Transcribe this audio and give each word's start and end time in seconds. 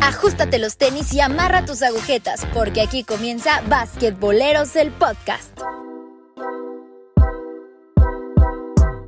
Ajustate 0.00 0.58
los 0.58 0.76
tenis 0.76 1.12
y 1.12 1.20
amarra 1.20 1.64
tus 1.64 1.82
agujetas, 1.82 2.46
porque 2.54 2.80
aquí 2.80 3.04
comienza 3.04 3.62
Basquetboleros 3.66 4.76
el 4.76 4.92
podcast. 4.92 5.58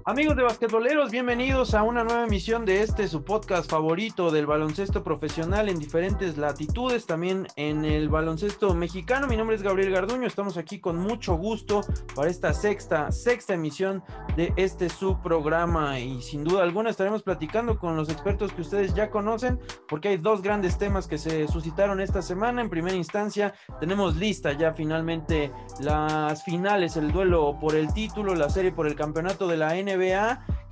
Amigos 0.09 0.37
de 0.37 0.45
basquetboleros, 0.45 1.11
bienvenidos 1.11 1.75
a 1.75 1.83
una 1.83 2.05
nueva 2.05 2.23
emisión 2.23 2.65
de 2.65 2.81
este 2.81 3.09
su 3.09 3.25
podcast 3.25 3.69
favorito 3.69 4.31
del 4.31 4.47
baloncesto 4.47 5.03
profesional 5.03 5.69
en 5.69 5.81
diferentes 5.81 6.39
latitudes, 6.39 7.07
también 7.07 7.49
en 7.57 7.85
el 7.85 8.09
baloncesto 8.09 8.73
mexicano. 8.73 9.27
Mi 9.27 9.37
nombre 9.37 9.57
es 9.57 9.65
Gabriel 9.65 9.91
Garduño, 9.91 10.29
estamos 10.29 10.59
aquí 10.59 10.79
con 10.79 10.97
mucho 10.97 11.35
gusto 11.35 11.81
para 12.15 12.31
esta 12.31 12.55
sexta, 12.55 13.11
sexta 13.11 13.55
emisión 13.55 14.05
de 14.37 14.53
este 14.55 14.91
su 14.91 15.21
programa 15.21 15.99
y 15.99 16.23
sin 16.23 16.45
duda 16.45 16.63
alguna 16.63 16.91
estaremos 16.91 17.25
platicando 17.25 17.77
con 17.77 17.97
los 17.97 18.09
expertos 18.09 18.53
que 18.53 18.61
ustedes 18.61 18.95
ya 18.95 19.11
conocen 19.11 19.59
porque 19.89 20.11
hay 20.11 20.19
dos 20.19 20.41
grandes 20.41 20.79
temas 20.79 21.09
que 21.09 21.19
se 21.19 21.49
suscitaron 21.49 22.01
esta 22.01 22.23
semana. 22.23 22.63
En 22.63 22.71
primera 22.71 22.95
instancia 22.95 23.55
tenemos 23.81 24.15
lista 24.15 24.53
ya 24.53 24.73
finalmente 24.73 25.51
las 25.81 26.45
finales, 26.45 26.97
el 26.97 27.11
duelo 27.11 27.59
por 27.61 27.75
el 27.75 27.93
título, 27.93 28.37
la 28.37 28.51
serie 28.51 28.71
por 28.71 28.87
el 28.87 28.95
campeonato 28.95 29.49
de 29.49 29.57
la 29.57 29.75
NBA 29.75 29.96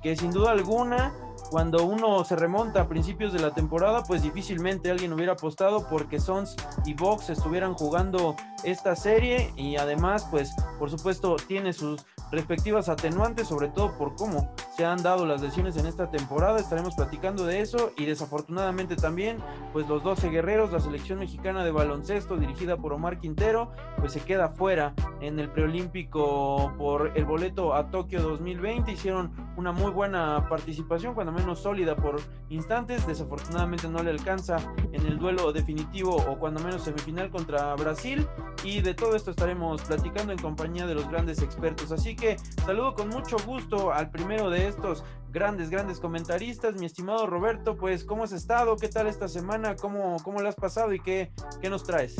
que 0.01 0.15
sin 0.15 0.31
duda 0.31 0.51
alguna 0.51 1.13
cuando 1.49 1.85
uno 1.85 2.23
se 2.23 2.35
remonta 2.35 2.81
a 2.81 2.87
principios 2.87 3.33
de 3.33 3.39
la 3.39 3.51
temporada, 3.51 4.03
pues 4.03 4.23
difícilmente 4.23 4.91
alguien 4.91 5.13
hubiera 5.13 5.33
apostado 5.33 5.87
porque 5.89 6.19
Sons 6.19 6.55
y 6.85 6.93
Box 6.93 7.29
estuvieran 7.29 7.73
jugando 7.73 8.35
esta 8.63 8.95
serie 8.95 9.53
y 9.55 9.75
además, 9.75 10.27
pues 10.31 10.51
por 10.79 10.89
supuesto 10.89 11.35
tiene 11.47 11.73
sus 11.73 12.05
respectivas 12.31 12.89
atenuantes, 12.89 13.47
sobre 13.47 13.69
todo 13.69 13.97
por 13.97 14.15
cómo 14.15 14.51
se 14.75 14.85
han 14.85 15.01
dado 15.03 15.25
las 15.25 15.41
lesiones 15.41 15.77
en 15.77 15.85
esta 15.85 16.09
temporada. 16.09 16.59
Estaremos 16.59 16.95
platicando 16.95 17.45
de 17.45 17.61
eso 17.61 17.91
y 17.97 18.05
desafortunadamente 18.05 18.95
también, 18.95 19.37
pues 19.71 19.87
los 19.87 20.03
12 20.03 20.29
guerreros, 20.29 20.71
la 20.71 20.79
selección 20.79 21.19
mexicana 21.19 21.63
de 21.63 21.71
baloncesto 21.71 22.37
dirigida 22.37 22.77
por 22.77 22.93
Omar 22.93 23.19
Quintero, 23.19 23.71
pues 23.99 24.13
se 24.13 24.21
queda 24.21 24.49
fuera 24.49 24.93
en 25.21 25.39
el 25.39 25.49
preolímpico 25.49 26.73
por 26.77 27.11
el 27.15 27.25
boleto 27.25 27.73
a 27.73 27.89
Tokio 27.89 28.21
2020. 28.21 28.91
Hicieron 28.91 29.31
una 29.57 29.71
muy 29.71 29.91
buena 29.91 30.47
participación, 30.49 31.13
cuando 31.13 31.31
menos 31.35 31.59
sólida 31.59 31.95
por 31.95 32.15
instantes. 32.49 33.05
Desafortunadamente 33.05 33.87
no 33.87 34.01
le 34.01 34.11
alcanza 34.11 34.57
en 34.91 35.05
el 35.05 35.19
duelo 35.19 35.51
definitivo 35.51 36.15
o 36.15 36.39
cuando 36.39 36.61
menos 36.61 36.83
semifinal 36.83 37.29
contra 37.29 37.75
Brasil. 37.75 38.27
Y 38.63 38.81
de 38.81 38.93
todo 38.93 39.15
esto 39.15 39.31
estaremos 39.31 39.81
platicando 39.83 40.33
en 40.33 40.39
compañía 40.39 40.87
de 40.87 40.95
los 40.95 41.07
grandes 41.09 41.41
expertos. 41.41 41.91
Así 41.91 42.15
que 42.15 42.37
saludo 42.65 42.95
con 42.95 43.09
mucho 43.09 43.37
gusto 43.45 43.93
al 43.93 44.09
primero 44.09 44.49
de 44.49 44.67
estos 44.67 45.03
grandes, 45.31 45.69
grandes 45.69 45.99
comentaristas, 45.99 46.75
mi 46.79 46.85
estimado 46.85 47.27
Roberto. 47.27 47.75
Pues, 47.75 48.05
¿cómo 48.05 48.23
has 48.23 48.31
estado? 48.31 48.77
¿Qué 48.77 48.87
tal 48.87 49.07
esta 49.07 49.27
semana? 49.27 49.75
¿Cómo, 49.75 50.17
cómo 50.23 50.41
la 50.41 50.49
has 50.49 50.55
pasado 50.55 50.93
y 50.93 50.99
qué, 50.99 51.31
qué 51.61 51.69
nos 51.69 51.83
traes? 51.83 52.15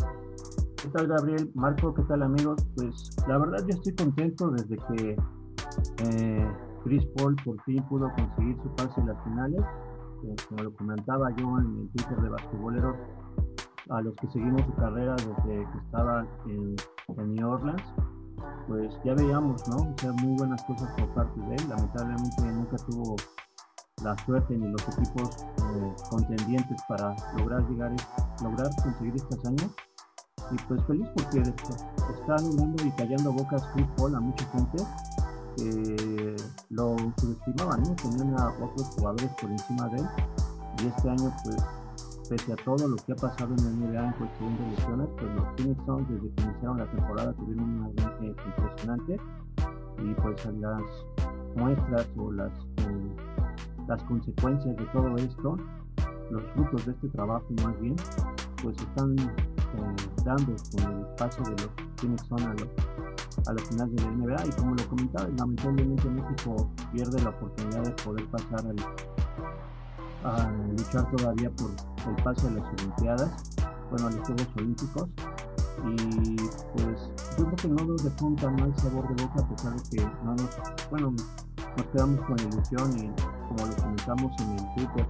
¿Qué 0.82 0.90
tal, 0.90 1.08
Gabriel? 1.08 1.50
Marco, 1.56 1.94
¿qué 1.94 2.04
tal, 2.04 2.22
amigos? 2.22 2.64
Pues 2.76 3.10
la 3.28 3.38
verdad, 3.38 3.60
yo 3.62 3.76
estoy 3.76 3.96
contento 3.96 4.50
desde 4.50 4.76
que 4.76 5.16
eh, 6.04 6.52
Chris 6.86 7.04
Paul 7.18 7.36
por 7.44 7.60
fin 7.64 7.84
pudo 7.90 8.12
conseguir 8.14 8.56
su 8.62 8.70
pase 8.76 9.02
en 9.02 9.08
las 9.08 9.24
finales. 9.24 9.62
Eh, 10.24 10.36
como 10.48 10.64
lo 10.64 10.74
comentaba 10.76 11.32
yo 11.36 11.60
en 11.60 11.80
el 11.80 11.90
Twitter 11.90 12.22
de 12.22 12.30
basquetboleros, 12.30 12.96
a 13.90 14.02
los 14.02 14.16
que 14.16 14.28
seguimos 14.28 14.62
su 14.62 14.74
carrera 14.76 15.16
desde 15.16 15.66
que 15.72 15.78
estaba 15.84 16.26
en, 16.46 16.76
New 17.34 17.50
Orleans, 17.50 17.84
pues 18.68 18.94
ya 19.04 19.16
veíamos, 19.16 19.68
¿no? 19.68 19.78
O 19.78 19.96
sea, 19.98 20.12
muy 20.14 20.38
buenas 20.38 20.64
cosas 20.66 20.92
por 20.98 21.10
parte 21.16 21.40
de 21.42 21.56
él. 21.56 21.70
Lamentablemente 21.70 22.42
nunca 22.54 22.78
tuvo 22.78 23.16
la 24.04 24.16
suerte 24.26 24.56
ni 24.56 24.68
los 24.70 24.88
equipos 24.88 25.44
eh, 25.44 25.96
contendientes 26.12 26.82
para 26.88 27.16
lograr 27.38 27.68
llegar, 27.68 27.92
lograr 28.44 28.70
conseguir 28.84 29.16
esta 29.16 29.36
hazaña. 29.38 29.70
Y 30.52 30.56
pues 30.68 30.84
feliz 30.86 31.08
porque 31.16 31.40
está 31.40 32.36
dando 32.38 32.86
y 32.86 32.92
callando 32.92 33.34
bocas 33.34 33.68
Chris 33.74 33.88
Paul 33.98 34.16
a 34.16 34.20
mucha 34.20 34.46
gente 34.52 34.84
que 35.56 36.36
lo 36.70 36.96
subestimaban. 37.18 37.84
Tenían 37.96 38.40
a 38.40 38.50
otros 38.50 38.88
jugadores 38.96 39.30
por 39.42 39.52
encima 39.52 39.88
de 39.90 39.98
él. 39.98 40.08
Y 40.82 40.88
este 40.88 41.10
año, 41.10 41.34
pues, 41.44 41.58
pese 42.30 42.54
a 42.54 42.56
todo 42.58 42.88
lo 42.88 42.96
que 42.98 43.14
ha 43.14 43.16
pasado 43.16 43.54
en 43.54 43.64
la 43.64 43.88
NBA 43.88 44.06
en 44.06 44.14
cuestión 44.14 44.58
de 44.58 44.68
lesiones, 44.72 45.08
pues 45.18 45.36
los 45.36 45.46
Phoenix 45.56 46.10
desde 46.10 46.34
que 46.34 46.42
iniciaron 46.44 46.78
la 46.78 46.92
temporada 46.92 47.34
tuvieron 47.34 47.64
un 47.64 47.94
arranque 48.00 48.36
impresionante 48.46 49.20
y 50.04 50.14
pues 50.16 50.46
las 50.46 50.82
muestras 51.56 52.08
o 52.18 52.32
las, 52.32 52.52
eh, 52.52 53.16
las 53.88 54.04
consecuencias 54.04 54.76
de 54.76 54.86
todo 54.86 55.16
esto, 55.18 55.58
los 56.32 56.44
frutos 56.54 56.86
de 56.86 56.92
este 56.92 57.08
trabajo 57.10 57.46
más 57.64 57.80
bien, 57.80 57.96
pues 58.66 58.80
están 58.80 59.16
eh, 59.20 59.96
dando 60.26 60.56
con 60.72 61.00
el 61.00 61.06
paso 61.18 61.44
de 61.44 61.52
los 61.52 61.70
Phoenix 61.98 62.24
Suns 62.28 62.42
a, 62.42 62.54
los, 62.54 63.48
a 63.48 63.54
la 63.54 63.64
final 63.64 63.96
de 63.96 64.02
la 64.02 64.10
NBA 64.10 64.46
y 64.48 64.50
como 64.60 64.74
lo 64.74 64.90
comentaba, 64.90 65.30
lamentablemente 65.38 66.10
México 66.10 66.68
pierde 66.92 67.22
la 67.22 67.30
oportunidad 67.30 67.84
de 67.84 67.92
poder 68.04 68.26
pasar 68.26 68.66
a 70.24 70.52
luchar 70.52 71.12
todavía 71.12 71.52
por 71.52 71.70
el 72.10 72.24
paso 72.24 72.50
de 72.50 72.56
las 72.60 72.68
Olimpiadas, 72.74 73.32
bueno, 73.92 74.08
a 74.08 74.10
los 74.10 74.26
Juegos 74.26 74.48
Olímpicos. 74.58 75.10
Y 75.86 76.36
pues 76.74 77.12
yo 77.38 77.46
creo 77.46 77.56
que 77.56 77.68
no 77.68 77.86
nos 77.86 78.04
dejó 78.04 78.26
un 78.26 78.36
tan 78.38 78.56
mal 78.56 78.76
sabor 78.78 79.08
de 79.16 79.24
boca 79.24 79.42
a 79.42 79.50
pesar 79.50 79.76
de 79.76 79.90
que 79.92 80.04
no 80.24 80.34
nos, 80.34 80.50
bueno, 80.90 81.14
nos 81.78 81.86
quedamos 81.92 82.20
con 82.26 82.40
ilusión 82.40 82.98
y 82.98 83.12
como 83.48 83.68
lo 83.68 83.76
comentamos 83.76 84.42
en 84.42 84.52
el 84.54 84.74
Twitter, 84.74 85.06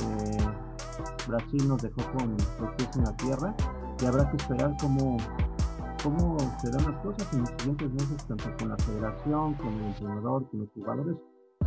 eh, 0.00 0.65
Brasil 1.26 1.68
nos 1.68 1.82
dejó 1.82 2.02
con 2.12 2.36
los 2.36 2.74
pies 2.76 2.96
en 2.96 3.04
la 3.04 3.16
tierra 3.16 3.54
y 4.00 4.06
habrá 4.06 4.30
que 4.30 4.36
esperar 4.36 4.74
cómo, 4.80 5.16
cómo 6.02 6.36
se 6.60 6.70
las 6.70 7.02
cosas 7.02 7.32
en 7.32 7.40
los 7.40 7.50
siguientes 7.58 7.90
meses, 7.92 8.26
tanto 8.26 8.44
con 8.58 8.68
la 8.68 8.76
federación, 8.78 9.54
con 9.54 9.68
el 9.68 9.84
entrenador, 9.86 10.48
con 10.50 10.60
los 10.60 10.70
jugadores, 10.72 11.16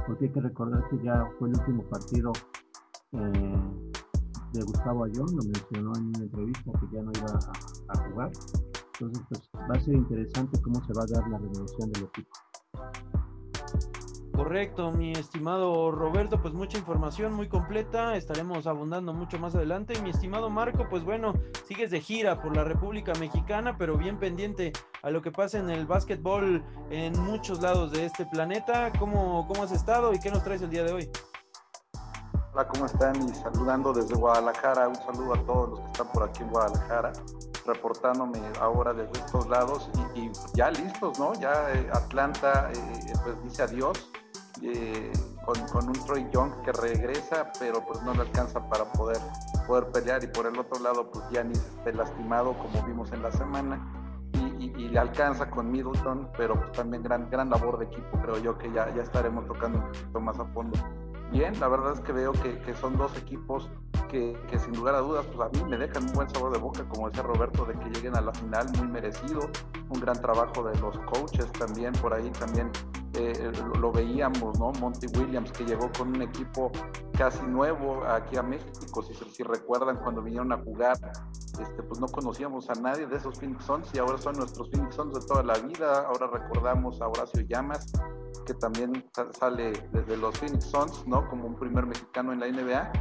porque 0.05 0.25
hay 0.25 0.31
que 0.31 0.41
recordar 0.41 0.87
que 0.89 1.03
ya 1.03 1.27
fue 1.37 1.49
el 1.49 1.57
último 1.57 1.83
partido 1.83 2.31
eh, 3.13 3.59
de 4.53 4.61
Gustavo 4.63 5.05
Ayón, 5.05 5.27
lo 5.35 5.43
mencionó 5.43 5.91
en 5.95 6.07
una 6.07 6.19
entrevista 6.19 6.71
que 6.79 6.95
ya 6.95 7.01
no 7.01 7.11
iba 7.15 7.31
a, 7.31 7.93
a, 7.93 8.09
jugar. 8.09 8.31
Entonces, 8.99 9.23
pues 9.29 9.49
va 9.69 9.75
a 9.75 9.79
ser 9.79 9.93
interesante 9.95 10.61
cómo 10.61 10.83
se 10.85 10.93
va 10.93 11.03
a 11.03 11.05
dar 11.07 11.29
la 11.29 11.37
renovación 11.37 11.91
del 11.91 12.03
equipo. 12.03 12.29
Correcto, 14.39 14.93
mi 14.93 15.11
estimado 15.11 15.91
Roberto, 15.91 16.41
pues 16.41 16.53
mucha 16.53 16.77
información 16.77 17.33
muy 17.33 17.49
completa, 17.49 18.15
estaremos 18.15 18.67
abundando 18.67 19.13
mucho 19.13 19.37
más 19.37 19.53
adelante. 19.53 20.01
Mi 20.01 20.11
estimado 20.11 20.49
Marco, 20.49 20.87
pues 20.89 21.03
bueno, 21.03 21.33
sigues 21.67 21.91
de 21.91 21.99
gira 21.99 22.41
por 22.41 22.55
la 22.55 22.63
República 22.63 23.11
Mexicana, 23.19 23.75
pero 23.77 23.97
bien 23.97 24.17
pendiente 24.17 24.71
a 25.03 25.09
lo 25.09 25.21
que 25.21 25.29
pasa 25.29 25.59
en 25.59 25.69
el 25.69 25.85
básquetbol 25.85 26.63
en 26.89 27.19
muchos 27.19 27.61
lados 27.61 27.91
de 27.91 28.05
este 28.05 28.25
planeta. 28.27 28.93
¿Cómo, 28.97 29.45
cómo 29.45 29.63
has 29.63 29.73
estado 29.73 30.13
y 30.13 30.19
qué 30.21 30.31
nos 30.31 30.41
traes 30.41 30.61
el 30.61 30.69
día 30.69 30.85
de 30.85 30.93
hoy? 30.93 31.11
Hola, 32.53 32.65
¿cómo 32.69 32.85
están? 32.85 33.21
Y 33.21 33.33
saludando 33.33 33.91
desde 33.91 34.15
Guadalajara, 34.15 34.87
un 34.87 34.95
saludo 34.95 35.33
a 35.33 35.45
todos 35.45 35.69
los 35.71 35.79
que 35.81 35.85
están 35.87 36.07
por 36.13 36.23
aquí 36.23 36.43
en 36.43 36.49
Guadalajara, 36.49 37.11
reportándome 37.65 38.39
ahora 38.61 38.93
desde 38.93 39.19
estos 39.19 39.49
lados 39.49 39.89
y, 40.15 40.31
ya 40.53 40.71
listos, 40.71 41.19
¿no? 41.19 41.33
Ya 41.33 41.73
eh, 41.73 41.89
Atlanta 41.91 42.71
eh, 42.73 43.13
pues 43.25 43.43
dice 43.43 43.63
adiós 43.63 44.09
eh, 44.61 45.11
con, 45.45 45.55
con, 45.67 45.87
un 45.87 46.05
Troy 46.05 46.27
Young 46.31 46.61
que 46.63 46.71
regresa, 46.71 47.51
pero 47.59 47.85
pues 47.85 48.01
no 48.03 48.13
le 48.13 48.21
alcanza 48.21 48.67
para 48.69 48.91
poder, 48.93 49.17
poder 49.67 49.91
pelear. 49.91 50.23
Y 50.23 50.27
por 50.27 50.45
el 50.45 50.57
otro 50.57 50.79
lado, 50.81 51.09
pues 51.11 51.25
Giannis 51.31 51.59
esté 51.59 51.93
lastimado, 51.93 52.57
como 52.57 52.85
vimos 52.85 53.11
en 53.11 53.21
la 53.21 53.31
semana. 53.31 53.95
Y, 54.33 54.65
y, 54.65 54.73
y, 54.77 54.89
le 54.89 54.99
alcanza 54.99 55.49
con 55.49 55.71
Middleton, 55.71 56.29
pero 56.37 56.53
pues 56.55 56.71
también 56.73 57.01
gran, 57.01 57.29
gran 57.29 57.49
labor 57.49 57.79
de 57.79 57.85
equipo, 57.85 58.19
creo 58.21 58.37
yo 58.37 58.57
que 58.57 58.71
ya, 58.71 58.93
ya 58.93 59.01
estaremos 59.01 59.47
tocando 59.47 59.79
un 59.79 59.85
poquito 59.85 60.19
más 60.19 60.39
a 60.39 60.45
fondo. 60.45 60.77
Bien, 61.31 61.59
la 61.59 61.67
verdad 61.67 61.93
es 61.93 61.99
que 62.01 62.11
veo 62.11 62.31
que, 62.33 62.59
que 62.59 62.73
son 62.73 62.97
dos 62.97 63.15
equipos 63.17 63.69
que, 64.09 64.59
sin 64.59 64.75
lugar 64.75 64.95
a 64.95 64.99
dudas, 64.99 65.25
pues 65.27 65.39
a 65.39 65.49
mí 65.49 65.69
me 65.69 65.77
dejan 65.77 66.03
un 66.03 66.13
buen 66.13 66.29
sabor 66.29 66.51
de 66.51 66.57
boca, 66.57 66.83
como 66.89 67.09
decía 67.09 67.23
Roberto, 67.23 67.65
de 67.65 67.73
que 67.75 67.89
lleguen 67.89 68.17
a 68.17 68.21
la 68.21 68.33
final, 68.33 68.67
muy 68.77 68.87
merecido, 68.87 69.41
un 69.89 69.99
gran 69.99 70.19
trabajo 70.19 70.63
de 70.63 70.77
los 70.79 70.97
coaches 70.99 71.51
también, 71.53 71.93
por 71.93 72.13
ahí 72.13 72.29
también 72.31 72.71
eh, 73.13 73.51
lo, 73.67 73.79
lo, 73.79 73.91
veíamos, 73.91 74.59
¿no? 74.59 74.71
Monty 74.79 75.07
Williams, 75.17 75.51
que 75.51 75.63
llegó 75.63 75.91
con 75.97 76.09
un 76.09 76.21
equipo 76.21 76.71
casi 77.17 77.45
nuevo 77.45 78.03
aquí 78.05 78.37
a 78.37 78.43
México, 78.43 79.03
si, 79.03 79.13
si 79.13 79.43
recuerdan 79.43 79.97
cuando 79.97 80.21
vinieron 80.21 80.51
a 80.51 80.57
jugar, 80.57 80.97
este, 81.59 81.83
pues 81.83 81.99
no 81.99 82.07
conocíamos 82.07 82.69
a 82.69 82.73
nadie 82.73 83.05
de 83.05 83.17
esos 83.17 83.39
Phoenix 83.39 83.65
Suns 83.65 83.89
y 83.93 83.99
ahora 83.99 84.17
son 84.17 84.37
nuestros 84.37 84.69
Phoenix 84.71 84.95
Suns 84.95 85.13
de 85.13 85.25
toda 85.25 85.43
la 85.43 85.57
vida, 85.59 86.07
ahora 86.07 86.27
recordamos 86.27 87.01
a 87.01 87.07
Horacio 87.07 87.41
Llamas, 87.41 87.91
que 88.45 88.53
también 88.53 89.05
sale 89.31 89.71
desde 89.91 90.17
los 90.17 90.37
Phoenix 90.37 90.65
Suns, 90.65 91.07
¿no? 91.07 91.27
Como 91.29 91.47
un 91.47 91.55
primer 91.55 91.85
mexicano 91.85 92.33
en 92.33 92.39
la 92.39 92.47
NBA. 92.47 92.91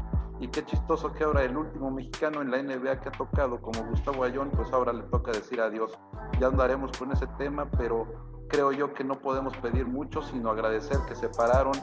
Y 0.41 0.49
qué 0.49 0.65
chistoso 0.65 1.13
que 1.13 1.25
ahora 1.25 1.43
el 1.43 1.57
último 1.57 1.91
mexicano 1.91 2.43
en 2.43 2.51
la 2.51 2.63
NBA 2.63 3.01
que 3.01 3.09
ha 3.09 3.13
tocado 3.13 3.61
como 3.61 3.83
Gustavo 3.85 4.23
Ayón, 4.23 4.51
pues 4.51 4.73
ahora 4.73 4.93
le 4.93 5.03
toca 5.05 5.33
decir 5.33 5.61
adiós. 5.61 5.99
Ya 6.39 6.47
andaremos 6.47 6.97
con 6.97 7.11
ese 7.11 7.27
tema, 7.39 7.69
pero 7.77 8.07
creo 8.49 8.73
yo 8.73 8.95
que 8.95 9.05
no 9.05 9.21
podemos 9.21 9.57
pedir 9.59 9.87
mucho, 9.87 10.23
sino 10.23 10.51
agradecer 10.51 10.99
que 11.09 11.15
se 11.17 11.29
pararon 11.29 11.75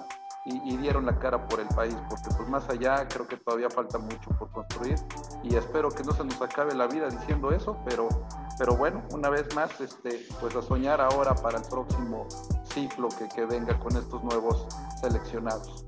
y, 0.45 0.77
dieron 0.77 1.07
la 1.07 1.17
cara 1.17 1.47
por 1.47 1.59
el 1.59 1.67
país, 1.69 1.95
porque 2.07 2.29
pues 2.37 2.47
más 2.49 2.69
allá 2.69 3.07
creo 3.07 3.27
que 3.27 3.37
todavía 3.37 3.69
falta 3.69 3.97
mucho 3.97 4.29
por 4.37 4.51
construir 4.51 4.95
y 5.41 5.55
espero 5.55 5.89
que 5.89 6.03
no 6.03 6.11
se 6.11 6.23
nos 6.23 6.39
acabe 6.39 6.75
la 6.75 6.85
vida 6.85 7.09
diciendo 7.09 7.51
eso, 7.51 7.77
pero, 7.83 8.07
pero 8.59 8.75
bueno, 8.75 9.03
una 9.11 9.29
vez 9.29 9.53
más, 9.55 9.81
este, 9.81 10.23
pues 10.39 10.55
a 10.55 10.61
soñar 10.61 11.01
ahora 11.01 11.33
para 11.33 11.57
el 11.57 11.63
próximo 11.67 12.27
ciclo 12.75 13.07
que, 13.09 13.29
que 13.29 13.45
venga 13.45 13.79
con 13.79 13.95
estos 13.95 14.21
nuevos 14.23 14.67
seleccionados. 14.99 15.85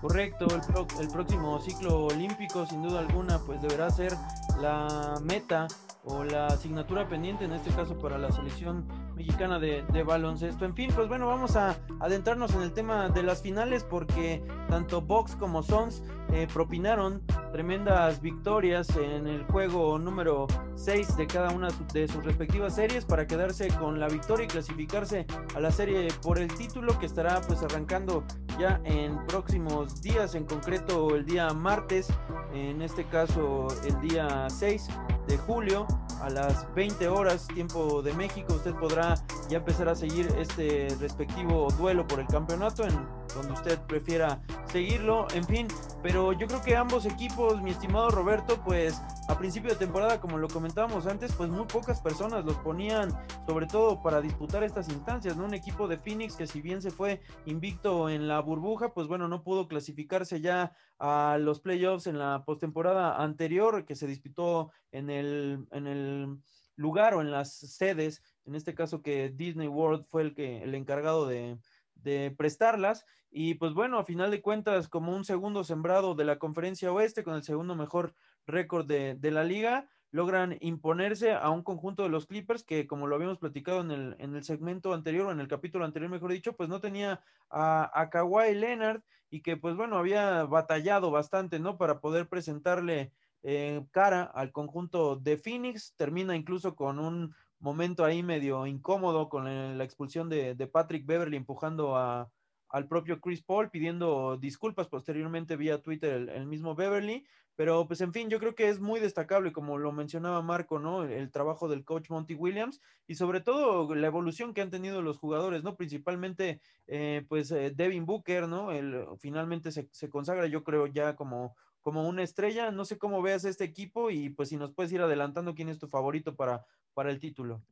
Correcto, 0.00 0.46
el, 0.46 1.02
el, 1.02 1.08
próximo 1.08 1.58
ciclo 1.60 2.06
olímpico 2.06 2.64
sin 2.66 2.82
duda 2.82 3.00
alguna 3.00 3.38
pues 3.40 3.60
deberá 3.60 3.90
ser 3.90 4.16
la 4.60 5.18
meta 5.22 5.66
o 6.06 6.24
la 6.24 6.48
asignatura 6.48 7.08
pendiente 7.08 7.44
en 7.44 7.52
este 7.52 7.70
caso 7.70 7.96
para 7.98 8.18
la 8.18 8.30
selección 8.30 8.86
mexicana 9.16 9.58
de, 9.58 9.82
baloncesto. 10.04 10.64
En 10.64 10.74
fin, 10.74 10.90
pues 10.94 11.08
bueno, 11.08 11.26
vamos 11.26 11.56
a 11.56 11.78
adentrarnos 12.00 12.54
en 12.54 12.62
el 12.62 12.72
tema 12.72 13.08
de 13.08 13.22
las 13.22 13.42
finales 13.42 13.84
porque 13.84 14.42
tanto 14.68 15.00
Box 15.00 15.36
como 15.36 15.62
Sons 15.62 16.02
eh, 16.32 16.46
propinaron 16.52 17.22
tremendas 17.52 18.20
victorias 18.20 18.94
en 18.96 19.26
el 19.26 19.44
juego 19.44 19.98
número 19.98 20.46
6 20.74 21.16
de 21.16 21.26
cada 21.26 21.50
una 21.50 21.68
de 21.92 22.08
sus 22.08 22.24
respectivas 22.24 22.74
series 22.74 23.04
para 23.04 23.26
quedarse 23.26 23.68
con 23.68 24.00
la 24.00 24.08
victoria 24.08 24.44
y 24.44 24.48
clasificarse 24.48 25.26
a 25.54 25.60
la 25.60 25.70
serie 25.70 26.08
por 26.22 26.38
el 26.38 26.52
título 26.52 26.98
que 26.98 27.06
estará 27.06 27.40
pues 27.42 27.62
arrancando 27.62 28.24
ya 28.58 28.80
en 28.84 29.24
próximos 29.26 30.02
días, 30.02 30.34
en 30.34 30.44
concreto 30.44 31.14
el 31.14 31.24
día 31.24 31.48
martes, 31.50 32.08
en 32.52 32.82
este 32.82 33.04
caso 33.04 33.68
el 33.86 34.00
día 34.00 34.48
6 34.50 34.88
de 35.26 35.38
julio 35.38 35.86
a 36.20 36.30
las 36.30 36.72
20 36.74 37.08
horas 37.08 37.46
tiempo 37.48 38.02
de 38.02 38.12
México. 38.14 38.54
Usted 38.54 38.74
podrá 38.74 39.14
ya 39.48 39.58
empezar 39.58 39.88
a 39.88 39.94
seguir 39.94 40.28
este 40.38 40.88
respectivo 41.00 41.68
duelo 41.78 42.06
por 42.06 42.20
el 42.20 42.26
campeonato 42.26 42.84
en 42.84 43.23
donde 43.34 43.52
usted 43.52 43.78
prefiera 43.86 44.42
seguirlo. 44.66 45.26
En 45.34 45.44
fin, 45.44 45.68
pero 46.02 46.32
yo 46.32 46.46
creo 46.46 46.62
que 46.62 46.76
ambos 46.76 47.06
equipos, 47.06 47.62
mi 47.62 47.70
estimado 47.70 48.10
Roberto, 48.10 48.60
pues 48.64 49.00
a 49.28 49.38
principio 49.38 49.70
de 49.70 49.76
temporada, 49.76 50.20
como 50.20 50.38
lo 50.38 50.48
comentábamos 50.48 51.06
antes, 51.06 51.32
pues 51.32 51.48
muy 51.48 51.64
pocas 51.66 52.00
personas 52.00 52.44
los 52.44 52.56
ponían, 52.56 53.10
sobre 53.46 53.66
todo 53.66 54.02
para 54.02 54.20
disputar 54.20 54.62
estas 54.62 54.88
instancias, 54.88 55.36
¿no? 55.36 55.44
Un 55.44 55.54
equipo 55.54 55.88
de 55.88 55.98
Phoenix 55.98 56.36
que 56.36 56.46
si 56.46 56.60
bien 56.60 56.82
se 56.82 56.90
fue 56.90 57.20
invicto 57.46 58.08
en 58.08 58.28
la 58.28 58.40
burbuja, 58.40 58.92
pues 58.92 59.06
bueno, 59.06 59.28
no 59.28 59.42
pudo 59.42 59.68
clasificarse 59.68 60.40
ya 60.40 60.72
a 60.98 61.38
los 61.40 61.60
playoffs 61.60 62.06
en 62.06 62.18
la 62.18 62.44
postemporada 62.44 63.22
anterior 63.22 63.84
que 63.84 63.94
se 63.94 64.06
disputó 64.06 64.70
en 64.92 65.10
el, 65.10 65.66
en 65.70 65.86
el 65.86 66.38
lugar 66.76 67.14
o 67.14 67.20
en 67.20 67.30
las 67.30 67.54
sedes, 67.54 68.22
en 68.44 68.54
este 68.54 68.74
caso 68.74 69.02
que 69.02 69.30
Disney 69.30 69.68
World 69.68 70.04
fue 70.06 70.22
el 70.22 70.34
que 70.34 70.62
el 70.62 70.74
encargado 70.74 71.26
de, 71.26 71.58
de 72.04 72.32
prestarlas. 72.36 73.04
Y 73.30 73.54
pues 73.54 73.74
bueno, 73.74 73.98
a 73.98 74.04
final 74.04 74.30
de 74.30 74.40
cuentas, 74.40 74.88
como 74.88 75.16
un 75.16 75.24
segundo 75.24 75.64
sembrado 75.64 76.14
de 76.14 76.24
la 76.24 76.38
conferencia 76.38 76.92
oeste, 76.92 77.24
con 77.24 77.34
el 77.34 77.42
segundo 77.42 77.74
mejor 77.74 78.14
récord 78.46 78.86
de, 78.86 79.16
de, 79.16 79.30
la 79.32 79.42
liga, 79.42 79.88
logran 80.12 80.56
imponerse 80.60 81.32
a 81.32 81.50
un 81.50 81.64
conjunto 81.64 82.04
de 82.04 82.10
los 82.10 82.26
Clippers 82.26 82.62
que, 82.62 82.86
como 82.86 83.08
lo 83.08 83.16
habíamos 83.16 83.38
platicado 83.38 83.80
en 83.80 83.90
el, 83.90 84.16
en 84.20 84.36
el 84.36 84.44
segmento 84.44 84.94
anterior, 84.94 85.26
o 85.26 85.32
en 85.32 85.40
el 85.40 85.48
capítulo 85.48 85.84
anterior, 85.84 86.08
mejor 86.10 86.30
dicho, 86.30 86.52
pues 86.52 86.68
no 86.68 86.80
tenía 86.80 87.20
a, 87.50 87.90
a 88.00 88.10
Kawhi 88.10 88.54
Leonard 88.54 89.02
y 89.30 89.40
que, 89.40 89.56
pues 89.56 89.74
bueno, 89.74 89.98
había 89.98 90.44
batallado 90.44 91.10
bastante, 91.10 91.58
¿no? 91.58 91.76
Para 91.76 91.98
poder 91.98 92.28
presentarle 92.28 93.10
eh, 93.42 93.84
cara 93.90 94.22
al 94.22 94.52
conjunto 94.52 95.16
de 95.16 95.36
Phoenix. 95.36 95.94
Termina 95.96 96.36
incluso 96.36 96.76
con 96.76 96.98
un 96.98 97.34
momento 97.64 98.04
ahí 98.04 98.22
medio 98.22 98.66
incómodo 98.66 99.30
con 99.30 99.44
la 99.78 99.84
expulsión 99.84 100.28
de, 100.28 100.54
de 100.54 100.66
Patrick 100.66 101.06
Beverly 101.06 101.38
empujando 101.38 101.96
a, 101.96 102.30
al 102.68 102.86
propio 102.86 103.20
Chris 103.20 103.42
Paul 103.42 103.70
pidiendo 103.70 104.36
disculpas 104.36 104.86
posteriormente 104.88 105.56
vía 105.56 105.80
Twitter 105.80 106.28
el, 106.28 106.46
mismo 106.46 106.74
Beverly, 106.74 107.24
pero 107.56 107.86
pues 107.86 108.02
en 108.02 108.12
fin, 108.12 108.28
yo 108.28 108.38
creo 108.38 108.54
que 108.54 108.68
es 108.68 108.80
muy 108.80 109.00
destacable, 109.00 109.50
como 109.52 109.78
lo 109.78 109.92
mencionaba 109.92 110.42
Marco, 110.42 110.78
¿no? 110.78 111.04
El, 111.04 111.30
trabajo 111.30 111.66
del 111.66 111.86
coach 111.86 112.10
Monty 112.10 112.34
Williams 112.34 112.82
y 113.06 113.14
sobre 113.14 113.40
todo 113.40 113.94
la 113.94 114.08
evolución 114.08 114.52
que 114.52 114.60
han 114.60 114.70
tenido 114.70 115.00
los 115.00 115.16
jugadores, 115.16 115.62
¿no? 115.62 115.74
Principalmente, 115.74 116.60
eh, 116.86 117.24
pues 117.30 117.50
eh, 117.50 117.72
Devin 117.74 118.04
Booker, 118.04 118.46
¿no? 118.46 118.72
El, 118.72 119.06
finalmente 119.18 119.72
se, 119.72 119.88
se, 119.90 120.10
consagra, 120.10 120.48
yo 120.48 120.64
creo, 120.64 120.86
ya 120.86 121.16
como, 121.16 121.56
como 121.80 122.06
una 122.06 122.24
estrella. 122.24 122.72
No 122.72 122.84
sé 122.84 122.98
cómo 122.98 123.22
veas 123.22 123.44
este 123.44 123.64
equipo 123.64 124.10
y 124.10 124.28
pues 124.28 124.50
si 124.50 124.56
nos 124.56 124.72
puedes 124.72 124.92
ir 124.92 125.00
adelantando 125.00 125.54
quién 125.54 125.68
es 125.68 125.78
tu 125.78 125.86
favorito 125.86 126.34
para, 126.34 126.66
para 126.94 127.10
el 127.10 127.20
título. 127.20 127.62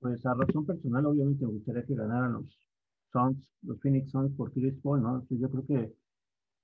Pues 0.00 0.24
a 0.24 0.34
razón 0.34 0.64
personal, 0.66 1.06
obviamente 1.06 1.44
me 1.44 1.52
gustaría 1.52 1.84
que 1.84 1.94
ganaran 1.94 2.32
los 2.32 2.58
Suns, 3.12 3.52
los 3.62 3.78
Phoenix 3.80 4.10
Suns 4.10 4.34
por 4.36 4.52
Chris 4.52 4.74
Paul, 4.82 5.02
¿no? 5.02 5.26
yo 5.28 5.50
creo 5.50 5.66
que 5.66 5.92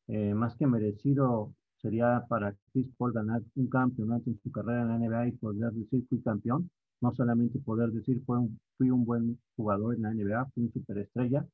eh, 0.08 0.34
más 0.34 0.56
que 0.56 0.67
merecido 0.67 1.52
sería 1.76 2.25
para 2.28 2.56
Chris 2.73 2.87
Paul 2.96 3.12
ganar 3.12 3.43
un 3.56 3.69
campeonato 3.69 4.31
en 4.31 4.40
su 4.43 4.50
carrera 4.50 4.82
en 4.82 4.88
la 4.88 4.99
NBA 4.99 5.28
y 5.28 5.32
poder 5.32 5.73
decir 5.73 6.06
fui 6.08 6.23
campeón, 6.23 6.70
no 7.00 7.12
solamente 7.12 7.58
poder 7.58 7.90
decir 7.90 8.22
fui 8.25 8.90
un 8.90 9.05
buen 9.05 9.38
jugador 9.56 9.96
en 9.96 10.02
la 10.02 10.14
NBA, 10.14 10.46
fui 10.55 10.64
un 10.64 10.72
superestrella. 10.72 11.46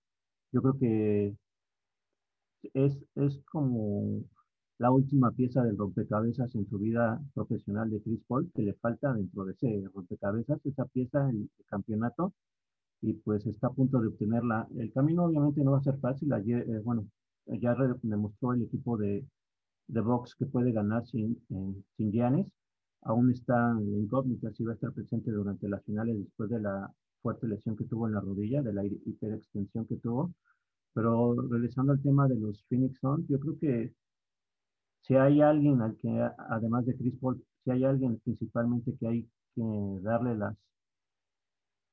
Yo 0.52 0.62
creo 0.62 0.78
que 0.78 1.36
es, 2.74 2.98
es 3.16 3.40
como 3.50 4.22
la 4.82 4.90
última 4.90 5.30
pieza 5.30 5.62
del 5.62 5.78
rompecabezas 5.78 6.52
en 6.56 6.68
su 6.68 6.76
vida 6.76 7.20
profesional 7.34 7.88
de 7.88 8.02
Chris 8.02 8.20
Paul, 8.26 8.50
que 8.52 8.62
le 8.62 8.74
falta 8.74 9.14
dentro 9.14 9.44
de 9.44 9.52
ese 9.52 9.88
rompecabezas, 9.94 10.58
esa 10.66 10.86
pieza, 10.86 11.30
el 11.30 11.48
campeonato, 11.68 12.34
y 13.00 13.12
pues 13.12 13.46
está 13.46 13.68
a 13.68 13.72
punto 13.72 14.00
de 14.00 14.08
obtenerla. 14.08 14.66
El 14.76 14.92
camino 14.92 15.26
obviamente 15.26 15.62
no 15.62 15.70
va 15.70 15.78
a 15.78 15.82
ser 15.84 15.98
fácil. 16.00 16.32
Ayer, 16.32 16.68
eh, 16.68 16.80
bueno, 16.80 17.06
ya 17.46 17.76
demostró 18.02 18.54
el 18.54 18.62
equipo 18.62 18.96
de, 18.96 19.24
de 19.86 20.00
Box 20.00 20.34
que 20.34 20.46
puede 20.46 20.72
ganar 20.72 21.06
sin, 21.06 21.38
sin 21.96 22.10
Giannis. 22.10 22.52
Aún 23.02 23.30
está 23.30 23.74
la 23.74 23.98
incógnita 23.98 24.52
si 24.52 24.64
va 24.64 24.72
a 24.72 24.74
estar 24.74 24.92
presente 24.92 25.30
durante 25.30 25.68
las 25.68 25.84
finales 25.84 26.18
después 26.18 26.50
de 26.50 26.60
la 26.60 26.92
fuerte 27.22 27.46
lesión 27.46 27.76
que 27.76 27.84
tuvo 27.84 28.08
en 28.08 28.14
la 28.14 28.20
rodilla, 28.20 28.62
de 28.62 28.72
la 28.72 28.84
hiperextensión 28.84 29.86
que 29.86 29.96
tuvo. 29.98 30.34
Pero 30.92 31.34
regresando 31.48 31.92
al 31.92 32.02
tema 32.02 32.26
de 32.26 32.36
los 32.36 32.64
Phoenix 32.68 32.98
Suns, 32.98 33.28
yo 33.28 33.38
creo 33.38 33.58
que 33.60 34.01
si 35.02 35.14
hay 35.16 35.40
alguien 35.42 35.80
al 35.82 35.96
que, 35.96 36.08
además 36.50 36.86
de 36.86 36.96
Chris 36.96 37.14
Paul, 37.20 37.42
si 37.64 37.70
hay 37.70 37.84
alguien 37.84 38.18
principalmente 38.24 38.94
que 38.98 39.06
hay 39.06 39.22
que 39.54 39.62
darle 40.02 40.36
las 40.36 40.56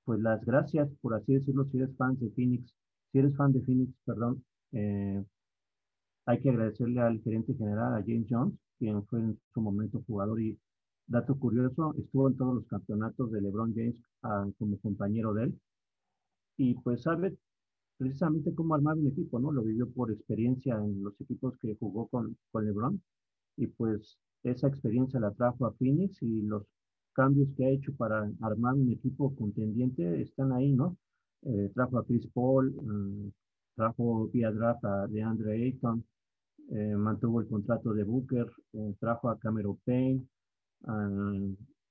pues 0.06 0.20
las 0.22 0.44
gracias, 0.44 0.90
por 1.02 1.14
así 1.14 1.34
decirlo, 1.36 1.66
si 1.66 1.78
eres 1.78 1.96
fan 1.96 2.18
de 2.20 2.32
Phoenix, 2.32 2.74
si 3.12 3.20
eres 3.20 3.36
fan 3.38 3.54
de 3.54 3.62
Phoenix, 3.62 3.94
perdón, 4.06 4.44
eh, 4.72 5.24
hay 6.26 6.40
que 6.42 6.50
agradecerle 6.50 7.00
al 7.02 7.22
gerente 7.22 7.54
general, 7.56 7.94
a 7.94 8.04
James 8.06 8.28
Jones, 8.30 8.56
quien 8.80 9.06
fue 9.06 9.20
en 9.20 9.40
su 9.54 9.62
momento 9.62 10.02
jugador 10.08 10.42
y 10.42 10.58
dato 11.08 11.38
curioso, 11.38 11.94
estuvo 11.98 12.28
en 12.28 12.38
todos 12.38 12.56
los 12.56 12.68
campeonatos 12.68 13.32
de 13.32 13.42
LeBron 13.42 13.74
James 13.76 13.96
ah, 14.24 14.48
como 14.58 14.80
compañero 14.80 15.34
de 15.34 15.44
él. 15.46 15.60
Y 16.58 16.76
pues 16.76 17.04
sabe 17.04 17.38
precisamente 18.00 18.56
cómo 18.56 18.76
armar 18.76 18.98
un 18.98 19.08
equipo, 19.08 19.40
¿no? 19.40 19.52
Lo 19.52 19.62
vivió 19.62 19.90
por 19.92 20.10
experiencia 20.10 20.76
en 20.78 21.04
los 21.04 21.20
equipos 21.20 21.58
que 21.60 21.76
jugó 21.76 22.08
con, 22.08 22.38
con 22.52 22.66
LeBron 22.66 23.02
y 23.58 23.68
pues 23.68 24.18
esa 24.44 24.68
experiencia 24.68 25.20
la 25.20 25.32
trajo 25.32 25.66
a 25.66 25.74
Phoenix 25.74 26.22
y 26.24 26.42
los 26.44 26.64
cambios 27.12 27.50
que 27.58 27.66
ha 27.66 27.70
hecho 27.70 27.94
para 27.96 28.32
armar 28.40 28.76
un 28.76 28.90
equipo 28.90 29.36
contendiente 29.36 30.22
están 30.22 30.54
ahí, 30.54 30.72
¿no? 30.72 30.96
Eh, 31.42 31.72
trajo 31.76 31.98
a 32.00 32.06
Chris 32.06 32.26
Paul, 32.34 32.72
mm, 32.72 33.32
trajo 33.76 34.30
vía 34.30 34.50
draft 34.52 34.86
a 34.86 35.08
DeAndre 35.08 35.66
Ayton, 35.66 36.02
eh, 36.70 36.96
mantuvo 36.96 37.42
el 37.42 37.48
contrato 37.48 37.94
de 37.94 38.04
Booker, 38.06 38.48
eh, 38.74 38.96
trajo 39.00 39.30
a 39.30 39.38
Cameron 39.38 39.78
Payne, 39.86 40.26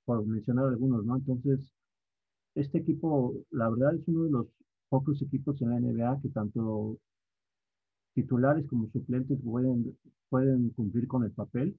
por 0.07 0.25
mencionar 0.27 0.69
algunos, 0.69 1.05
¿no? 1.05 1.17
Entonces, 1.17 1.71
este 2.55 2.79
equipo, 2.79 3.35
la 3.51 3.69
verdad, 3.69 3.95
es 3.95 4.09
uno 4.09 4.25
de 4.25 4.31
los 4.31 4.47
pocos 4.89 5.21
equipos 5.23 5.61
en 5.63 5.71
la 5.71 5.81
NBA 5.81 6.21
que 6.23 6.29
tanto 6.31 6.99
titulares 8.15 8.67
como 8.67 8.89
suplentes 8.91 9.39
pueden, 9.45 9.97
pueden 10.29 10.71
cumplir 10.71 11.07
con 11.07 11.25
el 11.25 11.33
papel 11.33 11.77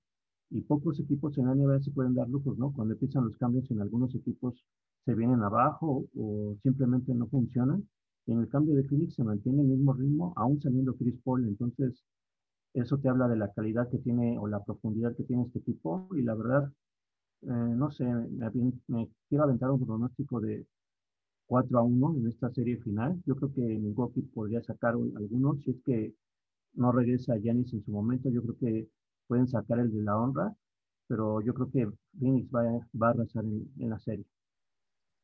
y 0.52 0.62
pocos 0.62 1.00
equipos 1.00 1.38
en 1.38 1.46
la 1.46 1.56
NBA 1.56 1.82
se 1.82 1.92
pueden 1.92 2.16
dar 2.16 2.28
lujos, 2.30 2.58
¿no? 2.58 2.72
Cuando 2.74 2.94
empiezan 2.94 3.26
los 3.26 3.38
cambios 3.38 3.70
en 3.72 3.82
algunos 3.82 4.14
equipos 4.16 4.64
se 5.06 5.16
vienen 5.16 5.42
abajo 5.44 6.06
o 6.16 6.56
simplemente 6.64 7.14
no 7.14 7.28
funcionan. 7.28 7.88
Y 8.26 8.32
en 8.32 8.40
el 8.42 8.50
cambio 8.50 8.76
de 8.76 8.84
Phoenix 8.84 9.16
se 9.16 9.24
mantiene 9.24 9.62
el 9.62 9.68
mismo 9.68 9.94
ritmo, 9.94 10.34
aún 10.36 10.62
saliendo 10.62 10.96
Chris 10.96 11.16
Paul. 11.24 11.46
Entonces, 11.48 12.04
eso 12.74 12.98
te 13.00 13.10
habla 13.10 13.28
de 13.28 13.38
la 13.38 13.52
calidad 13.54 13.90
que 13.90 13.98
tiene 14.00 14.38
o 14.38 14.48
la 14.48 14.64
profundidad 14.64 15.16
que 15.16 15.24
tiene 15.24 15.44
este 15.44 15.60
equipo. 15.60 16.08
Y 16.16 16.22
la 16.22 16.36
verdad, 16.36 16.72
eh, 17.44 17.48
no 17.48 17.92
sé, 17.92 18.06
me, 18.06 19.10
quiero 19.30 19.44
aventar 19.44 19.72
un 19.72 19.86
pronóstico 19.86 20.40
de 20.42 20.66
4 21.50 21.80
a 21.80 21.82
1 21.82 22.16
en 22.18 22.28
esta 22.28 22.52
serie 22.52 22.78
final. 22.78 23.20
Yo 23.26 23.36
creo 23.36 23.52
que 23.52 23.62
Milwaukee 23.62 24.22
podría 24.22 24.62
sacar 24.62 24.94
algunos, 24.94 25.64
si 25.64 25.72
es 25.72 25.82
que 25.84 26.14
no 26.74 26.92
regresa 26.92 27.38
Yanis 27.38 27.74
en 27.74 27.84
su 27.84 27.92
momento, 27.92 28.30
yo 28.30 28.44
creo 28.44 28.58
que 28.60 28.88
pueden 29.26 29.48
sacar 29.48 29.80
el 29.80 29.92
de 29.92 30.04
la 30.04 30.16
honra, 30.16 30.54
pero 31.08 31.42
yo 31.42 31.56
creo 31.56 31.72
que 31.72 31.90
Phoenix 32.20 32.48
va, 32.54 32.62
va 33.02 33.08
a 33.08 33.10
arrasar 33.10 33.44
en, 33.44 33.90
la 33.90 33.98
serie. 33.98 34.26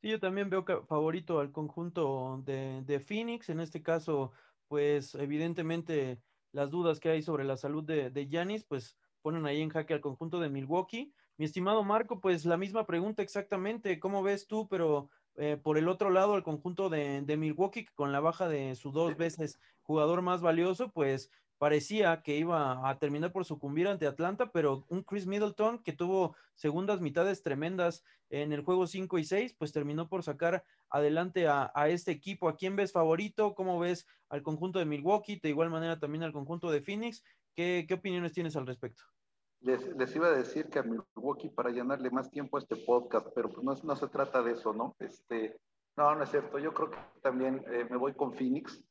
Sí, 0.02 0.10
yo 0.10 0.20
también 0.20 0.50
veo 0.50 0.66
favorito 0.88 1.40
al 1.40 1.52
conjunto 1.52 2.42
de, 2.44 2.82
de 2.82 3.00
Phoenix, 3.00 3.50
en 3.50 3.60
este 3.60 3.84
caso, 3.84 4.32
pues 4.68 5.14
evidentemente 5.14 6.20
las 6.54 6.72
dudas 6.72 7.00
que 7.00 7.10
hay 7.10 7.22
sobre 7.22 7.44
la 7.44 7.56
salud 7.56 7.84
de 7.84 8.28
Yanis, 8.28 8.66
pues 8.66 8.98
ponen 9.22 9.46
ahí 9.46 9.62
en 9.62 9.70
jaque 9.70 9.94
al 9.94 10.02
conjunto 10.02 10.40
de 10.40 10.50
Milwaukee. 10.50 11.14
Mi 11.38 11.46
estimado 11.46 11.84
Marco, 11.84 12.20
pues 12.20 12.46
la 12.46 12.58
misma 12.58 12.88
pregunta 12.88 13.22
exactamente, 13.22 14.00
¿cómo 14.00 14.24
ves 14.24 14.48
tú? 14.48 14.68
Pero 14.70 15.10
eh, 15.38 15.58
por 15.62 15.78
el 15.78 15.88
otro 15.90 16.10
lado, 16.10 16.38
el 16.38 16.44
conjunto 16.44 16.90
de, 16.90 17.24
Milwaukee, 17.38 17.86
con 17.96 18.12
la 18.12 18.20
baja 18.20 18.48
de 18.48 18.76
su 18.76 18.92
dos 18.92 19.18
veces 19.18 19.60
jugador 19.82 20.22
más 20.22 20.42
valioso, 20.42 20.92
pues 20.92 21.30
parecía 21.58 22.22
que 22.22 22.38
iba 22.38 22.90
a 22.90 23.00
terminar 23.00 23.32
por 23.32 23.46
sucumbir 23.46 23.88
ante 23.88 24.08
Atlanta, 24.08 24.52
pero 24.52 24.86
un 24.90 25.04
Chris 25.04 25.26
Middleton 25.26 25.80
que 25.80 25.94
tuvo 25.94 26.36
segundas 26.54 27.02
mitades 27.02 27.44
tremendas 27.44 28.04
en 28.30 28.52
el 28.54 28.62
juego 28.62 28.88
5 28.88 29.18
y 29.20 29.24
6, 29.24 29.56
pues 29.58 29.72
terminó 29.72 30.10
por 30.10 30.24
sacar 30.24 30.64
adelante 30.90 31.48
a, 31.48 31.72
este 31.88 32.12
equipo. 32.12 32.50
¿A 32.50 32.56
quién 32.56 32.76
ves 32.76 32.92
favorito? 32.92 33.56
¿Cómo 33.56 33.80
ves 33.80 34.08
al 34.30 34.42
conjunto 34.42 34.80
de 34.80 34.86
Milwaukee? 34.86 35.40
De 35.42 35.50
igual 35.50 35.70
manera 35.70 36.00
también 36.00 36.24
al 36.24 36.34
conjunto 36.34 36.72
de 36.72 36.82
Phoenix. 36.82 37.24
¿Qué, 37.54 37.86
qué 37.88 37.94
opiniones 37.94 38.34
tienes 38.34 38.56
al 38.56 38.68
respecto? 38.68 39.04
Les, 39.66 40.16
iba 40.16 40.28
a 40.28 40.32
decir 40.32 40.70
que 40.70 40.78
a 40.78 40.84
Milwaukee 40.84 41.50
para 41.50 41.72
llenarle 41.72 42.12
más 42.12 42.30
tiempo 42.30 42.56
a 42.56 42.60
este 42.60 42.76
podcast, 42.76 43.28
pero 43.34 43.50
pues 43.50 43.64
no, 43.64 43.74
no 43.84 43.96
se 43.96 44.08
trata 44.10 44.44
de 44.44 44.52
eso, 44.52 44.74
¿no? 44.74 44.96
Este, 45.00 45.60
no, 45.98 46.14
no 46.14 46.24
es 46.24 46.30
cierto. 46.30 46.60
Yo 46.60 46.72
creo 46.72 46.92
que 46.92 46.98
también 47.24 47.66
eh, 47.72 47.88
me 47.90 47.98
voy 47.98 48.14
con 48.14 48.32
Phoenix, 48.34 48.86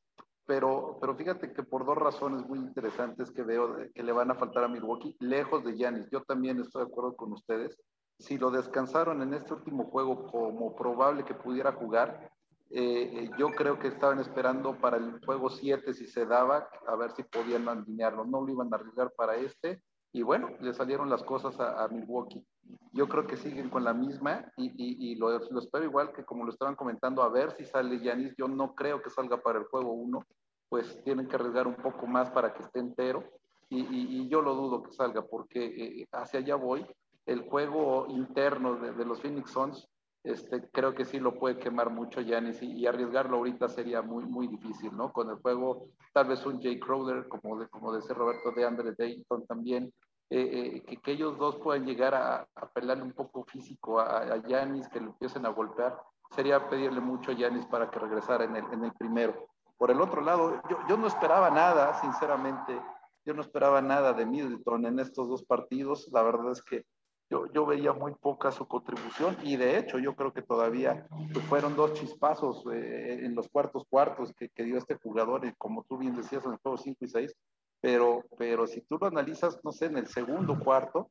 pero, 0.44 0.98
pero 1.00 1.14
fíjate 1.14 1.52
que 1.52 1.62
por 1.62 1.86
dos 1.86 1.96
razones 1.96 2.44
muy 2.44 2.58
interesantes 2.58 3.30
que 3.30 3.44
veo 3.44 3.76
que 3.94 4.02
le 4.02 4.10
van 4.10 4.32
a 4.32 4.34
faltar 4.34 4.64
a 4.64 4.68
Milwaukee, 4.68 5.16
lejos 5.20 5.62
de 5.62 5.76
Giannis. 5.76 6.10
Yo 6.10 6.22
también 6.22 6.58
estoy 6.58 6.84
de 6.84 6.90
acuerdo 6.90 7.14
con 7.14 7.32
ustedes. 7.32 7.78
Si 8.18 8.36
lo 8.36 8.50
descansaron 8.50 9.22
en 9.22 9.32
este 9.32 9.54
último 9.54 9.84
juego 9.84 10.26
como 10.26 10.74
probable 10.74 11.24
que 11.24 11.34
pudiera 11.34 11.70
jugar, 11.70 12.32
eh, 12.70 13.10
eh, 13.12 13.30
yo 13.38 13.50
creo 13.52 13.78
que 13.78 13.86
estaban 13.86 14.18
esperando 14.18 14.76
para 14.80 14.96
el 14.96 15.24
juego 15.24 15.50
7 15.50 15.94
si 15.94 16.08
se 16.08 16.26
daba, 16.26 16.68
a 16.88 16.96
ver 16.96 17.12
si 17.12 17.22
podían 17.22 17.68
alinearlo. 17.68 18.24
No 18.24 18.40
lo 18.40 18.50
iban 18.50 18.72
a 18.72 18.76
arriesgar 18.76 19.12
para 19.12 19.36
este 19.36 19.80
y 20.14 20.22
bueno, 20.22 20.50
le 20.60 20.72
salieron 20.72 21.10
las 21.10 21.24
cosas 21.24 21.58
a, 21.58 21.88
Milwaukee. 21.88 22.46
Yo 22.92 23.08
creo 23.08 23.26
que 23.26 23.36
siguen 23.36 23.68
con 23.68 23.82
la 23.82 23.92
misma 23.92 24.44
y, 24.56 24.72
y, 24.76 25.16
lo, 25.16 25.36
espero 25.58 25.84
igual 25.84 26.12
que 26.12 26.24
como 26.24 26.44
lo 26.44 26.52
estaban 26.52 26.76
comentando, 26.76 27.24
a 27.24 27.28
ver 27.28 27.50
si 27.50 27.64
sale 27.64 27.98
Yanis. 27.98 28.32
Yo 28.36 28.46
no 28.46 28.76
creo 28.76 29.02
que 29.02 29.10
salga 29.10 29.38
para 29.38 29.58
el 29.58 29.64
juego 29.64 29.90
1, 29.90 30.24
pues 30.68 31.02
tienen 31.02 31.26
que 31.26 31.34
arriesgar 31.34 31.66
un 31.66 31.74
poco 31.74 32.06
más 32.06 32.30
para 32.30 32.54
que 32.54 32.62
esté 32.62 32.78
entero 32.78 33.24
y, 33.68 33.80
y 33.80 34.28
yo 34.28 34.40
lo 34.40 34.54
dudo 34.54 34.84
que 34.84 34.92
salga 34.92 35.22
porque 35.22 35.64
eh, 35.64 36.08
hacia 36.12 36.38
allá 36.38 36.54
voy. 36.54 36.86
El 37.26 37.48
juego 37.48 38.06
interno 38.08 38.76
de, 38.76 38.92
de, 38.92 39.04
los 39.04 39.20
Phoenix 39.20 39.50
Suns, 39.50 39.88
este, 40.24 40.68
creo 40.70 40.94
que 40.94 41.04
sí 41.04 41.20
lo 41.20 41.34
puede 41.34 41.58
quemar 41.58 41.90
mucho 41.90 42.22
Yanis 42.22 42.62
y, 42.62 42.86
arriesgarlo 42.86 43.36
ahorita 43.36 43.68
sería 43.68 44.00
muy, 44.00 44.24
muy 44.24 44.48
difícil, 44.48 44.96
¿no? 44.96 45.12
Con 45.12 45.28
el 45.28 45.36
juego, 45.36 45.88
tal 46.12 46.28
vez 46.28 46.44
un 46.46 46.62
Jay 46.62 46.80
Crowder, 46.80 47.28
como, 47.28 47.58
de, 47.58 47.68
como 47.68 47.92
decía 47.92 48.14
Roberto 48.14 48.50
de 48.52 48.64
Andre 48.64 48.94
Dayton 48.96 49.46
también, 49.46 49.92
eh, 50.30 50.82
eh, 50.88 50.98
que, 51.02 51.12
ellos 51.12 51.38
dos 51.38 51.56
puedan 51.56 51.84
llegar 51.84 52.14
a, 52.14 52.48
a 52.54 53.02
un 53.02 53.12
poco 53.12 53.44
físico 53.44 54.00
a 54.00 54.36
Yanis, 54.48 54.88
que 54.88 55.00
lo 55.00 55.08
empiecen 55.08 55.44
a 55.44 55.50
golpear, 55.50 55.96
sería 56.30 56.68
pedirle 56.68 57.00
mucho 57.00 57.30
a 57.30 57.34
Yanis 57.34 57.66
para 57.66 57.90
que 57.90 57.98
regresara 57.98 58.44
en 58.44 58.56
el, 58.56 58.64
en 58.72 58.84
el 58.84 58.92
primero. 58.94 59.48
Por 59.76 59.90
el 59.90 60.00
otro 60.00 60.22
lado, 60.22 60.62
yo, 60.70 60.78
yo 60.88 60.96
no 60.96 61.06
esperaba 61.06 61.50
nada, 61.50 62.00
sinceramente, 62.00 62.80
yo 63.24 63.34
no 63.34 63.42
esperaba 63.42 63.80
nada 63.82 64.12
de 64.12 64.26
Middleton 64.26 64.86
en 64.86 64.98
estos 65.00 65.28
dos 65.28 65.42
partidos. 65.44 66.08
La 66.12 66.22
verdad 66.22 66.52
es 66.52 66.62
que 66.62 66.84
yo, 67.30 67.50
yo, 67.52 67.66
veía 67.66 67.92
muy 67.92 68.14
poca 68.14 68.52
su 68.52 68.66
contribución 68.66 69.36
y 69.42 69.56
de 69.56 69.78
hecho 69.78 69.98
yo 69.98 70.14
creo 70.14 70.32
que 70.32 70.42
todavía 70.42 71.06
pues, 71.32 71.44
fueron 71.46 71.74
dos 71.74 71.94
chispazos 71.94 72.64
eh, 72.72 73.24
en 73.24 73.34
los 73.34 73.48
cuartos 73.48 73.84
cuartos 73.88 74.32
que, 74.34 74.48
que, 74.50 74.62
dio 74.62 74.76
este 74.76 74.96
jugador 74.96 75.44
y 75.46 75.54
como 75.54 75.84
tú 75.84 75.96
bien 75.98 76.14
decías 76.14 76.44
en 76.44 76.52
el 76.52 76.58
juego 76.58 76.76
5 76.76 77.04
y 77.04 77.08
6, 77.08 77.34
pero, 77.80 78.24
pero 78.38 78.66
si 78.66 78.80
tú 78.82 78.98
lo 79.00 79.06
analizas, 79.06 79.58
no 79.62 79.72
sé, 79.72 79.86
en 79.86 79.98
el 79.98 80.06
segundo 80.06 80.58
cuarto, 80.58 81.10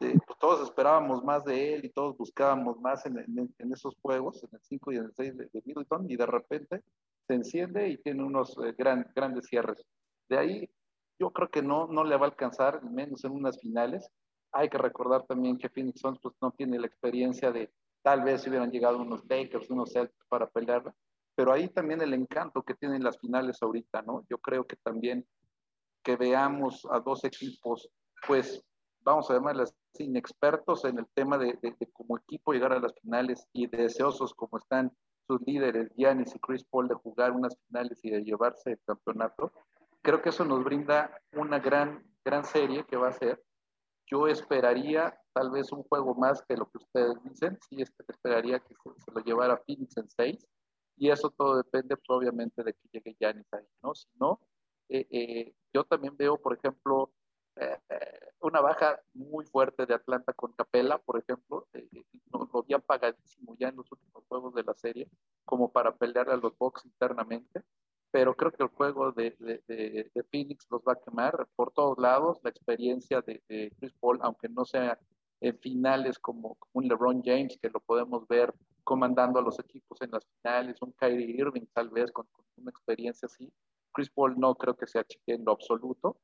eh, 0.00 0.16
pues 0.26 0.38
todos 0.38 0.62
esperábamos 0.62 1.24
más 1.24 1.44
de 1.44 1.74
él 1.74 1.84
y 1.84 1.90
todos 1.90 2.16
buscábamos 2.16 2.80
más 2.80 3.04
en, 3.06 3.18
en, 3.18 3.72
esos 3.72 3.96
juegos, 4.00 4.42
en 4.44 4.50
el 4.52 4.60
5 4.62 4.92
y 4.92 4.96
en 4.96 5.04
el 5.04 5.12
6 5.14 5.36
de, 5.36 5.62
Middleton, 5.64 6.10
y 6.10 6.16
de 6.16 6.26
repente 6.26 6.82
se 7.26 7.34
enciende 7.34 7.88
y 7.88 7.98
tiene 7.98 8.22
unos 8.22 8.56
eh, 8.58 8.74
gran, 8.76 9.10
grandes 9.14 9.46
cierres. 9.46 9.84
De 10.28 10.38
ahí, 10.38 10.70
yo 11.18 11.30
creo 11.30 11.50
que 11.50 11.62
no, 11.62 11.86
no 11.88 12.04
le 12.04 12.16
va 12.16 12.26
a 12.26 12.30
alcanzar, 12.30 12.82
menos 12.84 13.24
en 13.24 13.32
unas 13.32 13.60
finales. 13.60 14.08
Hay 14.52 14.68
que 14.68 14.78
recordar 14.78 15.24
también 15.26 15.58
que 15.58 15.68
Phoenix 15.68 16.00
Suns 16.00 16.18
pues, 16.22 16.34
no 16.40 16.50
tiene 16.50 16.78
la 16.78 16.86
experiencia 16.86 17.50
de 17.50 17.70
tal 18.02 18.22
vez 18.22 18.42
si 18.42 18.50
hubieran 18.50 18.70
llegado 18.70 18.98
unos 18.98 19.24
Lakers, 19.28 19.70
unos 19.70 19.92
Celtics 19.92 20.26
para 20.28 20.48
pelear, 20.48 20.94
pero 21.34 21.52
ahí 21.52 21.68
también 21.68 22.02
el 22.02 22.12
encanto 22.14 22.62
que 22.62 22.74
tienen 22.74 23.02
las 23.02 23.18
finales 23.18 23.62
ahorita, 23.62 24.02
¿no? 24.02 24.24
Yo 24.28 24.38
creo 24.38 24.66
que 24.66 24.76
también 24.76 25.26
que 26.02 26.16
veamos 26.16 26.86
a 26.90 27.00
dos 27.00 27.24
equipos, 27.24 27.88
pues 28.26 28.62
vamos 29.00 29.30
a 29.30 29.34
llamarles 29.34 29.74
inexpertos 29.98 30.84
en 30.84 30.98
el 30.98 31.06
tema 31.14 31.38
de, 31.38 31.58
de, 31.62 31.76
como 31.92 32.18
equipo 32.18 32.52
llegar 32.52 32.72
a 32.72 32.80
las 32.80 32.94
finales 33.00 33.46
y 33.52 33.66
deseosos 33.66 34.34
como 34.34 34.58
están 34.58 34.92
sus 35.26 35.40
líderes, 35.46 35.90
Giannis 35.96 36.34
y 36.34 36.38
Chris 36.40 36.64
Paul, 36.64 36.88
de 36.88 36.94
jugar 36.94 37.32
unas 37.32 37.56
finales 37.66 38.00
y 38.02 38.10
de 38.10 38.24
llevarse 38.24 38.72
el 38.72 38.80
campeonato, 38.84 39.52
creo 40.02 40.20
que 40.20 40.30
eso 40.30 40.44
nos 40.44 40.64
brinda 40.64 41.16
una 41.32 41.60
gran, 41.60 42.04
gran 42.24 42.44
serie 42.44 42.84
que 42.84 42.96
va 42.96 43.08
a 43.08 43.12
ser. 43.12 43.40
Yo 44.06 44.26
esperaría 44.28 45.18
tal 45.32 45.50
vez 45.50 45.72
un 45.72 45.82
juego 45.84 46.14
más 46.14 46.42
que 46.42 46.56
lo 46.56 46.66
que 46.66 46.78
ustedes 46.78 47.22
dicen, 47.24 47.58
sí 47.68 47.82
esperaría 48.08 48.60
que 48.60 48.74
se, 48.74 49.12
lo 49.12 49.20
llevara 49.20 49.62
Phoenix 49.66 49.96
en 49.96 50.08
seis, 50.10 50.46
y 50.96 51.10
eso 51.10 51.30
todo 51.30 51.56
depende 51.56 51.96
pues, 51.96 52.10
obviamente 52.10 52.62
de 52.62 52.74
que 52.74 52.88
llegue 52.92 53.16
Giannis 53.18 53.52
ahí, 53.52 53.66
¿no? 53.82 53.94
Si 53.94 54.08
no, 54.20 54.40
eh, 54.88 55.06
eh, 55.10 55.54
yo 55.72 55.84
también 55.84 56.16
veo, 56.16 56.36
por 56.36 56.56
ejemplo, 56.56 57.12
eh, 57.56 57.78
una 58.40 58.60
baja 58.60 59.00
muy 59.14 59.46
fuerte 59.46 59.86
de 59.86 59.94
Atlanta 59.94 60.32
con 60.32 60.52
Capela, 60.52 60.98
por 60.98 61.18
ejemplo, 61.18 61.66
lo, 62.30 62.48
lo 62.52 62.60
había 62.60 62.78
pagadísimo 62.78 63.56
ya 63.58 63.68
en 63.68 63.76
los 63.76 63.90
últimos 63.90 64.24
juegos 64.26 64.54
de 64.54 64.64
la 64.64 64.74
serie, 64.74 65.08
como 65.44 65.72
para 65.72 65.96
pelear 65.96 66.28
a 66.30 66.36
los 66.36 66.56
Bucks 66.58 66.84
internamente, 66.84 67.62
pero 68.12 68.36
creo 68.36 68.52
que 68.52 68.62
el 68.62 68.68
juego 68.68 69.10
de, 69.10 69.34
Phoenix 70.30 70.66
los 70.70 70.82
va 70.82 70.92
a 70.92 71.00
quemar 71.00 71.48
por 71.56 71.72
todos 71.72 71.98
lados, 71.98 72.38
la 72.44 72.50
experiencia 72.50 73.22
de, 73.22 73.72
Chris 73.78 73.92
Paul, 73.98 74.18
aunque 74.22 74.48
no 74.50 74.64
sea 74.66 74.98
en 75.40 75.58
finales 75.58 76.18
como, 76.18 76.58
un 76.72 76.86
LeBron 76.86 77.22
James, 77.24 77.58
que 77.60 77.70
lo 77.70 77.80
podemos 77.80 78.28
ver 78.28 78.54
comandando 78.84 79.38
a 79.38 79.42
los 79.42 79.58
equipos 79.58 80.00
en 80.02 80.10
las 80.10 80.26
finales, 80.26 80.80
un 80.82 80.92
Kyrie 80.92 81.36
Irving 81.38 81.66
tal 81.72 81.88
vez 81.88 82.12
con 82.12 82.28
una 82.56 82.70
experiencia 82.70 83.26
así, 83.26 83.50
Chris 83.92 84.10
Paul 84.10 84.38
no 84.38 84.54
creo 84.56 84.76
que 84.76 84.86
sea 84.86 85.00
achique 85.00 85.32
en 85.32 85.44
lo 85.44 85.52
absoluto. 85.52 86.18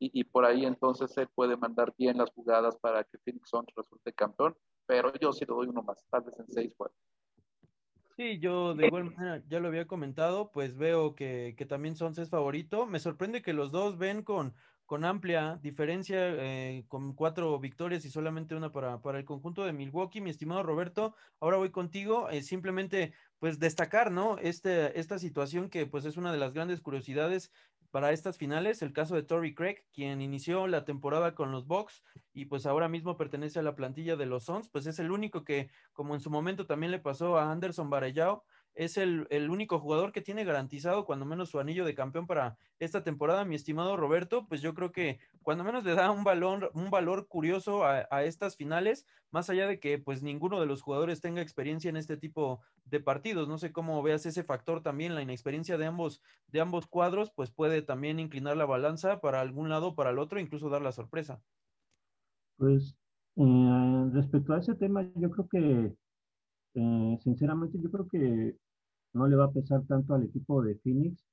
Y, 0.00 0.24
por 0.24 0.44
ahí 0.44 0.66
entonces 0.66 1.16
él 1.16 1.28
puede 1.34 1.56
mandar 1.56 1.94
bien 1.96 2.18
las 2.18 2.30
jugadas 2.32 2.76
para 2.76 3.04
que 3.04 3.16
Phoenix 3.18 3.48
Suns 3.48 3.72
resulte 3.74 4.12
campeón, 4.12 4.54
pero 4.86 5.14
yo 5.14 5.32
sí 5.32 5.46
le 5.48 5.54
doy 5.54 5.68
uno 5.68 5.82
más, 5.82 6.04
tal 6.10 6.22
vez 6.22 6.38
en 6.38 6.48
seis 6.48 6.74
juegos. 6.76 6.96
Sí, 8.16 8.38
yo 8.38 8.74
de 8.74 8.86
igual 8.86 9.04
manera 9.06 9.42
ya 9.48 9.58
lo 9.58 9.66
había 9.66 9.88
comentado, 9.88 10.52
pues 10.52 10.76
veo 10.76 11.16
que, 11.16 11.54
que 11.58 11.66
también 11.66 11.96
Sons 11.96 12.18
es 12.18 12.30
favorito. 12.30 12.86
Me 12.86 13.00
sorprende 13.00 13.42
que 13.42 13.52
los 13.52 13.72
dos 13.72 13.98
ven 13.98 14.22
con, 14.22 14.54
con 14.86 15.04
amplia 15.04 15.58
diferencia, 15.62 16.18
eh, 16.20 16.84
con 16.86 17.14
cuatro 17.14 17.58
victorias 17.58 18.04
y 18.04 18.10
solamente 18.10 18.54
una 18.54 18.70
para, 18.70 19.00
para, 19.00 19.18
el 19.18 19.24
conjunto 19.24 19.64
de 19.64 19.72
Milwaukee. 19.72 20.20
Mi 20.20 20.30
estimado 20.30 20.62
Roberto, 20.62 21.16
ahora 21.40 21.56
voy 21.56 21.70
contigo. 21.70 22.28
Eh, 22.30 22.42
simplemente, 22.42 23.12
pues 23.40 23.58
destacar, 23.58 24.12
¿no? 24.12 24.38
Este, 24.38 24.98
esta 25.00 25.18
situación 25.18 25.68
que 25.68 25.86
pues 25.86 26.04
es 26.04 26.16
una 26.16 26.30
de 26.30 26.38
las 26.38 26.52
grandes 26.52 26.80
curiosidades 26.80 27.50
para 27.94 28.10
estas 28.10 28.38
finales, 28.38 28.82
el 28.82 28.92
caso 28.92 29.14
de 29.14 29.22
Torrey 29.22 29.54
Craig, 29.54 29.76
quien 29.92 30.20
inició 30.20 30.66
la 30.66 30.84
temporada 30.84 31.36
con 31.36 31.52
los 31.52 31.68
Bucks 31.68 32.02
y 32.32 32.46
pues 32.46 32.66
ahora 32.66 32.88
mismo 32.88 33.16
pertenece 33.16 33.60
a 33.60 33.62
la 33.62 33.76
plantilla 33.76 34.16
de 34.16 34.26
los 34.26 34.46
Suns, 34.46 34.68
pues 34.68 34.88
es 34.88 34.98
el 34.98 35.12
único 35.12 35.44
que, 35.44 35.70
como 35.92 36.14
en 36.14 36.20
su 36.20 36.28
momento 36.28 36.66
también 36.66 36.90
le 36.90 36.98
pasó 36.98 37.38
a 37.38 37.52
Anderson 37.52 37.90
Varejao, 37.90 38.42
es 38.74 38.96
el, 38.96 39.26
único 39.50 39.78
jugador 39.78 40.12
que 40.12 40.20
tiene 40.20 40.44
garantizado 40.44 41.04
cuando 41.04 41.24
menos 41.24 41.50
su 41.50 41.60
anillo 41.60 41.84
de 41.84 41.94
campeón 41.94 42.26
para 42.26 42.56
esta 42.80 43.04
temporada, 43.04 43.44
mi 43.44 43.54
estimado 43.54 43.96
Roberto, 43.96 44.46
pues 44.48 44.60
yo 44.62 44.74
creo 44.74 44.90
que 44.90 45.20
cuando 45.42 45.62
menos 45.62 45.84
le 45.84 45.94
da 45.94 46.10
un 46.10 46.24
valor, 46.24 46.70
un 46.74 46.90
valor 46.90 47.28
curioso 47.28 47.84
a, 47.84 48.24
estas 48.24 48.56
finales, 48.56 49.06
más 49.30 49.48
allá 49.48 49.68
de 49.68 49.78
que 49.78 49.98
pues 49.98 50.22
ninguno 50.22 50.60
de 50.60 50.66
los 50.66 50.82
jugadores 50.82 51.20
tenga 51.20 51.40
experiencia 51.40 51.88
en 51.88 51.96
este 51.96 52.16
tipo 52.16 52.60
de 52.84 53.00
partidos. 53.00 53.48
No 53.48 53.58
sé 53.58 53.72
cómo 53.72 54.02
veas 54.02 54.26
ese 54.26 54.42
factor 54.42 54.82
también, 54.82 55.14
la 55.14 55.22
inexperiencia 55.22 55.78
de 55.78 55.86
ambos, 55.86 56.20
de 56.48 56.60
ambos 56.60 56.86
cuadros, 56.86 57.30
pues 57.30 57.50
puede 57.52 57.82
también 57.82 58.18
inclinar 58.18 58.56
la 58.56 58.66
balanza 58.66 59.20
para 59.20 59.40
algún 59.40 59.68
lado 59.68 59.94
para 59.94 60.10
el 60.10 60.18
otro, 60.18 60.40
incluso 60.40 60.68
dar 60.68 60.82
la 60.82 60.92
sorpresa. 60.92 61.40
Pues 62.56 62.96
eh, 63.36 64.10
respecto 64.12 64.52
a 64.52 64.58
ese 64.58 64.74
tema, 64.74 65.08
yo 65.16 65.30
creo 65.30 65.48
que, 65.48 65.96
eh, 66.74 67.18
sinceramente, 67.22 67.78
yo 67.80 67.90
creo 67.90 68.08
que 68.08 68.56
no 69.14 69.26
le 69.28 69.36
va 69.36 69.46
a 69.46 69.52
pesar 69.52 69.82
tanto 69.86 70.14
al 70.14 70.24
equipo 70.24 70.62
de 70.62 70.76
Phoenix, 70.76 71.24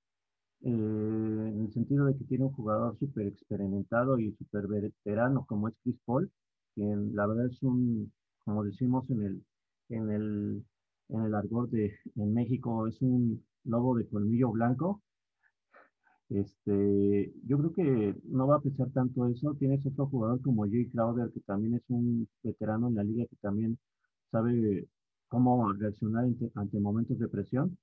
eh, 0.64 0.70
en 0.70 1.62
el 1.62 1.74
sentido 1.74 2.06
de 2.06 2.18
que 2.18 2.26
tiene 2.26 2.46
un 2.46 2.54
jugador 2.54 2.98
súper 3.00 3.28
experimentado 3.28 4.20
y 4.20 4.32
súper 4.34 4.68
veterano 4.68 5.46
como 5.48 5.68
es 5.68 5.76
Chris 5.84 5.98
Paul, 6.06 6.32
quien 6.76 7.16
la 7.16 7.28
verdad 7.28 7.48
es 7.48 7.62
un, 7.64 8.12
como 8.46 8.64
decimos 8.64 9.10
en 9.10 9.24
el, 9.24 9.46
en 9.90 10.12
el, 10.12 10.66
en 11.10 11.22
el 11.22 11.36
argot 11.36 11.70
de 11.72 11.94
en 12.16 12.34
México, 12.34 12.88
es 12.88 13.02
un 13.02 13.44
lobo 13.66 13.96
de 13.98 14.08
colmillo 14.08 14.52
blanco. 14.52 15.02
Este, 16.30 17.34
yo 17.46 17.58
creo 17.58 17.74
que 17.74 18.16
no 18.26 18.48
va 18.48 18.58
a 18.58 18.62
pesar 18.62 18.90
tanto 18.92 19.28
eso. 19.28 19.54
Tienes 19.56 19.86
otro 19.86 20.08
jugador 20.08 20.42
como 20.42 20.66
Jay 20.66 20.90
Crowder, 20.90 21.30
que 21.34 21.42
también 21.42 21.76
es 21.76 21.84
un 21.90 22.28
veterano 22.44 22.88
en 22.88 22.96
la 22.96 23.04
liga, 23.04 23.26
que 23.26 23.36
también 23.38 23.78
sabe 24.32 24.88
cómo 25.32 25.72
reaccionar 25.74 26.26
ante, 26.56 26.80
momentos 26.80 27.18
de 27.18 27.28
presión. 27.30 27.78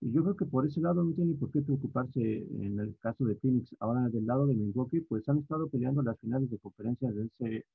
Y 0.00 0.12
yo 0.12 0.22
creo 0.22 0.36
que 0.36 0.46
por 0.46 0.66
ese 0.66 0.80
lado 0.80 1.02
no 1.04 1.12
tiene 1.14 1.34
por 1.34 1.50
qué 1.52 1.62
preocuparse 1.62 2.20
en 2.20 2.78
el 2.80 2.96
caso 3.00 3.24
de 3.24 3.36
Phoenix. 3.36 3.74
Ahora, 3.80 4.08
del 4.08 4.26
lado 4.26 4.46
de 4.46 4.54
Milwaukee, 4.54 5.00
pues 5.00 5.28
han 5.28 5.38
estado 5.38 5.68
peleando 5.68 6.02
las 6.02 6.18
finales 6.20 6.50
de 6.50 6.58
conferencia 6.58 7.10
desde 7.12 7.66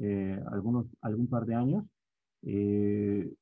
eh, 0.00 0.40
algunos, 0.50 0.86
algún 1.02 1.28
par 1.28 1.44
de 1.46 1.54
años. 1.54 1.84
Eh, 2.42 3.32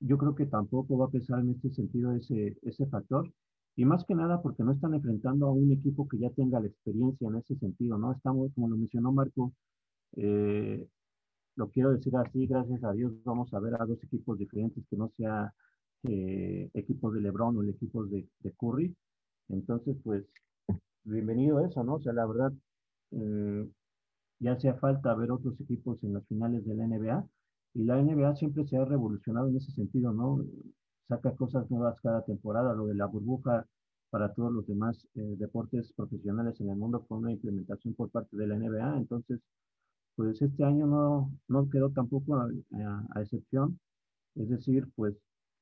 yo 0.00 0.18
creo 0.18 0.34
que 0.34 0.46
tampoco 0.46 0.98
va 0.98 1.06
a 1.06 1.10
pesar 1.10 1.40
en 1.40 1.50
este 1.50 1.70
sentido 1.70 2.12
ese, 2.12 2.56
ese 2.62 2.86
factor. 2.86 3.32
Y 3.76 3.84
más 3.84 4.04
que 4.04 4.14
nada 4.14 4.42
porque 4.42 4.64
no 4.64 4.72
están 4.72 4.94
enfrentando 4.94 5.46
a 5.46 5.52
un 5.52 5.70
equipo 5.72 6.08
que 6.08 6.18
ya 6.18 6.30
tenga 6.30 6.60
la 6.60 6.66
experiencia 6.66 7.28
en 7.28 7.36
ese 7.36 7.56
sentido, 7.56 7.96
¿no? 7.98 8.12
Estamos, 8.12 8.52
como 8.54 8.68
lo 8.68 8.76
mencionó 8.76 9.12
Marco, 9.12 9.52
eh, 10.16 10.86
lo 11.56 11.68
quiero 11.70 11.92
decir 11.92 12.16
así, 12.16 12.46
gracias 12.46 12.82
a 12.84 12.92
Dios 12.92 13.12
vamos 13.24 13.52
a 13.54 13.60
ver 13.60 13.74
a 13.74 13.84
dos 13.84 14.02
equipos 14.04 14.38
diferentes 14.38 14.84
que 14.88 14.96
no 14.96 15.12
sea 15.16 15.52
eh, 16.04 16.70
equipos 16.74 17.14
de 17.14 17.20
LeBron 17.20 17.56
o 17.56 17.62
el 17.62 17.70
equipo 17.70 18.04
de, 18.04 18.26
Curry. 18.58 18.94
Entonces, 19.48 19.96
pues, 20.02 20.24
bienvenido 21.04 21.58
a 21.58 21.66
eso, 21.66 21.84
¿no? 21.84 21.96
O 21.96 22.02
sea, 22.02 22.12
la 22.12 22.26
verdad, 22.26 22.52
eh, 23.12 23.68
ya 24.40 24.52
hacía 24.52 24.74
falta 24.74 25.14
ver 25.14 25.30
otros 25.30 25.60
equipos 25.60 26.02
en 26.04 26.14
las 26.14 26.26
finales 26.26 26.64
de 26.66 26.74
la 26.74 26.86
NBA 26.86 27.26
y 27.74 27.84
la 27.84 28.02
NBA 28.02 28.36
siempre 28.36 28.66
se 28.66 28.76
ha 28.76 28.84
revolucionado 28.84 29.48
en 29.48 29.56
ese 29.56 29.72
sentido, 29.72 30.12
¿no? 30.12 30.44
Saca 31.08 31.34
cosas 31.36 31.70
nuevas 31.70 32.00
cada 32.00 32.24
temporada, 32.24 32.74
lo 32.74 32.86
de 32.86 32.94
la 32.94 33.06
burbuja 33.06 33.66
para 34.10 34.32
todos 34.34 34.52
los 34.52 34.66
demás 34.66 35.06
eh, 35.14 35.36
deportes 35.38 35.92
profesionales 35.94 36.60
en 36.60 36.70
el 36.70 36.76
mundo 36.76 37.04
con 37.06 37.18
una 37.18 37.32
implementación 37.32 37.94
por 37.94 38.10
parte 38.10 38.36
de 38.36 38.46
la 38.46 38.56
NBA. 38.56 38.98
Entonces, 38.98 39.40
pues 40.22 40.40
este 40.40 40.62
año 40.62 40.86
no, 40.86 41.32
no 41.48 41.68
quedó 41.68 41.90
tampoco 41.90 42.36
a, 42.36 43.20
excepción. 43.20 43.80
Es 44.36 44.48
decir, 44.48 44.86
pues 44.94 45.16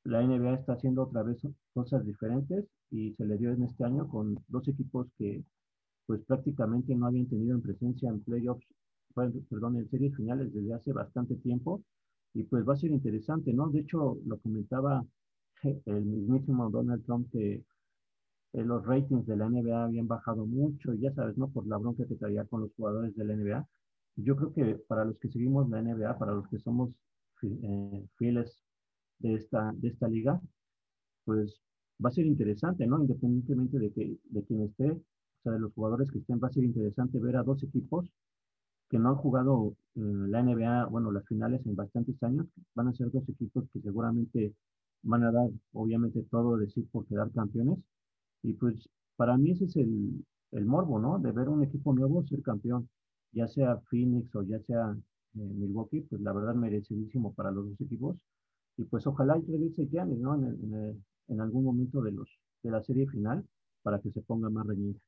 la 0.04 0.22
NBA 0.22 0.52
está 0.56 0.74
haciendo 0.74 1.04
otra 1.04 1.22
vez 1.22 1.40
cosas 1.72 2.04
diferentes 2.04 2.66
y 2.90 3.14
se 3.14 3.24
le 3.24 3.38
dio 3.38 3.52
en 3.52 3.62
este 3.62 3.84
año 3.84 4.06
con 4.06 4.38
dos 4.48 4.68
equipos 4.68 5.06
que 5.16 5.42
pues 6.04 6.20
prácticamente 6.26 6.94
no 6.94 7.06
habían 7.06 7.26
tenido 7.26 7.54
en 7.54 7.62
presencia 7.62 8.10
en 8.10 8.20
playoffs, 8.20 8.66
perdón, 9.14 9.78
en 9.78 9.88
series 9.88 10.14
finales 10.14 10.52
desde 10.52 10.74
hace 10.74 10.92
bastante 10.92 11.36
tiempo 11.36 11.82
y 12.34 12.42
pues 12.42 12.68
va 12.68 12.74
a 12.74 12.76
ser 12.76 12.90
interesante, 12.90 13.54
¿no? 13.54 13.70
De 13.70 13.80
hecho, 13.80 14.18
lo 14.26 14.38
comentaba 14.40 15.02
el 15.86 16.04
mismísimo 16.04 16.68
Donald 16.68 17.02
Trump 17.06 17.30
que 17.32 17.64
eh, 18.52 18.62
los 18.62 18.84
ratings 18.84 19.26
de 19.26 19.36
la 19.38 19.48
NBA 19.48 19.84
habían 19.84 20.06
bajado 20.06 20.44
mucho, 20.44 20.92
ya 20.92 21.14
sabes, 21.14 21.38
¿no? 21.38 21.48
Por 21.48 21.66
la 21.66 21.78
bronca 21.78 22.04
que 22.06 22.16
traía 22.16 22.44
con 22.44 22.60
los 22.60 22.74
jugadores 22.76 23.16
de 23.16 23.24
la 23.24 23.34
NBA 23.34 23.66
yo 24.16 24.36
creo 24.36 24.52
que 24.52 24.74
para 24.86 25.04
los 25.04 25.18
que 25.18 25.28
seguimos 25.30 25.68
la 25.70 25.82
NBA, 25.82 26.18
para 26.18 26.32
los 26.32 26.48
que 26.48 26.58
somos 26.58 26.90
eh, 27.42 28.06
fieles 28.16 28.62
de 29.18 29.34
esta, 29.34 29.72
de 29.76 29.88
esta 29.88 30.08
liga, 30.08 30.40
pues 31.24 31.60
va 32.04 32.08
a 32.10 32.12
ser 32.12 32.26
interesante, 32.26 32.86
¿no? 32.86 33.00
Independientemente 33.00 33.78
de, 33.78 33.92
que, 33.92 34.16
de 34.24 34.44
quien 34.44 34.62
esté, 34.62 34.90
o 34.92 35.02
sea, 35.42 35.52
de 35.52 35.60
los 35.60 35.72
jugadores 35.74 36.10
que 36.10 36.18
estén, 36.18 36.40
va 36.42 36.48
a 36.48 36.52
ser 36.52 36.64
interesante 36.64 37.18
ver 37.18 37.36
a 37.36 37.42
dos 37.42 37.62
equipos 37.62 38.10
que 38.88 38.98
no 38.98 39.10
han 39.10 39.16
jugado 39.16 39.76
la 39.94 40.42
NBA, 40.42 40.86
bueno, 40.86 41.12
las 41.12 41.26
finales 41.26 41.64
en 41.66 41.76
bastantes 41.76 42.20
años, 42.22 42.46
van 42.74 42.88
a 42.88 42.92
ser 42.94 43.10
dos 43.10 43.28
equipos 43.28 43.64
que 43.72 43.80
seguramente 43.80 44.54
van 45.02 45.24
a 45.24 45.32
dar, 45.32 45.50
obviamente, 45.72 46.22
todo 46.30 46.56
de 46.56 46.68
sí 46.68 46.82
por 46.82 47.06
quedar 47.06 47.30
campeones. 47.32 47.78
Y 48.42 48.54
pues 48.54 48.88
para 49.16 49.36
mí 49.36 49.52
ese 49.52 49.66
es 49.66 49.76
el, 49.76 50.24
el 50.52 50.64
morbo, 50.66 50.98
¿no? 50.98 51.18
De 51.18 51.32
ver 51.32 51.48
un 51.48 51.62
equipo 51.62 51.94
nuevo 51.94 52.24
ser 52.26 52.42
campeón 52.42 52.88
ya 53.32 53.46
sea 53.46 53.78
Phoenix 53.88 54.34
o 54.34 54.42
ya 54.42 54.60
sea 54.60 54.96
eh, 55.34 55.38
Milwaukee, 55.38 56.02
pues 56.02 56.20
la 56.20 56.32
verdad 56.32 56.54
merecidísimo 56.54 57.32
para 57.34 57.50
los 57.50 57.70
dos 57.70 57.80
equipos. 57.80 58.16
Y 58.76 58.84
pues 58.84 59.06
ojalá 59.06 59.38
y 59.38 59.50
regrese 59.50 59.86
¿no? 59.92 60.34
En, 60.34 61.02
en, 61.28 61.40
algún 61.40 61.64
momento 61.64 62.00
de, 62.02 62.12
los, 62.12 62.28
de 62.62 62.70
la 62.70 62.82
serie 62.82 63.06
final 63.08 63.44
para 63.82 64.00
que 64.00 64.10
se 64.10 64.22
ponga 64.22 64.48
más 64.48 64.66
reñida. 64.66 64.98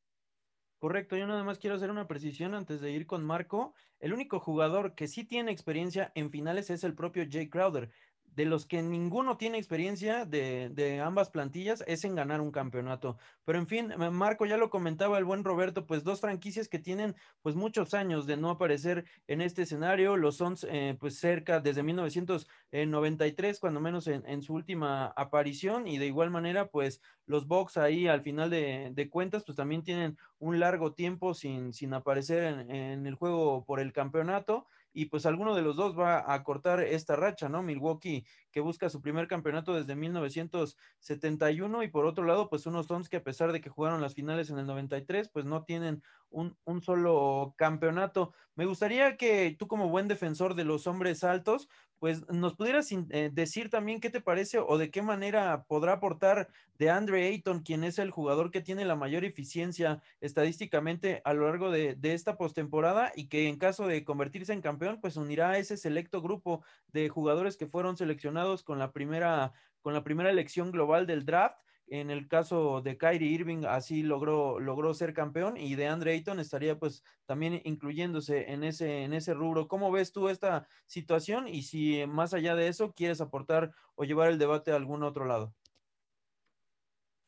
Correcto, 0.78 1.16
yo 1.16 1.26
nada 1.26 1.44
más 1.44 1.58
quiero 1.58 1.76
hacer 1.76 1.90
una 1.90 2.08
precisión 2.08 2.54
antes 2.54 2.80
de 2.80 2.90
ir 2.90 3.06
con 3.06 3.24
Marco. 3.24 3.72
El 4.00 4.12
único 4.12 4.40
jugador 4.40 4.94
que 4.94 5.06
sí 5.06 5.24
tiene 5.24 5.52
experiencia 5.52 6.10
en 6.16 6.30
finales 6.30 6.70
es 6.70 6.82
el 6.82 6.94
propio 6.94 7.24
Jay 7.30 7.48
Crowder 7.48 7.90
de 8.34 8.46
los 8.46 8.66
que 8.66 8.82
ninguno 8.82 9.36
tiene 9.36 9.58
experiencia 9.58 10.24
de, 10.24 11.00
ambas 11.04 11.30
plantillas 11.30 11.84
es 11.86 12.04
en 12.04 12.14
ganar 12.14 12.40
un 12.40 12.50
campeonato. 12.50 13.18
Pero 13.44 13.58
en 13.58 13.66
fin, 13.66 13.92
Marco 14.12 14.46
ya 14.46 14.56
lo 14.56 14.70
comentaba 14.70 15.18
el 15.18 15.24
buen 15.24 15.44
Roberto, 15.44 15.86
pues 15.86 16.02
dos 16.02 16.20
franquicias 16.20 16.68
que 16.68 16.78
tienen 16.78 17.14
pues 17.42 17.56
muchos 17.56 17.94
años 17.94 18.26
de 18.26 18.36
no 18.36 18.50
aparecer 18.50 19.04
en 19.26 19.40
este 19.40 19.62
escenario, 19.62 20.16
los 20.16 20.36
Suns 20.36 20.66
eh, 20.70 20.96
pues 20.98 21.18
cerca 21.18 21.60
desde 21.60 21.82
1993, 21.82 23.60
cuando 23.60 23.80
menos 23.80 24.06
en, 24.06 24.42
su 24.42 24.54
última 24.54 25.06
aparición, 25.16 25.86
y 25.86 25.98
de 25.98 26.06
igual 26.06 26.30
manera 26.30 26.68
pues 26.68 27.00
los 27.26 27.46
Bucks 27.46 27.76
ahí 27.76 28.08
al 28.08 28.22
final 28.22 28.50
de, 28.50 29.08
cuentas 29.10 29.44
pues 29.44 29.56
también 29.56 29.82
tienen 29.82 30.16
un 30.38 30.58
largo 30.58 30.94
tiempo 30.94 31.34
sin, 31.34 31.72
sin 31.72 31.92
aparecer 31.92 32.66
en 32.70 33.06
el 33.06 33.14
juego 33.14 33.64
por 33.64 33.78
el 33.78 33.92
campeonato 33.92 34.66
y 34.92 35.06
pues 35.06 35.26
alguno 35.26 35.54
de 35.54 35.62
los 35.62 35.76
dos 35.76 35.98
va 35.98 36.32
a 36.32 36.42
cortar 36.42 36.80
esta 36.80 37.16
racha, 37.16 37.48
¿no? 37.48 37.62
Milwaukee 37.62 38.24
que 38.52 38.60
busca 38.60 38.88
su 38.88 39.00
primer 39.00 39.26
campeonato 39.26 39.74
desde 39.74 39.96
1971 39.96 41.82
y 41.82 41.88
por 41.88 42.06
otro 42.06 42.24
lado 42.24 42.48
pues 42.48 42.66
unos 42.66 42.86
Suns 42.86 43.08
que 43.08 43.16
a 43.16 43.24
pesar 43.24 43.52
de 43.52 43.60
que 43.60 43.70
jugaron 43.70 44.00
las 44.00 44.14
finales 44.14 44.50
en 44.50 44.58
el 44.58 44.66
93 44.66 45.28
pues 45.30 45.44
no 45.44 45.64
tienen 45.64 46.02
un, 46.30 46.56
un 46.64 46.80
solo 46.80 47.54
campeonato. 47.56 48.32
Me 48.54 48.66
gustaría 48.66 49.16
que 49.16 49.56
tú 49.58 49.66
como 49.66 49.88
buen 49.88 50.08
defensor 50.08 50.54
de 50.54 50.64
los 50.64 50.86
hombres 50.86 51.24
altos 51.24 51.68
pues 52.02 52.28
nos 52.28 52.54
pudieras 52.54 52.90
eh, 52.90 53.30
decir 53.32 53.70
también 53.70 54.00
qué 54.00 54.10
te 54.10 54.20
parece 54.20 54.58
o 54.58 54.76
de 54.76 54.90
qué 54.90 55.02
manera 55.02 55.66
podrá 55.68 55.92
aportar 55.92 56.48
de 56.76 56.90
Andre 56.90 57.28
Ayton, 57.28 57.62
quien 57.62 57.84
es 57.84 58.00
el 58.00 58.10
jugador 58.10 58.50
que 58.50 58.60
tiene 58.60 58.84
la 58.84 58.96
mayor 58.96 59.24
eficiencia 59.24 60.02
estadísticamente 60.20 61.22
a 61.24 61.32
lo 61.32 61.46
largo 61.46 61.70
de, 61.70 61.94
de 61.94 62.14
esta 62.14 62.36
postemporada 62.36 63.12
y 63.14 63.28
que 63.28 63.46
en 63.46 63.56
caso 63.56 63.86
de 63.86 64.02
convertirse 64.02 64.52
en 64.52 64.62
campeón, 64.62 64.98
pues 65.00 65.16
unirá 65.16 65.50
a 65.50 65.58
ese 65.58 65.76
selecto 65.76 66.20
grupo 66.20 66.64
de 66.92 67.08
jugadores 67.08 67.56
que 67.56 67.68
fueron 67.68 67.96
seleccionados 67.96 68.41
con 68.64 68.78
la 68.78 68.92
primera, 68.92 69.52
con 69.80 69.94
la 69.94 70.04
primera 70.04 70.30
elección 70.30 70.70
global 70.70 71.06
del 71.06 71.24
draft 71.24 71.62
en 71.88 72.10
el 72.10 72.26
caso 72.26 72.80
de 72.80 72.96
Kyrie 72.96 73.28
Irving, 73.28 73.64
así 73.68 74.02
logró, 74.02 74.58
logró 74.58 74.94
ser 74.94 75.12
campeón 75.12 75.58
y 75.58 75.74
de 75.74 75.88
Andre 75.88 76.12
Ayton 76.12 76.40
estaría 76.40 76.78
pues 76.78 77.04
también 77.26 77.60
incluyéndose 77.64 78.50
en 78.50 78.64
ese, 78.64 79.02
en 79.02 79.12
ese 79.12 79.34
rubro. 79.34 79.68
¿Cómo 79.68 79.90
ves 79.90 80.10
tú 80.10 80.30
esta 80.30 80.66
situación? 80.86 81.48
Y 81.48 81.62
si 81.62 82.06
más 82.06 82.32
allá 82.32 82.54
de 82.54 82.68
eso 82.68 82.92
quieres 82.92 83.20
aportar 83.20 83.72
o 83.94 84.04
llevar 84.04 84.30
el 84.30 84.38
debate 84.38 84.72
a 84.72 84.76
algún 84.76 85.02
otro 85.02 85.26
lado. 85.26 85.52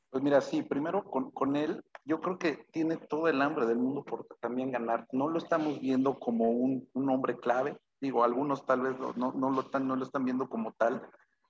Pues 0.08 0.24
mira, 0.24 0.40
sí, 0.40 0.62
primero 0.62 1.04
con, 1.04 1.56
él, 1.56 1.84
yo 2.04 2.20
creo 2.20 2.38
que 2.38 2.66
tiene 2.70 2.96
todo 2.96 3.28
el 3.28 3.42
hambre 3.42 3.66
del 3.66 3.76
mundo 3.78 4.02
por 4.02 4.26
también 4.40 4.70
ganar. 4.70 5.06
No 5.12 5.28
lo 5.28 5.38
estamos 5.38 5.78
viendo 5.80 6.18
como 6.18 6.50
un, 6.50 6.88
hombre 6.94 7.36
clave. 7.36 7.76
Digo, 8.04 8.22
algunos 8.22 8.66
tal 8.66 8.82
vez 8.82 8.98
no, 9.16 9.32
no, 9.32 9.50
lo 9.50 9.62
están, 9.62 9.88
no 9.88 9.96
lo 9.96 10.04
están 10.04 10.26
viendo 10.26 10.46
como 10.46 10.72
tal. 10.72 11.00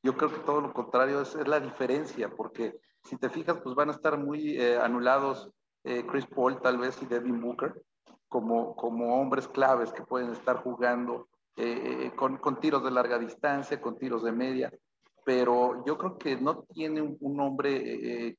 Yo 0.05 0.17
creo 0.17 0.33
que 0.33 0.39
todo 0.47 0.61
lo 0.61 0.73
contrario 0.73 1.21
es, 1.21 1.35
la 1.49 1.59
diferencia, 1.59 2.31
porque 2.31 2.79
si 3.03 3.17
te 3.17 3.29
fijas, 3.29 3.59
pues 3.61 3.75
van 3.75 3.89
a 3.89 3.93
estar 3.93 4.17
muy 4.17 4.57
eh, 4.57 4.79
anulados 4.79 5.51
eh, 5.83 6.07
Chris 6.07 6.27
Paul 6.27 6.61
tal 6.63 6.79
vez 6.79 7.03
y 7.03 7.07
Devin 7.07 7.41
Booker 7.41 7.75
como, 8.29 8.77
como 8.77 9.21
hombres 9.21 9.49
claves 9.49 9.93
que 9.93 10.05
pueden 10.05 10.31
estar 10.31 10.59
jugando 10.59 11.27
eh, 11.57 12.13
con, 12.15 12.37
con, 12.37 12.61
tiros 12.61 12.85
de 12.85 12.93
larga 12.93 13.19
distancia, 13.19 13.81
con 13.81 13.99
tiros 13.99 14.23
de 14.23 14.31
media, 14.31 14.73
pero 15.25 15.85
yo 15.85 15.99
creo 15.99 16.19
que 16.19 16.37
no 16.37 16.63
tiene 16.73 17.03
un, 17.03 17.41
hombre, 17.41 18.37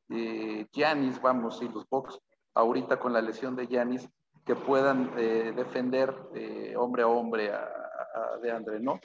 Giannis, 0.71 1.21
vamos, 1.21 1.61
y 1.61 1.67
los 1.67 1.85
Bucks, 1.89 2.17
ahorita 2.53 2.97
con 2.97 3.11
la 3.11 3.21
lesión 3.21 3.57
de 3.57 3.67
Giannis, 3.67 4.07
que 4.45 4.55
puedan 4.55 5.13
defender 5.15 6.13
hombre 6.77 7.03
a 7.03 7.07
hombre 7.07 7.51
a, 7.51 7.84
de 8.41 8.51
Andre, 8.51 8.79
¿no? 8.79 8.99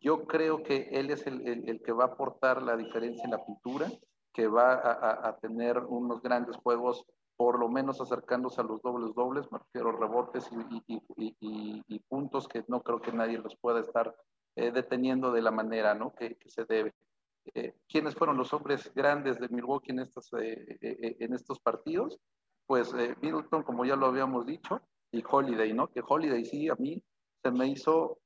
Yo 0.00 0.24
creo 0.24 0.62
que 0.62 0.88
él 0.92 1.10
es 1.10 1.26
el, 1.26 1.46
el, 1.46 1.68
el, 1.68 1.82
que 1.82 1.92
va 1.92 2.04
a 2.04 2.08
aportar 2.08 2.62
la 2.62 2.76
diferencia 2.76 3.24
en 3.24 3.32
la 3.32 3.44
pintura 3.44 3.90
que 4.32 4.46
va 4.46 4.72
a, 4.72 5.36
tener 5.38 5.78
unos 5.78 6.22
grandes 6.22 6.56
juegos, 6.56 7.04
por 7.36 7.58
lo 7.58 7.68
menos 7.68 8.00
acercándose 8.00 8.60
a 8.60 8.64
los 8.64 8.80
dobles 8.80 9.14
dobles, 9.14 9.50
me 9.52 9.58
refiero 9.58 9.92
rebotes 9.92 10.48
y, 11.16 11.98
puntos 12.08 12.48
que 12.48 12.64
no 12.68 12.82
creo 12.82 13.00
que 13.00 13.12
nadie 13.12 13.38
los 13.38 13.56
pueda 13.56 13.80
estar 13.80 14.14
eh, 14.56 14.70
deteniendo 14.70 15.32
de 15.32 15.42
la 15.42 15.50
manera 15.50 15.94
¿no? 15.94 16.12
que, 16.14 16.36
se 16.46 16.64
debe. 16.64 16.94
eh, 17.54 17.74
quiénes 17.88 18.14
fueron 18.14 18.36
los 18.36 18.52
hombres 18.52 18.92
grandes 18.94 19.38
de 19.38 19.48
Milwaukee 19.48 19.92
en, 19.92 20.00
estos, 20.00 20.30
en 20.32 21.34
estos 21.34 21.58
partidos, 21.60 22.18
pues 22.66 22.94
Middleton, 22.94 23.62
como 23.62 23.84
ya 23.84 23.96
lo 23.96 24.06
habíamos 24.06 24.46
dicho, 24.46 24.80
y 25.10 25.22
Holiday, 25.28 25.74
¿no? 25.74 25.88
Que 25.88 26.02
Holiday 26.06 26.44
sí, 26.44 26.70
a 26.70 26.74
mí 26.76 27.02
se 27.42 27.50
me 27.50 27.66
hizo 27.66 28.18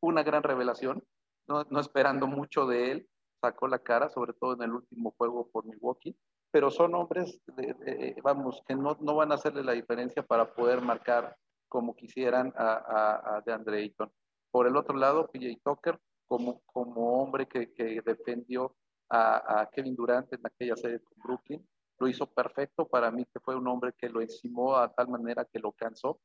una 0.00 0.22
gran 0.22 0.42
revelación, 0.42 1.02
no, 1.48 1.64
no 1.70 1.80
esperando 1.80 2.26
mucho 2.26 2.66
de 2.66 2.92
él, 2.92 3.08
sacó 3.40 3.68
la 3.68 3.78
cara, 3.78 4.08
sobre 4.08 4.32
todo 4.32 4.54
en 4.54 4.62
el 4.62 4.72
último 4.72 5.14
juego 5.16 5.48
por 5.50 5.64
Milwaukee, 5.64 6.16
pero 6.50 6.70
son 6.70 6.94
hombres, 6.94 7.40
de, 7.56 8.16
vamos, 8.22 8.62
que 8.66 8.74
no, 8.74 8.96
no, 9.00 9.14
van 9.14 9.32
a 9.32 9.34
hacerle 9.34 9.62
la 9.62 9.72
diferencia 9.72 10.22
para 10.22 10.54
poder 10.54 10.80
marcar 10.80 11.36
como 11.68 11.94
quisieran 11.94 12.52
a, 12.56 12.72
a, 12.72 13.36
a 13.36 13.40
DeAndre 13.42 13.78
Ayton. 13.78 14.10
Por 14.50 14.66
el 14.66 14.76
otro 14.76 14.96
lado, 14.96 15.28
PJ 15.28 15.60
Tucker, 15.62 15.98
como, 16.26 16.62
como 16.62 17.22
hombre 17.22 17.46
que, 17.46 17.72
que 17.72 18.00
defendió 18.04 18.74
a, 19.08 19.60
a, 19.60 19.70
Kevin 19.70 19.94
Durant 19.94 20.32
en 20.32 20.40
aquella 20.44 20.76
serie 20.76 21.00
con 21.00 21.18
Brooklyn, 21.22 21.68
lo 21.98 22.08
hizo 22.08 22.26
perfecto 22.26 22.86
para 22.86 23.10
mí, 23.10 23.24
que 23.32 23.40
fue 23.40 23.56
un 23.56 23.66
hombre 23.68 23.92
que 23.96 24.08
lo 24.08 24.20
encimó 24.20 24.76
a 24.76 24.92
tal 24.92 25.08
manera 25.08 25.44
que 25.44 25.58
lo 25.58 25.72
cansó, 25.72 26.20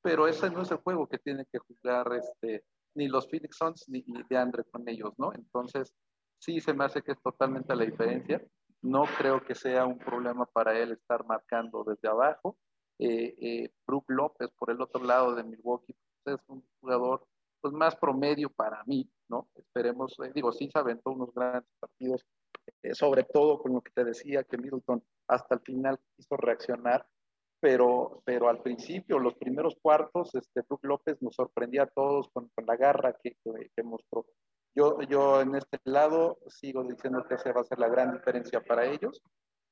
pero 0.00 0.26
ese 0.26 0.50
no 0.50 0.62
es 0.62 0.70
el 0.70 0.78
juego 0.78 1.06
que 1.06 1.18
tiene 1.18 1.46
que 1.46 1.58
jugar 1.58 2.12
este, 2.14 2.64
ni 2.94 3.08
los 3.08 3.28
Phoenix 3.28 3.56
Suns 3.56 3.88
ni, 3.88 4.04
ni 4.06 4.22
DeAndre 4.28 4.64
con 4.64 4.88
ellos, 4.88 5.12
¿no? 5.18 5.32
Entonces, 5.34 5.94
sí 6.38 6.60
se 6.60 6.74
me 6.74 6.84
hace 6.84 7.02
que 7.02 7.12
es 7.12 7.22
totalmente 7.22 7.74
la 7.74 7.84
diferencia. 7.84 8.42
No 8.82 9.04
creo 9.18 9.42
que 9.44 9.54
sea 9.54 9.86
un 9.86 9.98
problema 9.98 10.44
para 10.46 10.78
él 10.78 10.92
estar 10.92 11.24
marcando 11.24 11.84
desde 11.84 12.08
abajo. 12.08 12.56
Eh, 12.98 13.34
eh, 13.40 13.70
Brook 13.86 14.04
López, 14.08 14.50
por 14.58 14.70
el 14.70 14.80
otro 14.80 15.02
lado 15.02 15.34
de 15.34 15.44
Milwaukee, 15.44 15.94
pues, 16.22 16.40
es 16.40 16.48
un 16.48 16.64
jugador 16.80 17.26
pues, 17.62 17.72
más 17.72 17.96
promedio 17.96 18.50
para 18.50 18.82
mí, 18.84 19.08
¿no? 19.28 19.48
Esperemos, 19.54 20.16
eh, 20.18 20.32
digo, 20.34 20.52
sí 20.52 20.68
se 20.70 20.78
aventó 20.78 21.12
unos 21.12 21.32
grandes 21.32 21.70
partidos, 21.78 22.26
eh, 22.82 22.94
sobre 22.94 23.22
todo 23.22 23.60
con 23.60 23.72
lo 23.72 23.80
que 23.80 23.92
te 23.92 24.04
decía, 24.04 24.44
que 24.44 24.58
Middleton 24.58 25.02
hasta 25.28 25.54
el 25.54 25.60
final 25.60 25.98
quiso 26.16 26.36
reaccionar, 26.36 27.06
pero, 27.62 28.20
pero 28.24 28.48
al 28.48 28.60
principio, 28.60 29.20
los 29.20 29.36
primeros 29.36 29.76
cuartos, 29.80 30.34
este, 30.34 30.62
Brook 30.62 30.80
López 30.82 31.22
nos 31.22 31.36
sorprendía 31.36 31.84
a 31.84 31.86
todos 31.86 32.28
con, 32.32 32.48
con 32.48 32.66
la 32.66 32.74
garra 32.74 33.16
que, 33.22 33.36
que, 33.36 33.70
que 33.76 33.82
mostró. 33.84 34.26
Yo, 34.74 35.00
yo 35.02 35.40
en 35.40 35.54
este 35.54 35.78
lado 35.84 36.40
sigo 36.48 36.82
diciendo 36.82 37.24
que 37.28 37.36
esa 37.36 37.52
va 37.52 37.60
a 37.60 37.64
ser 37.64 37.78
la 37.78 37.88
gran 37.88 38.14
diferencia 38.14 38.60
para 38.60 38.84
ellos. 38.86 39.22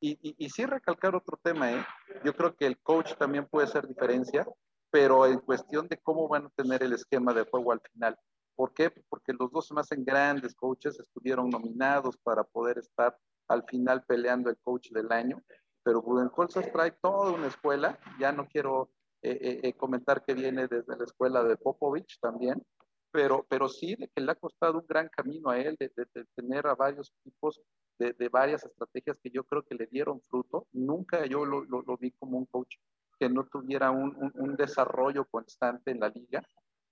Y, 0.01 0.13
y, 0.23 0.37
y 0.39 0.51
sí 0.51 0.65
recalcar 0.67 1.17
otro 1.17 1.37
tema, 1.43 1.73
¿eh? 1.73 1.85
yo 2.25 2.33
creo 2.33 2.55
que 2.55 2.67
el 2.67 2.79
coach 2.79 3.15
también 3.17 3.49
puede 3.49 3.67
ser 3.67 3.89
diferencia, 3.89 4.47
pero 4.93 5.27
en 5.27 5.41
cuestión 5.41 5.89
de 5.89 5.99
cómo 5.99 6.29
van 6.29 6.47
a 6.47 6.51
tener 6.51 6.85
el 6.85 6.93
esquema 6.93 7.35
de 7.35 7.43
juego 7.43 7.73
al 7.73 7.81
final. 7.93 8.17
¿Por 8.55 8.73
qué? 8.73 8.93
Porque 9.09 9.33
los 9.33 9.51
dos 9.51 9.67
se 9.67 9.75
hacen 9.77 10.05
grandes 10.05 10.55
coaches, 10.55 11.01
estuvieron 11.01 11.51
nominados 11.51 12.17
para 12.19 12.45
poder 12.45 12.79
estar 12.79 13.19
al 13.49 13.65
final 13.65 14.05
peleando 14.05 14.49
el 14.49 14.59
coach 14.59 14.91
del 14.91 15.11
año, 15.11 15.43
pero 15.83 16.03
Budenholzer 16.03 16.73
trae 16.73 16.93
toda 16.93 17.33
una 17.33 17.47
escuela, 17.47 17.99
ya 18.19 18.33
no 18.33 18.47
quiero 18.47 18.91
eh, 19.23 19.39
eh, 19.41 19.61
eh, 19.65 19.73
comentar 19.75 20.25
que 20.25 20.35
viene 20.35 20.67
desde 20.67 20.97
la 20.97 21.05
escuela 21.05 21.43
de 21.45 21.57
Popovich 21.57 22.19
también, 22.21 22.63
pero, 23.11 23.45
pero 23.49 23.69
sí 23.69 23.97
de 23.97 24.09
que 24.09 24.21
le 24.21 24.33
ha 24.33 24.35
costado 24.35 24.79
un 24.79 24.87
gran 24.87 25.09
camino 25.09 25.51
a 25.51 25.59
él 25.59 25.77
de, 25.79 25.93
de, 25.95 26.07
de 26.15 26.25
tener 26.35 26.67
a 26.67 26.75
varios 26.75 27.13
equipos 27.21 27.61
de, 27.99 28.13
de, 28.13 28.29
varias 28.29 28.65
estrategias 28.65 29.19
que 29.23 29.31
yo 29.31 29.45
creo 29.45 29.63
que 29.63 29.75
le 29.75 29.87
dieron 29.87 30.23
fruto. 30.23 30.67
Nunca 30.73 31.27
yo 31.27 31.45
lo, 31.45 31.65
lo, 31.65 31.83
lo 31.83 31.97
vi 31.99 32.13
como 32.13 32.39
un 32.39 32.47
coach 32.47 32.77
que 33.19 33.29
no 33.29 33.45
tuviera 33.45 33.91
un, 33.91 34.17
un, 34.17 34.33
un, 34.35 34.57
desarrollo 34.57 35.27
constante 35.27 35.91
en 35.91 36.01
la 36.01 36.09
liga. 36.09 36.43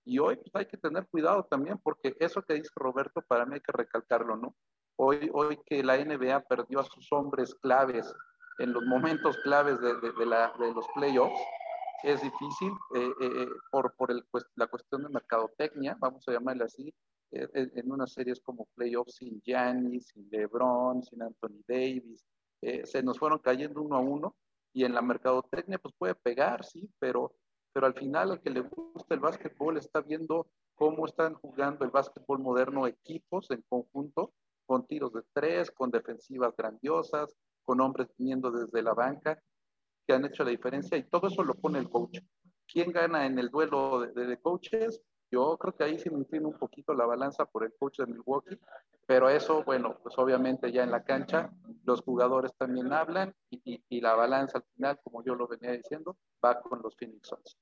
Y 0.05 0.18
hoy 0.18 0.37
pues, 0.37 0.51
hay 0.55 0.66
que 0.66 0.77
tener 0.77 1.07
cuidado 1.07 1.44
también 1.44 1.79
porque 1.79 2.14
eso 2.20 2.42
que 2.42 2.55
dice 2.55 2.70
Roberto 2.77 3.22
para 3.22 3.46
mí 3.46 3.55
hay 3.55 3.61
que 3.61 3.72
recalcarlo, 3.72 4.37
¿no? 4.37 4.55
Hoy, 4.96 5.31
hoy 5.33 5.59
que 5.64 5.83
la 5.83 5.96
NBA 5.96 6.40
perdió 6.40 6.81
a 6.81 6.85
sus 6.85 7.11
hombres 7.12 7.55
claves 7.55 8.12
en 8.59 8.73
los 8.73 8.85
momentos 8.85 9.37
claves 9.38 9.81
de, 9.81 9.94
de, 10.01 10.12
de 10.12 10.27
la, 10.27 10.53
de 10.59 10.73
los 10.73 10.87
playoffs, 10.94 11.40
es 12.03 12.23
difícil 12.23 12.73
eh, 12.94 13.11
eh, 13.21 13.49
por, 13.71 13.94
por 13.97 14.11
el, 14.11 14.25
pues, 14.31 14.44
la 14.55 14.66
cuestión 14.66 15.03
de 15.03 15.09
mercadotecnia, 15.09 15.97
vamos 15.99 16.27
a 16.29 16.33
llamarle 16.33 16.64
así, 16.64 16.94
eh, 17.33 17.49
en 17.53 17.92
unas 17.92 18.12
series 18.12 18.40
como 18.40 18.68
playoffs 18.75 19.16
sin 19.16 19.40
Giannis, 19.42 20.09
sin 20.09 20.29
LeBron, 20.31 21.03
sin 21.03 21.23
Anthony 21.23 21.62
Davis, 21.66 22.25
se 22.61 23.05
nos 23.05 23.21
fueron 23.21 23.38
cayendo 23.38 23.81
uno 23.83 23.97
a 23.97 24.01
uno 24.01 24.35
y 24.73 24.85
en 24.85 24.92
la 24.92 25.01
mercadotecnia 25.01 25.79
pues 25.79 25.94
puede 25.97 26.16
pegar, 26.16 26.64
sí, 26.64 26.90
pero, 26.99 27.33
pero 27.73 27.87
al 27.87 27.94
final 27.94 28.33
al 28.33 28.40
que 28.40 28.51
le 28.51 28.62
gusta 28.62 29.14
el 29.14 29.21
básquetbol 29.21 29.77
está 29.77 30.01
viendo 30.01 30.51
cómo 30.75 31.07
están 31.07 31.35
jugando 31.35 31.85
el 31.85 31.92
básquetbol 31.92 32.40
moderno 32.40 32.88
equipos 32.88 33.49
en 33.53 33.62
conjunto, 33.68 34.33
con 34.66 34.88
tiros 34.88 35.12
de 35.12 35.23
tres, 35.33 35.71
con 35.71 35.92
defensivas 35.92 36.57
grandiosas, 36.57 37.37
con 37.69 37.83
hombres 37.83 38.09
viniendo 38.17 38.51
desde 38.51 38.81
la 38.81 38.95
banca 38.95 39.39
que 40.07 40.15
han 40.15 40.25
hecho 40.25 40.43
la 40.43 40.49
diferencia 40.49 40.97
y 40.97 41.03
todo 41.03 41.29
eso 41.29 41.45
lo 41.45 41.53
pone 41.53 41.79
el 41.79 41.91
coach. 41.91 42.19
¿Quién 42.67 42.93
gana 42.93 43.27
en 43.27 43.39
el 43.39 43.51
duelo 43.51 44.01
de, 44.01 44.27
de 44.27 44.41
coaches? 44.41 45.03
Yo 45.31 45.59
creo 45.59 45.77
que 45.77 45.85
ahí 45.85 45.99
sí 45.99 46.09
me 46.09 46.21
inclina 46.21 46.49
un 46.49 46.59
poquito 46.59 46.95
la 46.95 47.05
balanza 47.05 47.45
por 47.45 47.65
el 47.65 47.75
coach 47.79 47.99
de 47.99 48.07
Milwaukee, 48.07 48.59
pero 49.07 49.29
eso, 49.29 49.65
bueno, 49.65 49.99
pues 50.03 50.17
obviamente 50.17 50.73
ya 50.73 50.83
en 50.83 50.91
la 50.91 51.05
cancha 51.05 51.51
los 51.85 52.01
jugadores 52.01 52.55
también 52.57 52.91
hablan 52.91 53.35
y, 53.51 53.61
y, 53.67 53.85
y 53.91 54.01
la 54.01 54.15
balanza 54.15 54.57
al 54.59 54.65
final, 54.75 54.99
como 55.05 55.23
yo 55.23 55.35
lo 55.35 55.47
venía 55.47 55.73
diciendo, 55.73 56.17
va 56.43 56.63
con 56.63 56.81
los 56.81 56.97
Phoenix 56.97 57.29
Suns. 57.29 57.59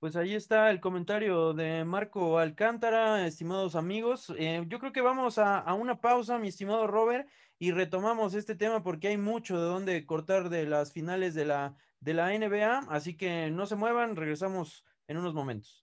Pues 0.00 0.14
ahí 0.14 0.34
está 0.34 0.70
el 0.70 0.80
comentario 0.80 1.54
de 1.54 1.84
Marco 1.84 2.38
Alcántara, 2.38 3.26
estimados 3.26 3.74
amigos. 3.74 4.32
Eh, 4.38 4.64
yo 4.68 4.78
creo 4.78 4.92
que 4.92 5.00
vamos 5.00 5.38
a, 5.38 5.74
una 5.74 6.00
pausa, 6.00 6.38
mi 6.38 6.48
estimado 6.48 6.86
Robert, 6.86 7.28
y 7.58 7.72
retomamos 7.72 8.34
este 8.34 8.54
tema 8.54 8.84
porque 8.84 9.08
hay 9.08 9.16
mucho 9.16 9.60
de 9.60 9.66
dónde 9.66 10.06
cortar 10.06 10.50
de 10.50 10.66
las 10.66 10.92
finales 10.92 11.34
de 11.34 11.46
la, 11.46 11.76
de 11.98 12.14
la 12.14 12.28
NBA, 12.30 12.86
así 12.90 13.16
que 13.16 13.50
no 13.50 13.66
se 13.66 13.74
muevan, 13.74 14.14
regresamos 14.14 14.84
en 15.08 15.16
unos 15.16 15.34
momentos. 15.34 15.82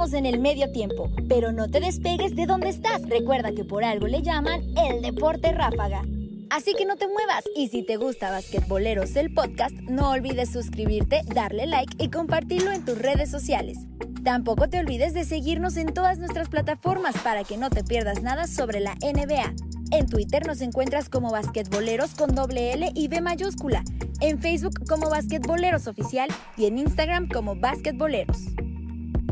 En 0.00 0.24
el 0.24 0.40
medio 0.40 0.72
tiempo, 0.72 1.10
pero 1.28 1.52
no 1.52 1.68
te 1.68 1.78
despegues 1.78 2.34
de 2.34 2.46
donde 2.46 2.70
estás. 2.70 3.06
Recuerda 3.06 3.52
que 3.52 3.64
por 3.64 3.84
algo 3.84 4.06
le 4.06 4.22
llaman 4.22 4.62
el 4.78 5.02
deporte 5.02 5.52
ráfaga. 5.52 6.02
Así 6.48 6.72
que 6.72 6.86
no 6.86 6.96
te 6.96 7.06
muevas 7.06 7.44
y 7.54 7.68
si 7.68 7.82
te 7.84 7.98
gusta 7.98 8.30
Basquetboleros 8.30 9.14
el 9.16 9.34
podcast, 9.34 9.74
no 9.90 10.12
olvides 10.12 10.50
suscribirte, 10.50 11.20
darle 11.34 11.66
like 11.66 12.02
y 12.02 12.08
compartirlo 12.08 12.72
en 12.72 12.82
tus 12.82 12.96
redes 12.96 13.30
sociales. 13.30 13.76
Tampoco 14.24 14.70
te 14.70 14.80
olvides 14.80 15.12
de 15.12 15.26
seguirnos 15.26 15.76
en 15.76 15.92
todas 15.92 16.18
nuestras 16.18 16.48
plataformas 16.48 17.16
para 17.18 17.44
que 17.44 17.58
no 17.58 17.68
te 17.68 17.84
pierdas 17.84 18.22
nada 18.22 18.46
sobre 18.46 18.80
la 18.80 18.94
NBA. 19.02 19.52
En 19.92 20.06
Twitter 20.06 20.46
nos 20.46 20.62
encuentras 20.62 21.10
como 21.10 21.30
Basquetboleros 21.30 22.14
con 22.14 22.34
doble 22.34 22.72
L 22.72 22.90
y 22.94 23.08
B 23.08 23.20
mayúscula, 23.20 23.84
en 24.20 24.40
Facebook 24.40 24.80
como 24.88 25.10
Basquetboleros 25.10 25.86
Oficial 25.86 26.30
y 26.56 26.64
en 26.64 26.78
Instagram 26.78 27.28
como 27.28 27.54
Basquetboleros. 27.54 28.38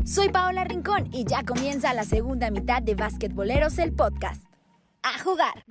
Soy 0.05 0.29
Paola 0.29 0.63
Rincón 0.63 1.07
y 1.11 1.25
ya 1.25 1.43
comienza 1.43 1.93
la 1.93 2.03
segunda 2.03 2.49
mitad 2.51 2.81
de 2.81 2.95
Basquetboleros 2.95 3.77
el 3.77 3.93
podcast 3.93 4.43
a 5.03 5.19
jugar. 5.19 5.65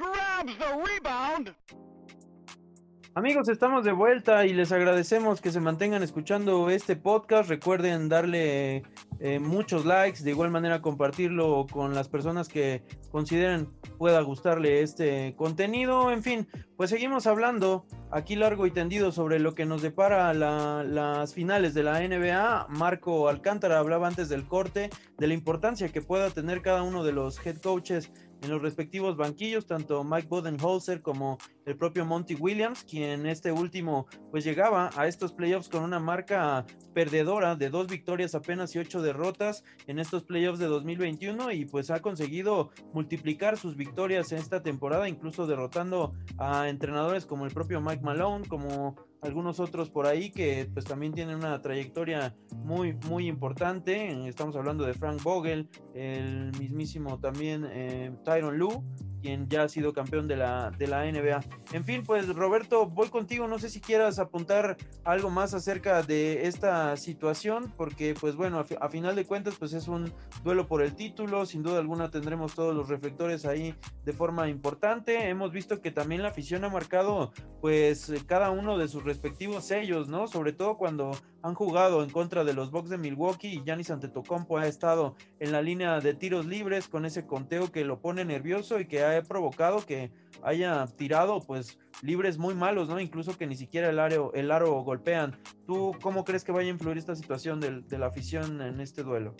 Amigos, 3.18 3.48
estamos 3.48 3.84
de 3.84 3.90
vuelta 3.90 4.46
y 4.46 4.52
les 4.52 4.70
agradecemos 4.70 5.40
que 5.40 5.50
se 5.50 5.58
mantengan 5.58 6.04
escuchando 6.04 6.70
este 6.70 6.94
podcast. 6.94 7.50
Recuerden 7.50 8.08
darle 8.08 8.84
eh, 9.18 9.40
muchos 9.40 9.84
likes, 9.84 10.22
de 10.22 10.30
igual 10.30 10.52
manera 10.52 10.80
compartirlo 10.80 11.66
con 11.68 11.96
las 11.96 12.08
personas 12.08 12.48
que 12.48 12.84
consideren 13.10 13.70
pueda 13.98 14.20
gustarle 14.20 14.82
este 14.82 15.34
contenido. 15.34 16.12
En 16.12 16.22
fin, 16.22 16.46
pues 16.76 16.90
seguimos 16.90 17.26
hablando 17.26 17.86
aquí 18.12 18.36
largo 18.36 18.66
y 18.68 18.70
tendido 18.70 19.10
sobre 19.10 19.40
lo 19.40 19.56
que 19.56 19.66
nos 19.66 19.82
depara 19.82 20.32
la, 20.32 20.84
las 20.84 21.34
finales 21.34 21.74
de 21.74 21.82
la 21.82 21.98
NBA. 21.98 22.68
Marco 22.68 23.28
Alcántara 23.28 23.80
hablaba 23.80 24.06
antes 24.06 24.28
del 24.28 24.46
corte 24.46 24.90
de 25.16 25.26
la 25.26 25.34
importancia 25.34 25.88
que 25.88 26.02
pueda 26.02 26.30
tener 26.30 26.62
cada 26.62 26.84
uno 26.84 27.02
de 27.02 27.10
los 27.10 27.44
head 27.44 27.56
coaches 27.56 28.12
en 28.42 28.50
los 28.50 28.62
respectivos 28.62 29.16
banquillos, 29.16 29.66
tanto 29.66 30.04
Mike 30.04 30.28
Bodenholzer 30.28 31.02
como 31.02 31.38
el 31.66 31.76
propio 31.76 32.04
Monty 32.04 32.34
Williams, 32.34 32.84
quien 32.84 33.26
este 33.26 33.52
último 33.52 34.06
pues 34.30 34.44
llegaba 34.44 34.90
a 34.96 35.06
estos 35.06 35.32
playoffs 35.32 35.68
con 35.68 35.82
una 35.82 35.98
marca 35.98 36.64
perdedora 36.94 37.56
de 37.56 37.70
dos 37.70 37.86
victorias 37.88 38.34
apenas 38.34 38.74
y 38.74 38.78
ocho 38.78 39.02
derrotas 39.02 39.64
en 39.86 39.98
estos 39.98 40.24
playoffs 40.24 40.58
de 40.58 40.66
2021 40.66 41.52
y 41.52 41.64
pues 41.64 41.90
ha 41.90 42.00
conseguido 42.00 42.70
multiplicar 42.92 43.56
sus 43.56 43.76
victorias 43.76 44.32
en 44.32 44.38
esta 44.38 44.62
temporada, 44.62 45.08
incluso 45.08 45.46
derrotando 45.46 46.14
a 46.38 46.68
entrenadores 46.68 47.26
como 47.26 47.44
el 47.44 47.52
propio 47.52 47.80
Mike 47.80 48.02
Malone, 48.02 48.46
como 48.48 48.96
algunos 49.22 49.60
otros 49.60 49.90
por 49.90 50.06
ahí 50.06 50.30
que 50.30 50.68
pues 50.72 50.84
también 50.84 51.12
tienen 51.12 51.36
una 51.36 51.60
trayectoria 51.60 52.36
muy 52.56 52.94
muy 53.08 53.26
importante. 53.26 54.28
Estamos 54.28 54.56
hablando 54.56 54.84
de 54.84 54.94
Frank 54.94 55.22
Vogel 55.22 55.68
el 55.94 56.52
mismísimo 56.58 57.18
también 57.18 57.66
eh, 57.70 58.12
Tyron 58.24 58.58
Lue 58.58 58.82
quien 59.20 59.48
ya 59.48 59.64
ha 59.64 59.68
sido 59.68 59.92
campeón 59.92 60.28
de 60.28 60.36
la, 60.36 60.70
de 60.70 60.86
la 60.86 61.04
NBA. 61.04 61.40
En 61.72 61.84
fin, 61.84 62.02
pues 62.04 62.28
Roberto, 62.28 62.86
voy 62.86 63.08
contigo, 63.08 63.46
no 63.48 63.58
sé 63.58 63.68
si 63.68 63.80
quieras 63.80 64.18
apuntar 64.18 64.76
algo 65.04 65.30
más 65.30 65.54
acerca 65.54 66.02
de 66.02 66.46
esta 66.46 66.96
situación, 66.96 67.72
porque 67.76 68.14
pues 68.18 68.36
bueno, 68.36 68.64
a, 68.80 68.88
final 68.88 69.16
de 69.16 69.24
cuentas 69.24 69.54
pues 69.58 69.72
es 69.72 69.88
un 69.88 70.12
duelo 70.42 70.66
por 70.66 70.82
el 70.82 70.94
título, 70.94 71.46
sin 71.46 71.62
duda 71.62 71.78
alguna 71.78 72.10
tendremos 72.10 72.54
todos 72.54 72.74
los 72.74 72.88
reflectores 72.88 73.44
ahí 73.44 73.74
de 74.04 74.12
forma 74.12 74.48
importante, 74.48 75.28
hemos 75.28 75.52
visto 75.52 75.80
que 75.80 75.90
también 75.90 76.22
la 76.22 76.28
afición 76.28 76.64
ha 76.64 76.68
marcado 76.68 77.32
pues 77.60 78.12
cada 78.26 78.50
uno 78.50 78.78
de 78.78 78.88
sus 78.88 79.04
respectivos 79.04 79.64
sellos, 79.64 80.08
¿no? 80.08 80.28
Sobre 80.28 80.52
todo 80.52 80.76
cuando 80.76 81.10
han 81.42 81.54
jugado 81.54 82.02
en 82.02 82.10
contra 82.10 82.44
de 82.44 82.52
los 82.52 82.70
Bucks 82.70 82.90
de 82.90 82.98
Milwaukee 82.98 83.48
y 83.48 83.62
Giannis 83.62 83.90
Antetokounmpo 83.90 84.58
ha 84.58 84.66
estado 84.66 85.14
en 85.38 85.52
la 85.52 85.62
línea 85.62 86.00
de 86.00 86.14
tiros 86.14 86.46
libres 86.46 86.88
con 86.88 87.04
ese 87.04 87.26
conteo 87.26 87.70
que 87.70 87.84
lo 87.84 88.00
pone 88.00 88.24
nervioso 88.24 88.80
y 88.80 88.86
que 88.86 89.04
ha 89.04 89.22
provocado 89.22 89.84
que 89.84 90.10
haya 90.42 90.86
tirado 90.86 91.40
pues 91.40 91.78
libres 92.02 92.38
muy 92.38 92.54
malos, 92.54 92.88
¿no? 92.88 93.00
Incluso 93.00 93.36
que 93.36 93.46
ni 93.46 93.56
siquiera 93.56 93.90
el 93.90 93.98
aro, 93.98 94.32
el 94.34 94.50
aro 94.50 94.82
golpean. 94.82 95.36
¿Tú 95.66 95.92
cómo 96.02 96.24
crees 96.24 96.44
que 96.44 96.52
vaya 96.52 96.68
a 96.68 96.72
influir 96.72 96.98
esta 96.98 97.14
situación 97.14 97.60
de, 97.60 97.98
la 97.98 98.06
afición 98.06 98.60
en 98.60 98.80
este 98.80 99.02
duelo? 99.02 99.34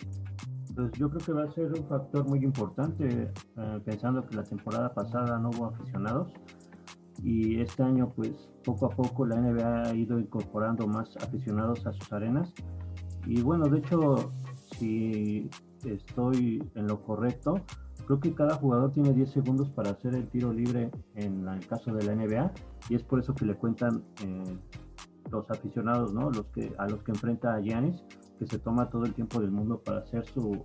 Pues 0.75 0.91
yo 0.93 1.09
creo 1.09 1.25
que 1.25 1.33
va 1.33 1.43
a 1.43 1.51
ser 1.51 1.65
un 1.73 1.87
factor 1.87 2.27
muy 2.27 2.39
importante, 2.43 3.05
eh, 3.07 3.79
pensando 3.83 4.25
que 4.25 4.35
la 4.35 4.43
temporada 4.43 4.93
pasada 4.93 5.37
no 5.37 5.49
hubo 5.49 5.65
aficionados 5.67 6.31
y 7.23 7.59
este 7.59 7.83
año 7.83 8.11
pues 8.15 8.49
poco 8.63 8.87
a 8.87 8.89
poco 8.89 9.25
la 9.25 9.35
NBA 9.35 9.83
ha 9.83 9.93
ido 9.93 10.19
incorporando 10.19 10.87
más 10.87 11.15
aficionados 11.17 11.85
a 11.85 11.93
sus 11.93 12.11
arenas 12.13 12.53
y 13.25 13.41
bueno, 13.41 13.67
de 13.67 13.79
hecho 13.79 14.31
si 14.77 15.49
estoy 15.85 16.63
en 16.75 16.87
lo 16.87 17.01
correcto, 17.01 17.61
creo 18.05 18.19
que 18.19 18.33
cada 18.33 18.55
jugador 18.55 18.91
tiene 18.91 19.13
10 19.13 19.31
segundos 19.31 19.69
para 19.69 19.91
hacer 19.91 20.15
el 20.15 20.27
tiro 20.29 20.51
libre 20.53 20.91
en 21.15 21.47
el 21.47 21.65
caso 21.67 21.93
de 21.93 22.03
la 22.05 22.15
NBA 22.15 22.51
y 22.89 22.95
es 22.95 23.03
por 23.03 23.19
eso 23.19 23.35
que 23.35 23.45
le 23.45 23.55
cuentan 23.55 24.03
eh, 24.23 24.57
los 25.31 25.49
aficionados, 25.51 26.13
¿no? 26.13 26.31
Los 26.31 26.45
que, 26.47 26.73
a 26.77 26.87
los 26.87 27.03
que 27.03 27.11
enfrenta 27.11 27.53
a 27.53 27.59
Giannis, 27.59 28.03
que 28.39 28.47
se 28.47 28.57
toma 28.57 28.89
todo 28.89 29.05
el 29.05 29.13
tiempo 29.13 29.39
del 29.39 29.51
mundo 29.51 29.81
para 29.83 29.99
hacer 29.99 30.25
su 30.25 30.61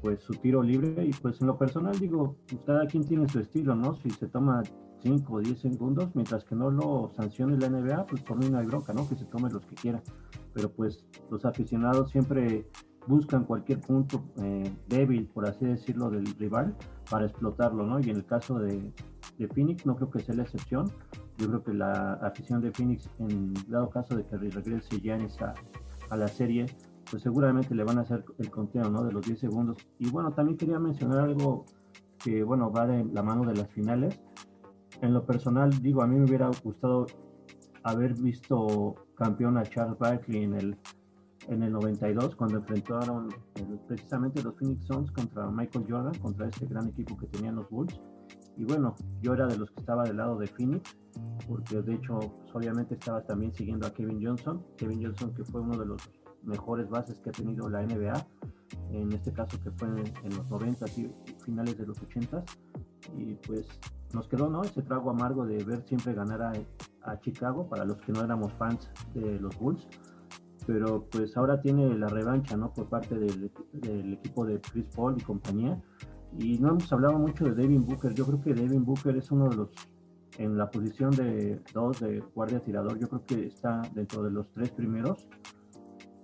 pues 0.00 0.22
su 0.22 0.32
tiro 0.34 0.62
libre 0.62 1.04
y 1.04 1.10
pues 1.10 1.40
en 1.40 1.48
lo 1.48 1.58
personal 1.58 1.98
digo, 1.98 2.36
cada 2.64 2.86
quien 2.86 3.04
tiene 3.04 3.28
su 3.28 3.40
estilo, 3.40 3.74
¿no? 3.74 3.96
Si 3.96 4.10
se 4.10 4.28
toma 4.28 4.62
5 5.02 5.32
o 5.32 5.40
10 5.40 5.58
segundos, 5.58 6.10
mientras 6.14 6.44
que 6.44 6.54
no 6.54 6.70
lo 6.70 7.10
sancione 7.14 7.56
la 7.58 7.68
NBA, 7.68 8.06
pues 8.06 8.22
por 8.22 8.38
mí 8.38 8.48
no 8.48 8.58
hay 8.58 8.66
bronca, 8.66 8.92
¿no? 8.92 9.08
Que 9.08 9.16
se 9.16 9.24
tome 9.24 9.50
los 9.50 9.64
que 9.66 9.74
quiera. 9.74 10.02
Pero 10.54 10.70
pues 10.70 11.04
los 11.30 11.44
aficionados 11.44 12.10
siempre 12.10 12.66
buscan 13.06 13.44
cualquier 13.44 13.80
punto 13.80 14.22
eh, 14.42 14.70
débil, 14.86 15.26
por 15.26 15.46
así 15.46 15.64
decirlo, 15.64 16.10
del 16.10 16.26
rival 16.38 16.76
para 17.10 17.26
explotarlo, 17.26 17.86
¿no? 17.86 17.98
Y 18.00 18.10
en 18.10 18.16
el 18.16 18.26
caso 18.26 18.58
de, 18.58 18.92
Phoenix, 19.54 19.86
no 19.86 19.96
creo 19.96 20.10
que 20.10 20.20
sea 20.20 20.34
la 20.34 20.42
excepción. 20.42 20.90
Yo 21.38 21.48
creo 21.48 21.62
que 21.62 21.72
la 21.72 22.14
afición 22.14 22.60
de 22.60 22.72
Phoenix, 22.72 23.08
en 23.18 23.54
dado 23.68 23.88
caso 23.88 24.16
de 24.16 24.26
que 24.26 24.36
regrese 24.36 25.00
Giannis 25.00 25.40
a, 25.40 25.54
a 26.10 26.16
la 26.16 26.28
serie, 26.28 26.66
pues 27.10 27.22
seguramente 27.22 27.74
le 27.74 27.84
van 27.84 27.98
a 27.98 28.02
hacer 28.02 28.24
el 28.38 28.50
conteo, 28.50 28.90
¿no? 28.90 29.04
De 29.04 29.12
los 29.12 29.24
10 29.24 29.38
segundos. 29.38 29.76
Y 29.98 30.10
bueno, 30.10 30.32
también 30.32 30.58
quería 30.58 30.78
mencionar 30.78 31.20
algo 31.20 31.64
que, 32.18 32.42
bueno, 32.42 32.70
va 32.70 32.86
de 32.86 33.04
la 33.04 33.22
mano 33.22 33.44
de 33.44 33.54
las 33.54 33.68
finales 33.68 34.20
en 35.02 35.14
lo 35.14 35.24
personal, 35.24 35.70
digo, 35.82 36.02
a 36.02 36.06
mí 36.06 36.16
me 36.16 36.24
hubiera 36.24 36.50
gustado 36.62 37.06
haber 37.82 38.14
visto 38.14 38.94
campeón 39.14 39.56
a 39.56 39.62
Charles 39.62 39.98
Barkley 39.98 40.44
en 40.44 40.54
el, 40.54 40.76
en 41.48 41.62
el 41.62 41.72
92, 41.72 42.36
cuando 42.36 42.58
enfrentaron 42.58 43.28
precisamente 43.86 44.42
los 44.42 44.54
Phoenix 44.56 44.86
Suns 44.86 45.10
contra 45.12 45.50
Michael 45.50 45.86
Jordan, 45.88 46.14
contra 46.20 46.48
este 46.48 46.66
gran 46.66 46.88
equipo 46.88 47.16
que 47.16 47.26
tenían 47.26 47.56
los 47.56 47.68
Bulls. 47.70 48.00
Y 48.56 48.64
bueno, 48.64 48.96
yo 49.22 49.34
era 49.34 49.46
de 49.46 49.56
los 49.56 49.70
que 49.70 49.80
estaba 49.80 50.02
del 50.02 50.16
lado 50.16 50.36
de 50.36 50.48
Phoenix, 50.48 50.98
porque 51.46 51.80
de 51.80 51.94
hecho, 51.94 52.18
pues, 52.18 52.54
obviamente 52.54 52.94
estaba 52.94 53.22
también 53.22 53.54
siguiendo 53.54 53.86
a 53.86 53.90
Kevin 53.92 54.24
Johnson. 54.24 54.64
Kevin 54.76 55.04
Johnson, 55.04 55.32
que 55.32 55.44
fue 55.44 55.60
uno 55.60 55.78
de 55.78 55.86
los 55.86 56.02
mejores 56.42 56.88
bases 56.88 57.20
que 57.20 57.30
ha 57.30 57.32
tenido 57.32 57.68
la 57.68 57.82
NBA, 57.82 58.26
en 58.90 59.12
este 59.12 59.32
caso 59.32 59.60
que 59.60 59.70
fue 59.72 59.88
en, 59.88 60.36
los 60.36 60.50
90 60.50 60.86
y 60.96 61.10
finales 61.44 61.78
de 61.78 61.86
los 61.86 62.00
80 62.00 62.44
y 63.16 63.34
pues 63.46 63.66
nos 64.14 64.28
quedó 64.28 64.48
¿no? 64.48 64.62
ese 64.62 64.82
trago 64.82 65.10
amargo 65.10 65.46
de 65.46 65.62
ver 65.64 65.82
siempre 65.86 66.14
ganar 66.14 66.42
a, 66.42 66.52
Chicago 67.20 67.66
para 67.66 67.86
los 67.86 67.96
que 68.02 68.12
no 68.12 68.22
éramos 68.22 68.52
fans 68.54 68.90
de 69.14 69.40
los 69.40 69.58
Bulls. 69.58 69.86
Pero 70.66 71.06
pues 71.10 71.34
ahora 71.38 71.58
tiene 71.62 71.96
la 71.96 72.08
revancha 72.08 72.54
¿no? 72.54 72.70
por 72.74 72.90
parte 72.90 73.14
del, 73.14 73.50
equipo 74.12 74.44
de 74.44 74.60
Chris 74.60 74.84
Paul 74.94 75.16
y 75.18 75.22
compañía. 75.22 75.80
Y 76.38 76.58
no 76.58 76.68
hemos 76.68 76.92
hablado 76.92 77.18
mucho 77.18 77.46
de 77.46 77.54
Devin 77.54 77.82
Booker. 77.82 78.12
Yo 78.12 78.26
creo 78.26 78.42
que 78.42 78.52
Devin 78.52 78.84
Booker 78.84 79.16
es 79.16 79.30
uno 79.30 79.48
de 79.48 79.56
los 79.56 79.70
en 80.36 80.56
la 80.56 80.70
posición 80.70 81.10
de 81.12 81.60
dos 81.72 81.98
de 81.98 82.20
guardia 82.32 82.60
tirador 82.60 82.96
yo 82.96 83.08
creo 83.08 83.26
que 83.26 83.46
está 83.46 83.82
dentro 83.92 84.22
de 84.22 84.30
los 84.30 84.48
tres 84.52 84.70
primeros 84.70 85.26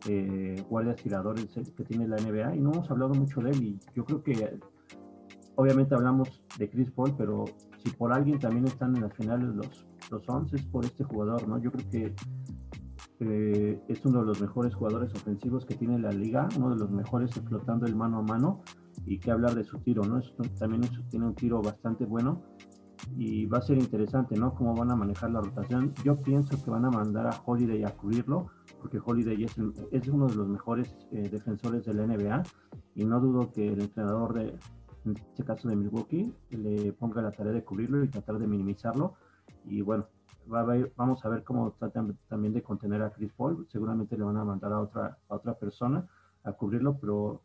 eh, 0.07 0.63
guardias 0.69 0.97
tiradores 0.97 1.47
que 1.75 1.85
tiene 1.85 2.07
la 2.07 2.17
NBA 2.17 2.57
y 2.57 2.61
no 2.61 2.73
hemos 2.73 2.91
hablado 2.91 3.15
mucho 3.15 3.41
de 3.41 3.51
él. 3.51 3.63
Y 3.63 3.81
yo 3.95 4.05
creo 4.05 4.23
que 4.23 4.59
obviamente 5.55 5.95
hablamos 5.95 6.43
de 6.59 6.69
Chris 6.69 6.91
Paul, 6.91 7.15
pero 7.17 7.47
si 7.85 7.91
por 7.93 8.13
alguien 8.13 8.39
también 8.39 8.67
están 8.67 8.97
en 8.97 9.03
las 9.03 9.15
finales 9.15 9.55
los, 9.55 9.87
los 10.11 10.29
11 10.29 10.57
es 10.57 10.63
por 10.67 10.85
este 10.85 11.05
jugador, 11.05 11.47
¿no? 11.47 11.59
Yo 11.59 11.71
creo 11.71 11.91
que 11.91 12.15
eh, 13.21 13.81
es 13.89 14.05
uno 14.05 14.21
de 14.21 14.27
los 14.27 14.41
mejores 14.41 14.75
jugadores 14.75 15.15
ofensivos 15.15 15.65
que 15.67 15.75
tiene 15.75 15.99
la 15.99 16.11
liga, 16.11 16.49
uno 16.57 16.71
de 16.71 16.77
los 16.77 16.91
mejores 16.91 17.37
explotando 17.37 17.87
el 17.87 17.95
mano 17.95 18.19
a 18.19 18.23
mano 18.23 18.63
y 19.07 19.19
que 19.19 19.31
hablar 19.31 19.55
de 19.55 19.65
su 19.65 19.79
tiro, 19.79 20.03
¿no? 20.05 20.21
también 20.59 20.83
tiene 21.11 21.27
un 21.27 21.35
tiro 21.35 21.61
bastante 21.61 22.07
bueno 22.07 22.43
y 23.17 23.47
va 23.47 23.59
a 23.59 23.63
ser 23.63 23.79
interesante, 23.79 24.37
¿no? 24.37 24.55
Cómo 24.55 24.75
van 24.75 24.91
a 24.91 24.97
manejar 24.97 25.31
la 25.31 25.41
rotación. 25.41 25.93
Yo 26.05 26.17
pienso 26.17 26.63
que 26.63 26.71
van 26.71 26.87
a 26.87 26.91
mandar 26.91 27.27
a 27.27 27.43
Holiday 27.45 27.85
a 27.85 27.91
cubrirlo, 27.91 28.47
porque 28.81 28.99
Holiday 29.05 29.45
es, 29.45 29.55
es 29.93 30.09
uno 30.09 30.27
de 30.27 30.37
los 30.37 30.49
mejores 30.49 30.97
eh, 31.13 31.29
defensores 31.29 31.85
de 31.85 31.93
la 31.93 32.07
NBA 32.07 32.43
y 32.95 33.05
no 33.05 33.21
dudo 33.21 33.53
que 33.53 33.73
el 33.73 33.83
entrenador 33.83 34.33
de, 34.35 34.59
en 35.05 35.17
este 35.17 35.45
caso 35.45 35.69
de 35.69 35.77
Milwaukee, 35.77 36.33
le 36.51 36.93
ponga 36.93 37.23
la 37.23 37.33
tarea 37.33 37.53
de 37.53 37.65
cubrirlo 37.65 38.03
y 38.03 38.09
tratar 38.09 38.39
de 38.39 38.47
minimizarlo. 38.47 39.15
Y 39.65 39.83
bueno, 39.83 40.07
vamos 40.47 41.25
a 41.25 41.29
ver 41.29 41.45
cómo 41.45 41.73
tratan 41.73 42.17
también 42.29 42.55
de 42.55 42.63
contener 42.63 43.03
a 43.03 43.11
Chris 43.11 43.33
Paul. 43.33 43.67
Seguramente 43.71 44.17
le 44.17 44.25
van 44.25 44.37
a 44.37 44.45
mandar 44.45 44.73
a 44.73 44.81
otra, 44.81 45.19
a 45.29 45.35
otra 45.35 45.55
persona 45.55 46.07
a 46.45 46.53
cubrirlo, 46.53 46.99
pero 46.99 47.43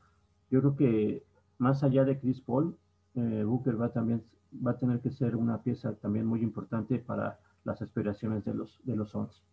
yo 0.49 0.59
creo 0.59 0.75
que 0.75 1.23
más 1.57 1.83
allá 1.83 2.03
de 2.05 2.19
Chris 2.19 2.41
Paul, 2.41 2.77
eh, 3.15 3.43
Booker 3.45 3.81
va 3.81 3.91
también 3.91 4.23
va 4.65 4.71
a 4.71 4.77
tener 4.77 4.99
que 4.99 5.11
ser 5.11 5.35
una 5.35 5.61
pieza 5.61 5.93
también 5.95 6.25
muy 6.25 6.41
importante 6.41 6.99
para 6.99 7.39
las 7.63 7.81
aspiraciones 7.81 8.43
de 8.45 8.53
los 8.53 8.79
de 8.83 8.95
los 8.95 9.11
Suns. 9.11 9.43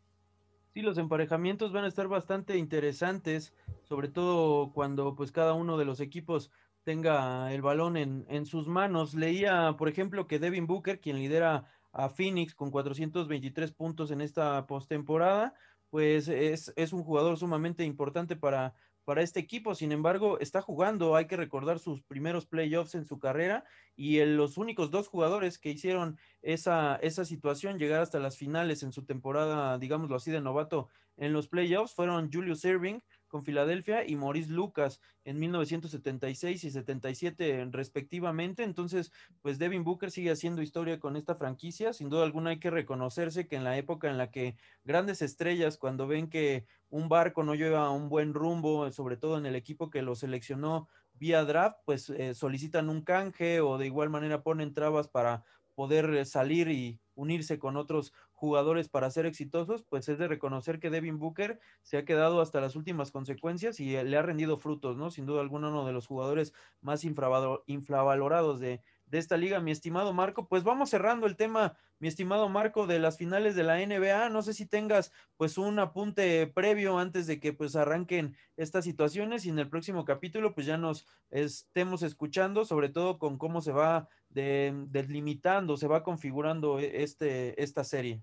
Sí, 0.73 0.83
los 0.83 0.99
emparejamientos 0.99 1.73
van 1.73 1.85
a 1.85 1.89
estar 1.89 2.07
bastante 2.07 2.59
interesantes, 2.59 3.55
sobre 3.83 4.09
todo 4.09 4.73
cuando 4.73 5.15
pues 5.15 5.33
cada 5.33 5.55
uno 5.55 5.79
de 5.79 5.87
los 5.87 6.01
equipos 6.01 6.51
tenga 6.87 7.53
el 7.53 7.63
balón 7.63 7.97
en, 7.97 8.25
en, 8.29 8.47
sus 8.47 8.69
manos. 8.69 9.15
Leía, 9.15 9.75
por 9.77 9.89
ejemplo, 9.89 10.29
que 10.29 10.39
Devin 10.39 10.69
Booker, 10.69 11.01
quien 11.01 11.19
lidera 11.19 11.65
a 11.93 12.09
Phoenix 12.09 12.55
con 12.55 12.71
423 12.71 13.73
puntos 13.73 14.13
en 14.13 14.21
esta 14.21 14.69
postemporada, 14.69 15.53
pues 15.91 16.29
es, 16.29 16.73
es 16.77 16.93
un 16.93 17.03
jugador 17.03 17.39
sumamente 17.39 17.83
importante 17.83 18.37
para, 18.37 18.73
para 19.05 19.23
este 19.23 19.41
equipo. 19.41 19.75
Sin 19.75 19.91
embargo, 19.91 20.39
está 20.39 20.63
jugando, 20.63 21.17
hay 21.17 21.27
que 21.27 21.37
recordar 21.37 21.81
sus 21.81 22.03
primeros 22.03 22.47
playoffs 22.47 22.95
en 22.95 23.05
su 23.05 23.19
carrera 23.19 23.65
y 23.97 24.25
los 24.25 24.57
únicos 24.57 24.93
dos 24.93 25.09
jugadores 25.09 25.59
que 25.59 25.71
hicieron 25.71 26.17
esa, 26.41 27.01
esa 27.03 27.25
situación, 27.25 27.81
llegar 27.81 28.01
hasta 28.01 28.21
las 28.21 28.37
finales 28.37 28.85
en 28.85 28.93
su 28.93 29.05
temporada, 29.05 29.77
digámoslo 29.79 30.15
así, 30.15 30.31
de 30.31 30.41
novato 30.41 30.89
en 31.17 31.33
los 31.33 31.49
playoffs, 31.49 31.95
fueron 31.95 32.31
Julius 32.33 32.65
Irving 32.65 33.01
con 33.37 33.45
Filadelfia 33.45 34.09
y 34.09 34.17
Maurice 34.17 34.51
Lucas 34.51 34.99
en 35.25 35.39
1976 35.39 36.65
y 36.65 36.71
77 36.71 37.69
respectivamente. 37.71 38.63
Entonces, 38.63 39.13
pues 39.43 39.59
Devin 39.59 39.85
Booker 39.85 40.11
sigue 40.11 40.31
haciendo 40.31 40.63
historia 40.63 40.99
con 40.99 41.19
esta 41.19 41.35
franquicia. 41.35 41.93
Sin 41.93 42.09
duda 42.09 42.25
alguna 42.25 42.49
hay 42.49 42.59
que 42.59 42.71
reconocerse 42.71 43.47
que 43.47 43.57
en 43.57 43.65
la 43.65 43.77
época 43.77 44.09
en 44.09 44.17
la 44.17 44.31
que 44.31 44.57
grandes 44.85 45.21
estrellas, 45.21 45.77
cuando 45.77 46.07
ven 46.07 46.31
que 46.31 46.65
un 46.89 47.11
barco 47.11 47.45
no 47.45 47.55
lleva 47.55 47.91
un 47.91 48.09
buen 48.09 48.33
rumbo, 48.33 48.91
sobre 48.91 49.19
todo 49.19 49.37
en 49.37 49.45
el 49.45 49.55
equipo 49.55 49.91
que 49.91 50.01
lo 50.01 50.15
seleccionó 50.15 50.89
vía 51.13 51.45
draft, 51.45 51.81
pues 51.85 52.09
eh, 52.09 52.33
solicitan 52.33 52.89
un 52.89 53.03
canje 53.03 53.61
o 53.61 53.77
de 53.77 53.85
igual 53.85 54.09
manera 54.09 54.43
ponen 54.43 54.73
trabas 54.73 55.09
para 55.09 55.45
poder 55.75 56.25
salir 56.25 56.69
y 56.71 57.01
unirse 57.15 57.59
con 57.59 57.77
otros 57.77 58.15
jugadores 58.37 58.89
para 58.89 59.11
ser 59.11 59.27
exitosos, 59.27 59.83
pues 59.83 60.09
es 60.09 60.19
de 60.19 60.29
reconocer 60.29 60.79
que 60.79 60.91
Devin 60.91 61.19
Booker 61.19 61.59
se 61.83 61.97
ha 61.97 62.05
quedado 62.05 62.41
hasta 62.41 62.61
las 62.61 62.77
últimas 62.77 63.11
consecuencias 63.11 63.81
y 63.81 63.97
le 64.03 64.17
ha 64.17 64.23
rendido 64.23 64.59
frutos, 64.59 64.97
¿no? 64.97 65.11
Sin 65.11 65.27
duda 65.27 65.41
alguna 65.41 65.69
uno 65.69 65.87
de 65.87 65.93
los 65.93 66.07
jugadores 66.07 66.53
más 66.81 67.03
infravalorados 67.05 68.61
de, 68.61 68.83
de 69.07 69.19
esta 69.19 69.37
liga, 69.37 69.61
mi 69.61 69.71
estimado 69.71 70.13
Marco. 70.13 70.49
Pues 70.49 70.65
vamos 70.65 70.91
cerrando 70.91 71.27
el 71.27 71.37
tema, 71.37 71.77
mi 71.99 72.09
estimado 72.09 72.49
Marco, 72.49 72.87
de 72.87 72.99
las 72.99 73.17
finales 73.17 73.55
de 73.55 73.63
la 73.63 73.81
NBA. 73.81 74.29
No 74.31 74.43
sé 74.43 74.53
si 74.53 74.67
tengas 74.67 75.13
pues 75.37 75.59
un 75.59 75.79
apunte 75.79 76.47
previo 76.47 76.99
antes 76.99 77.27
de 77.27 77.41
que 77.41 77.53
pues 77.53 77.77
arranquen 77.77 78.37
estas 78.57 78.85
situaciones 78.85 79.47
y 79.47 79.51
en 79.51 79.59
el 79.59 79.69
próximo 79.69 80.05
capítulo 80.05 80.55
pues 80.55 80.67
ya 80.67 80.77
nos 80.77 81.07
estemos 81.31 82.03
escuchando, 82.03 82.65
sobre 82.65 82.89
todo 82.89 83.19
con 83.19 83.39
cómo 83.39 83.61
se 83.61 83.73
va 83.73 84.09
delimitando, 84.37 85.77
se 85.77 85.89
va 85.89 86.03
configurando 86.03 86.79
e, 86.79 87.03
este, 87.03 87.61
esta 87.63 87.85
serie. 87.85 88.23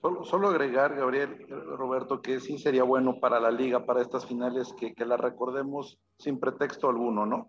Solo, 0.00 0.24
solo, 0.24 0.48
agregar, 0.48 0.94
Gabriel, 0.94 1.44
Roberto, 1.76 2.22
que 2.22 2.38
sí 2.38 2.56
sería 2.56 2.84
bueno 2.84 3.18
para 3.18 3.40
la 3.40 3.50
liga, 3.50 3.84
para 3.84 4.00
estas 4.00 4.26
finales, 4.26 4.72
que, 4.78 4.94
que 4.94 5.04
la 5.04 5.16
recordemos 5.16 5.98
sin 6.16 6.38
pretexto 6.38 6.88
alguno, 6.88 7.26
¿no? 7.26 7.46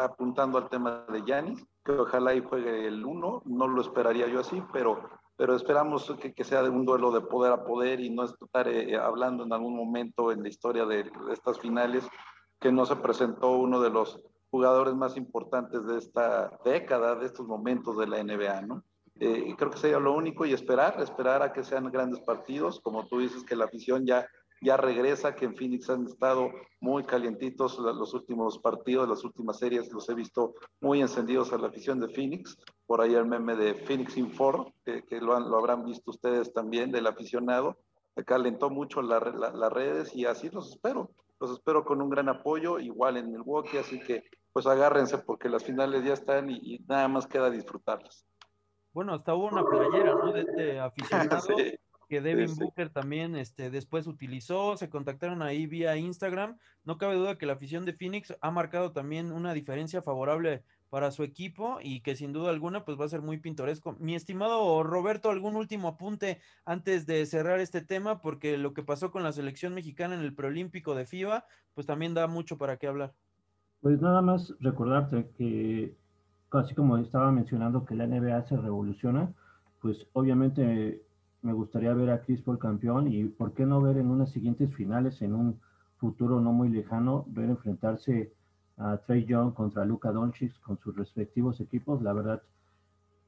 Apuntando 0.00 0.58
al 0.58 0.68
tema 0.68 1.04
de 1.12 1.22
Yanis, 1.24 1.64
que 1.84 1.92
ojalá 1.92 2.34
y 2.34 2.42
juegue 2.42 2.88
el 2.88 3.04
1, 3.04 3.42
no 3.44 3.68
lo 3.68 3.80
esperaría 3.80 4.26
yo 4.26 4.40
así, 4.40 4.60
pero, 4.72 5.00
pero 5.36 5.54
esperamos 5.54 6.12
que, 6.20 6.34
que 6.34 6.42
sea 6.42 6.64
de 6.64 6.70
un 6.70 6.84
duelo 6.84 7.12
de 7.12 7.20
poder 7.20 7.52
a 7.52 7.64
poder 7.64 8.00
y 8.00 8.10
no 8.10 8.24
estar 8.24 8.66
eh, 8.66 8.96
hablando 8.96 9.44
en 9.44 9.52
algún 9.52 9.76
momento 9.76 10.32
en 10.32 10.42
la 10.42 10.48
historia 10.48 10.84
de, 10.86 11.04
de 11.04 11.32
estas 11.32 11.60
finales 11.60 12.04
que 12.58 12.72
no 12.72 12.86
se 12.86 12.96
presentó 12.96 13.56
uno 13.56 13.80
de 13.80 13.90
los 13.90 14.20
jugadores 14.52 14.94
más 14.94 15.16
importantes 15.16 15.84
de 15.86 15.96
esta 15.96 16.60
década, 16.62 17.16
de 17.16 17.24
estos 17.24 17.46
momentos 17.46 17.96
de 17.96 18.06
la 18.06 18.22
NBA, 18.22 18.60
¿no? 18.60 18.84
Eh, 19.18 19.54
creo 19.56 19.70
que 19.70 19.78
sería 19.78 19.98
lo 19.98 20.12
único 20.12 20.44
y 20.44 20.52
esperar, 20.52 21.00
esperar 21.00 21.42
a 21.42 21.54
que 21.54 21.64
sean 21.64 21.90
grandes 21.90 22.20
partidos, 22.20 22.78
como 22.80 23.06
tú 23.06 23.20
dices 23.20 23.44
que 23.44 23.56
la 23.56 23.64
afición 23.64 24.04
ya, 24.04 24.26
ya 24.60 24.76
regresa, 24.76 25.34
que 25.34 25.46
en 25.46 25.56
Phoenix 25.56 25.88
han 25.88 26.04
estado 26.04 26.50
muy 26.80 27.04
calientitos 27.04 27.78
los 27.78 28.12
últimos 28.12 28.58
partidos, 28.58 29.08
las 29.08 29.24
últimas 29.24 29.58
series, 29.58 29.90
los 29.90 30.06
he 30.10 30.14
visto 30.14 30.52
muy 30.82 31.00
encendidos 31.00 31.50
a 31.54 31.58
la 31.58 31.68
afición 31.68 31.98
de 31.98 32.08
Phoenix, 32.08 32.58
por 32.86 33.00
ahí 33.00 33.14
el 33.14 33.24
meme 33.24 33.56
de 33.56 33.72
Phoenix 33.72 34.18
Infor, 34.18 34.70
que, 34.84 35.02
que 35.04 35.18
lo, 35.18 35.40
lo, 35.40 35.56
habrán 35.56 35.86
visto 35.86 36.10
ustedes 36.10 36.52
también, 36.52 36.92
del 36.92 37.06
aficionado, 37.06 37.78
que 38.14 38.22
calentó 38.22 38.68
mucho 38.68 39.00
la, 39.00 39.18
la, 39.18 39.50
las 39.50 39.72
redes 39.72 40.14
y 40.14 40.26
así 40.26 40.50
los 40.50 40.72
espero, 40.72 41.10
los 41.40 41.52
espero 41.52 41.86
con 41.86 42.02
un 42.02 42.10
gran 42.10 42.28
apoyo, 42.28 42.78
igual 42.78 43.16
en 43.16 43.32
Milwaukee, 43.32 43.78
así 43.78 43.98
que 43.98 44.22
pues 44.52 44.66
agárrense 44.66 45.18
porque 45.18 45.48
las 45.48 45.64
finales 45.64 46.04
ya 46.04 46.12
están 46.12 46.50
y, 46.50 46.58
y 46.62 46.84
nada 46.86 47.08
más 47.08 47.26
queda 47.26 47.50
disfrutarlas. 47.50 48.26
Bueno, 48.92 49.14
hasta 49.14 49.34
hubo 49.34 49.46
una 49.46 49.64
playera, 49.64 50.14
¿no? 50.14 50.32
De 50.32 50.40
este 50.40 50.80
aficionado 50.80 51.46
que 52.12 52.20
Devin 52.20 52.46
sí, 52.46 52.56
sí. 52.56 52.60
Booker 52.60 52.90
también 52.90 53.36
este, 53.36 53.70
después 53.70 54.06
utilizó, 54.06 54.76
se 54.76 54.90
contactaron 54.90 55.40
ahí 55.40 55.64
vía 55.64 55.96
Instagram. 55.96 56.58
No 56.84 56.98
cabe 56.98 57.14
duda 57.14 57.38
que 57.38 57.46
la 57.46 57.54
afición 57.54 57.86
de 57.86 57.94
Phoenix 57.94 58.36
ha 58.42 58.50
marcado 58.50 58.92
también 58.92 59.32
una 59.32 59.54
diferencia 59.54 60.02
favorable 60.02 60.62
para 60.90 61.10
su 61.10 61.22
equipo 61.22 61.78
y 61.80 62.02
que 62.02 62.14
sin 62.14 62.34
duda 62.34 62.50
alguna 62.50 62.84
pues 62.84 63.00
va 63.00 63.06
a 63.06 63.08
ser 63.08 63.22
muy 63.22 63.38
pintoresco. 63.38 63.96
Mi 63.98 64.14
estimado 64.14 64.82
Roberto, 64.82 65.30
algún 65.30 65.56
último 65.56 65.88
apunte 65.88 66.42
antes 66.66 67.06
de 67.06 67.24
cerrar 67.24 67.60
este 67.60 67.80
tema, 67.80 68.20
porque 68.20 68.58
lo 68.58 68.74
que 68.74 68.82
pasó 68.82 69.10
con 69.10 69.22
la 69.22 69.32
selección 69.32 69.72
mexicana 69.72 70.14
en 70.14 70.20
el 70.20 70.34
preolímpico 70.34 70.94
de 70.94 71.06
FIBA, 71.06 71.46
pues 71.72 71.86
también 71.86 72.12
da 72.12 72.26
mucho 72.26 72.58
para 72.58 72.76
qué 72.76 72.88
hablar. 72.88 73.14
Pues 73.82 74.00
nada 74.00 74.22
más 74.22 74.54
recordarte 74.60 75.28
que 75.36 75.96
así 76.52 76.72
como 76.74 76.98
estaba 76.98 77.32
mencionando 77.32 77.84
que 77.84 77.96
la 77.96 78.06
NBA 78.06 78.44
se 78.44 78.56
revoluciona, 78.56 79.34
pues 79.80 80.06
obviamente 80.12 81.02
me 81.42 81.52
gustaría 81.52 81.92
ver 81.92 82.10
a 82.10 82.22
Chris 82.22 82.40
Paul 82.42 82.60
campeón 82.60 83.12
y 83.12 83.24
por 83.24 83.54
qué 83.54 83.66
no 83.66 83.80
ver 83.82 83.96
en 83.98 84.06
unas 84.08 84.30
siguientes 84.30 84.72
finales, 84.74 85.20
en 85.20 85.34
un 85.34 85.60
futuro 85.96 86.40
no 86.40 86.52
muy 86.52 86.68
lejano, 86.68 87.24
ver 87.28 87.50
enfrentarse 87.50 88.32
a 88.76 88.98
Trey 88.98 89.24
Young 89.24 89.52
contra 89.52 89.84
Luka 89.84 90.12
Doncic 90.12 90.60
con 90.60 90.78
sus 90.78 90.94
respectivos 90.94 91.60
equipos, 91.60 92.02
la 92.02 92.12
verdad 92.12 92.40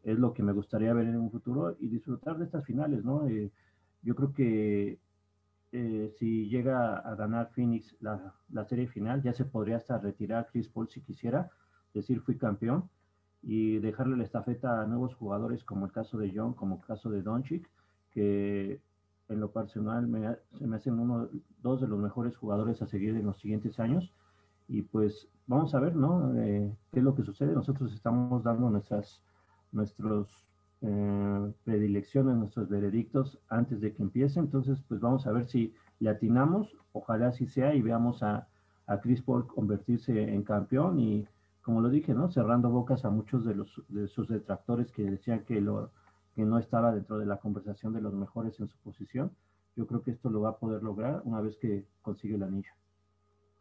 es 0.04 0.18
lo 0.20 0.34
que 0.34 0.44
me 0.44 0.52
gustaría 0.52 0.94
ver 0.94 1.08
en 1.08 1.16
un 1.16 1.32
futuro 1.32 1.76
y 1.80 1.88
disfrutar 1.88 2.38
de 2.38 2.44
estas 2.44 2.64
finales, 2.64 3.04
¿no? 3.04 3.26
Eh, 3.26 3.50
yo 4.02 4.14
creo 4.14 4.32
que 4.32 5.00
eh, 5.76 6.14
si 6.20 6.48
llega 6.48 6.98
a 6.98 7.16
ganar 7.16 7.50
Phoenix 7.50 7.96
la, 8.00 8.32
la, 8.52 8.64
serie 8.64 8.86
final, 8.86 9.22
ya 9.24 9.32
se 9.32 9.44
podría 9.44 9.78
hasta 9.78 9.98
retirar 9.98 10.46
Chris 10.52 10.68
Paul 10.68 10.88
si 10.88 11.00
quisiera, 11.00 11.50
decir 11.92 12.20
fui 12.20 12.38
campeón, 12.38 12.88
y 13.42 13.78
dejarle 13.80 14.16
la 14.16 14.22
estafeta 14.22 14.80
a 14.80 14.86
nuevos 14.86 15.16
jugadores 15.16 15.64
como 15.64 15.86
el 15.86 15.92
caso 15.92 16.16
de 16.16 16.32
John, 16.32 16.54
como 16.54 16.76
el 16.76 16.82
caso 16.82 17.10
de 17.10 17.22
Doncic, 17.22 17.68
que 18.12 18.80
en 19.28 19.40
lo 19.40 19.50
personal 19.50 20.06
me, 20.06 20.36
se 20.56 20.66
me 20.68 20.76
hacen 20.76 20.96
uno, 21.00 21.28
dos 21.60 21.80
de 21.80 21.88
los 21.88 21.98
mejores 21.98 22.36
jugadores 22.36 22.80
a 22.80 22.86
seguir 22.86 23.16
en 23.16 23.26
los 23.26 23.40
siguientes 23.40 23.80
años. 23.80 24.12
Y 24.68 24.82
pues 24.82 25.28
vamos 25.48 25.74
a 25.74 25.80
ver, 25.80 25.96
¿no? 25.96 26.32
Eh, 26.36 26.72
¿Qué 26.92 27.00
es 27.00 27.04
lo 27.04 27.16
que 27.16 27.24
sucede? 27.24 27.52
Nosotros 27.52 27.92
estamos 27.92 28.44
dando 28.44 28.70
nuestras 28.70 29.22
nuestros 29.72 30.46
eh, 30.86 31.52
predilecciones, 31.64 32.36
nuestros 32.36 32.68
veredictos 32.68 33.38
antes 33.48 33.80
de 33.80 33.94
que 33.94 34.02
empiece. 34.02 34.38
Entonces, 34.38 34.82
pues 34.86 35.00
vamos 35.00 35.26
a 35.26 35.32
ver 35.32 35.46
si 35.46 35.74
le 35.98 36.10
atinamos. 36.10 36.76
Ojalá 36.92 37.28
así 37.28 37.46
sea 37.46 37.74
y 37.74 37.80
veamos 37.80 38.22
a, 38.22 38.48
a 38.86 39.00
Chris 39.00 39.22
Paul 39.22 39.46
convertirse 39.46 40.22
en 40.22 40.42
campeón 40.42 41.00
y 41.00 41.26
como 41.62 41.80
lo 41.80 41.88
dije, 41.88 42.12
¿no? 42.12 42.30
Cerrando 42.30 42.68
bocas 42.68 43.06
a 43.06 43.10
muchos 43.10 43.46
de, 43.46 43.54
los, 43.54 43.82
de 43.88 44.06
sus 44.06 44.28
detractores 44.28 44.92
que 44.92 45.02
decían 45.04 45.44
que, 45.44 45.62
lo, 45.62 45.90
que 46.34 46.44
no 46.44 46.58
estaba 46.58 46.92
dentro 46.92 47.18
de 47.18 47.24
la 47.24 47.38
conversación 47.38 47.94
de 47.94 48.02
los 48.02 48.12
mejores 48.12 48.60
en 48.60 48.68
su 48.68 48.76
posición. 48.78 49.34
Yo 49.74 49.86
creo 49.86 50.02
que 50.02 50.10
esto 50.10 50.28
lo 50.28 50.42
va 50.42 50.50
a 50.50 50.58
poder 50.58 50.82
lograr 50.82 51.22
una 51.24 51.40
vez 51.40 51.56
que 51.56 51.86
consigue 52.02 52.34
el 52.34 52.42
anillo. 52.42 52.70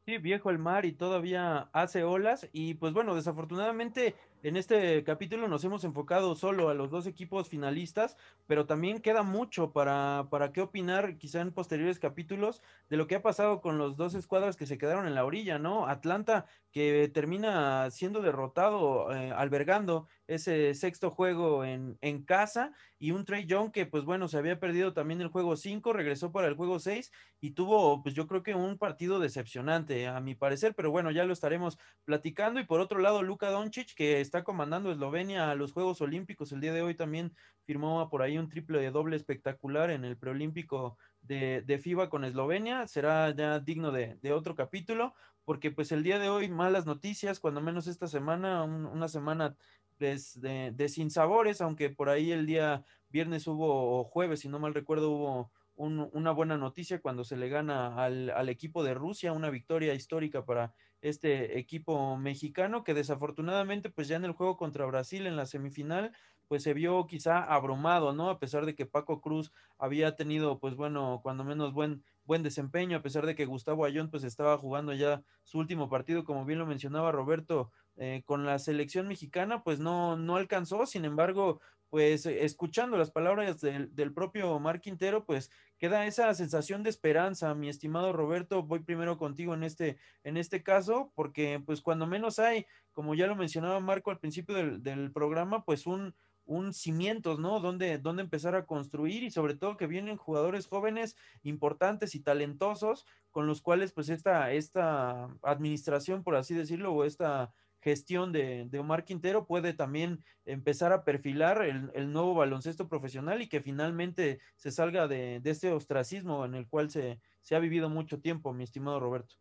Sí, 0.05 0.17
viejo 0.17 0.49
el 0.49 0.59
mar 0.59 0.83
y 0.83 0.91
todavía 0.91 1.69
hace 1.71 2.03
olas. 2.03 2.49
Y 2.51 2.73
pues 2.73 2.91
bueno, 2.91 3.15
desafortunadamente 3.15 4.15
en 4.43 4.57
este 4.57 5.05
capítulo 5.05 5.47
nos 5.47 5.63
hemos 5.63 5.85
enfocado 5.85 6.35
solo 6.35 6.67
a 6.67 6.73
los 6.73 6.91
dos 6.91 7.07
equipos 7.07 7.47
finalistas, 7.47 8.17
pero 8.45 8.65
también 8.65 8.99
queda 8.99 9.23
mucho 9.23 9.71
para, 9.71 10.27
para 10.29 10.51
qué 10.51 10.59
opinar 10.59 11.17
quizá 11.17 11.39
en 11.39 11.53
posteriores 11.53 11.97
capítulos 11.97 12.61
de 12.89 12.97
lo 12.97 13.07
que 13.07 13.15
ha 13.15 13.21
pasado 13.21 13.61
con 13.61 13.77
los 13.77 13.95
dos 13.95 14.15
escuadras 14.15 14.57
que 14.57 14.65
se 14.65 14.77
quedaron 14.77 15.07
en 15.07 15.15
la 15.15 15.23
orilla, 15.23 15.59
¿no? 15.59 15.87
Atlanta 15.87 16.45
que 16.73 17.09
termina 17.13 17.89
siendo 17.91 18.21
derrotado, 18.21 19.13
eh, 19.13 19.31
albergando 19.31 20.07
ese 20.27 20.73
sexto 20.73 21.11
juego 21.11 21.63
en, 21.63 21.97
en, 22.01 22.23
casa 22.23 22.71
y 22.97 23.11
un 23.11 23.25
Trey 23.25 23.45
Young 23.45 23.71
que 23.71 23.85
pues 23.85 24.05
bueno, 24.05 24.27
se 24.27 24.37
había 24.37 24.59
perdido 24.59 24.93
también 24.93 25.21
el 25.21 25.27
juego 25.27 25.55
5, 25.55 25.93
regresó 25.93 26.31
para 26.31 26.47
el 26.47 26.55
juego 26.55 26.79
6 26.79 27.11
y 27.41 27.51
tuvo 27.51 28.01
pues 28.01 28.15
yo 28.15 28.25
creo 28.25 28.41
que 28.41 28.55
un 28.55 28.77
partido 28.77 29.19
decepcionante 29.19 30.07
a 30.07 30.19
mi 30.19 30.33
parecer, 30.33 30.73
pero 30.75 30.89
bueno, 30.89 31.11
ya 31.11 31.25
lo 31.25 31.33
estaremos 31.33 31.77
platicando 32.05 32.59
y 32.59 32.65
por 32.65 32.79
otro 32.79 32.99
lado 32.99 33.21
Luka 33.21 33.51
Doncic 33.51 33.93
que 33.93 34.19
está 34.21 34.32
comandando 34.41 34.91
Eslovenia 34.91 35.51
a 35.51 35.55
los 35.55 35.73
Juegos 35.73 36.01
Olímpicos 36.01 36.51
el 36.51 36.61
día 36.61 36.73
de 36.73 36.81
hoy 36.81 36.95
también 36.95 37.35
firmó 37.65 38.09
por 38.09 38.23
ahí 38.23 38.39
un 38.39 38.49
triple 38.49 38.79
de 38.79 38.89
doble 38.89 39.15
espectacular 39.15 39.91
en 39.91 40.05
el 40.05 40.17
preolímpico 40.17 40.97
de, 41.21 41.61
de 41.61 41.77
FIBA 41.77 42.09
con 42.09 42.23
Eslovenia, 42.23 42.87
será 42.87 43.29
ya 43.35 43.59
digno 43.59 43.91
de, 43.91 44.17
de 44.21 44.33
otro 44.33 44.55
capítulo 44.55 45.13
porque 45.45 45.71
pues 45.71 45.91
el 45.91 46.03
día 46.03 46.19
de 46.19 46.29
hoy 46.29 46.49
malas 46.49 46.85
noticias, 46.85 47.39
cuando 47.39 47.61
menos 47.61 47.87
esta 47.87 48.07
semana, 48.07 48.63
un, 48.63 48.85
una 48.85 49.07
semana 49.07 49.55
pues, 49.97 50.39
de, 50.39 50.71
de, 50.71 50.89
sinsabores, 50.89 51.61
aunque 51.61 51.89
por 51.89 52.09
ahí 52.09 52.31
el 52.31 52.45
día 52.45 52.83
viernes 53.09 53.47
hubo, 53.47 53.99
o 53.99 54.03
jueves, 54.05 54.41
si 54.41 54.49
no 54.49 54.59
mal 54.59 54.73
recuerdo, 54.73 55.11
hubo 55.11 55.51
un, 55.75 56.09
una 56.13 56.31
buena 56.31 56.57
noticia 56.57 57.01
cuando 57.01 57.23
se 57.23 57.37
le 57.37 57.49
gana 57.49 57.95
al, 58.03 58.29
al, 58.29 58.49
equipo 58.49 58.83
de 58.83 58.93
Rusia, 58.93 59.33
una 59.33 59.49
victoria 59.49 59.93
histórica 59.93 60.45
para 60.45 60.73
este 61.03 61.59
equipo 61.59 62.17
mexicano 62.17 62.83
que 62.83 62.93
desafortunadamente 62.93 63.89
pues 63.89 64.07
ya 64.07 64.15
en 64.15 64.25
el 64.25 64.31
juego 64.31 64.57
contra 64.57 64.85
Brasil 64.85 65.27
en 65.27 65.35
la 65.35 65.45
semifinal 65.45 66.13
pues 66.47 66.63
se 66.63 66.73
vio 66.73 67.07
quizá 67.07 67.43
abrumado, 67.43 68.13
¿no? 68.13 68.29
A 68.29 68.39
pesar 68.39 68.65
de 68.65 68.75
que 68.75 68.85
Paco 68.85 69.21
Cruz 69.21 69.51
había 69.77 70.15
tenido 70.15 70.59
pues 70.59 70.75
bueno, 70.75 71.19
cuando 71.21 71.43
menos 71.43 71.73
buen 71.73 72.03
buen 72.25 72.41
desempeño, 72.41 72.97
a 72.97 73.01
pesar 73.01 73.25
de 73.25 73.35
que 73.35 73.45
Gustavo 73.45 73.85
Ayón 73.85 74.09
pues 74.09 74.23
estaba 74.23 74.57
jugando 74.57 74.93
ya 74.93 75.23
su 75.43 75.59
último 75.59 75.89
partido, 75.89 76.23
como 76.23 76.45
bien 76.45 76.59
lo 76.59 76.65
mencionaba 76.65 77.11
Roberto, 77.11 77.71
eh, 77.97 78.23
con 78.25 78.45
la 78.45 78.59
selección 78.59 79.07
mexicana, 79.07 79.63
pues 79.63 79.79
no, 79.79 80.15
no 80.15 80.37
alcanzó, 80.37 80.85
sin 80.85 81.05
embargo, 81.05 81.59
pues 81.89 82.25
escuchando 82.25 82.97
las 82.97 83.11
palabras 83.11 83.59
del, 83.61 83.93
del 83.93 84.13
propio 84.13 84.57
Mar 84.59 84.79
Quintero, 84.79 85.25
pues 85.25 85.51
queda 85.83 86.05
esa 86.05 86.33
sensación 86.33 86.81
de 86.81 86.89
esperanza, 86.89 87.53
mi 87.55 87.67
estimado 87.67 88.13
Roberto, 88.13 88.63
voy 88.63 88.79
primero 88.79 89.17
contigo 89.17 89.53
en 89.53 89.63
este, 89.63 89.97
en 90.23 90.37
este 90.37 90.63
caso, 90.63 91.11
porque 91.13 91.61
pues 91.65 91.81
cuando 91.81 92.07
menos 92.07 92.39
hay, 92.39 92.67
como 92.93 93.15
ya 93.15 93.27
lo 93.27 93.35
mencionaba 93.35 93.81
Marco 93.81 94.09
al 94.09 94.17
principio 94.17 94.55
del, 94.55 94.81
del 94.81 95.11
programa, 95.11 95.65
pues 95.65 95.85
un, 95.85 96.15
un 96.45 96.73
cimientos, 96.73 97.37
¿no? 97.37 97.59
Donde, 97.59 97.97
donde 97.97 98.23
empezar 98.23 98.55
a 98.55 98.65
construir 98.65 99.23
y 99.23 99.31
sobre 99.31 99.55
todo 99.55 99.75
que 99.75 99.87
vienen 99.87 100.15
jugadores 100.15 100.67
jóvenes 100.67 101.17
importantes 101.43 102.15
y 102.15 102.21
talentosos 102.21 103.05
con 103.29 103.45
los 103.45 103.61
cuales 103.61 103.91
pues 103.91 104.07
esta, 104.07 104.53
esta 104.53 105.35
administración, 105.41 106.23
por 106.23 106.37
así 106.37 106.53
decirlo, 106.53 106.93
o 106.93 107.03
esta 107.03 107.51
gestión 107.83 108.31
de, 108.31 108.69
Omar 108.79 109.03
Quintero 109.03 109.45
puede 109.45 109.73
también 109.73 110.23
empezar 110.45 110.93
a 110.93 111.03
perfilar 111.03 111.63
el, 111.63 112.11
nuevo 112.13 112.33
baloncesto 112.33 112.87
profesional 112.87 113.41
y 113.41 113.49
que 113.49 113.61
finalmente 113.61 114.39
se 114.55 114.71
salga 114.71 115.07
de, 115.07 115.41
de 115.41 115.49
este 115.49 115.71
ostracismo 115.71 116.45
en 116.45 116.55
el 116.55 116.67
cual 116.67 116.89
se, 116.89 117.19
ha 117.51 117.59
vivido 117.59 117.89
mucho 117.89 118.21
tiempo, 118.21 118.53
mi 118.53 118.63
estimado 118.63 118.99
Roberto. 118.99 119.35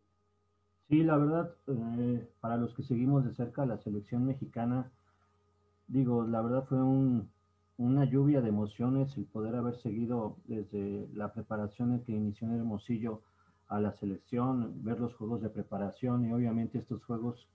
Sí, 0.89 1.05
la 1.05 1.17
verdad, 1.17 1.55
eh, 1.69 2.29
para 2.41 2.57
los 2.57 2.75
que 2.75 2.83
seguimos 2.83 3.25
de 3.25 3.33
cerca 3.33 3.65
la 3.65 3.79
selección 3.79 4.27
mexicana, 4.27 4.91
digo, 5.87 6.27
la 6.27 6.43
verdad 6.43 6.65
fue 6.69 6.83
un, 6.83 7.31
una 7.79 8.05
lluvia 8.05 8.41
de 8.41 8.49
emociones 8.49 9.17
el 9.17 9.25
poder 9.25 9.55
haber 9.55 9.77
seguido 9.77 10.37
desde 10.47 11.09
la 11.15 11.33
preparación 11.33 12.01
que 12.01 12.13
inició 12.13 12.49
en 12.49 12.57
Hermosillo 12.57 13.23
a 13.69 13.81
la 13.81 13.93
selección, 13.93 14.85
ver 14.85 15.01
los 15.01 15.15
juegos 15.15 15.41
de 15.43 15.49
preparación 15.49 16.27
y 16.27 16.33
obviamente 16.33 16.79
estos 16.79 17.03
juegos 17.05 17.49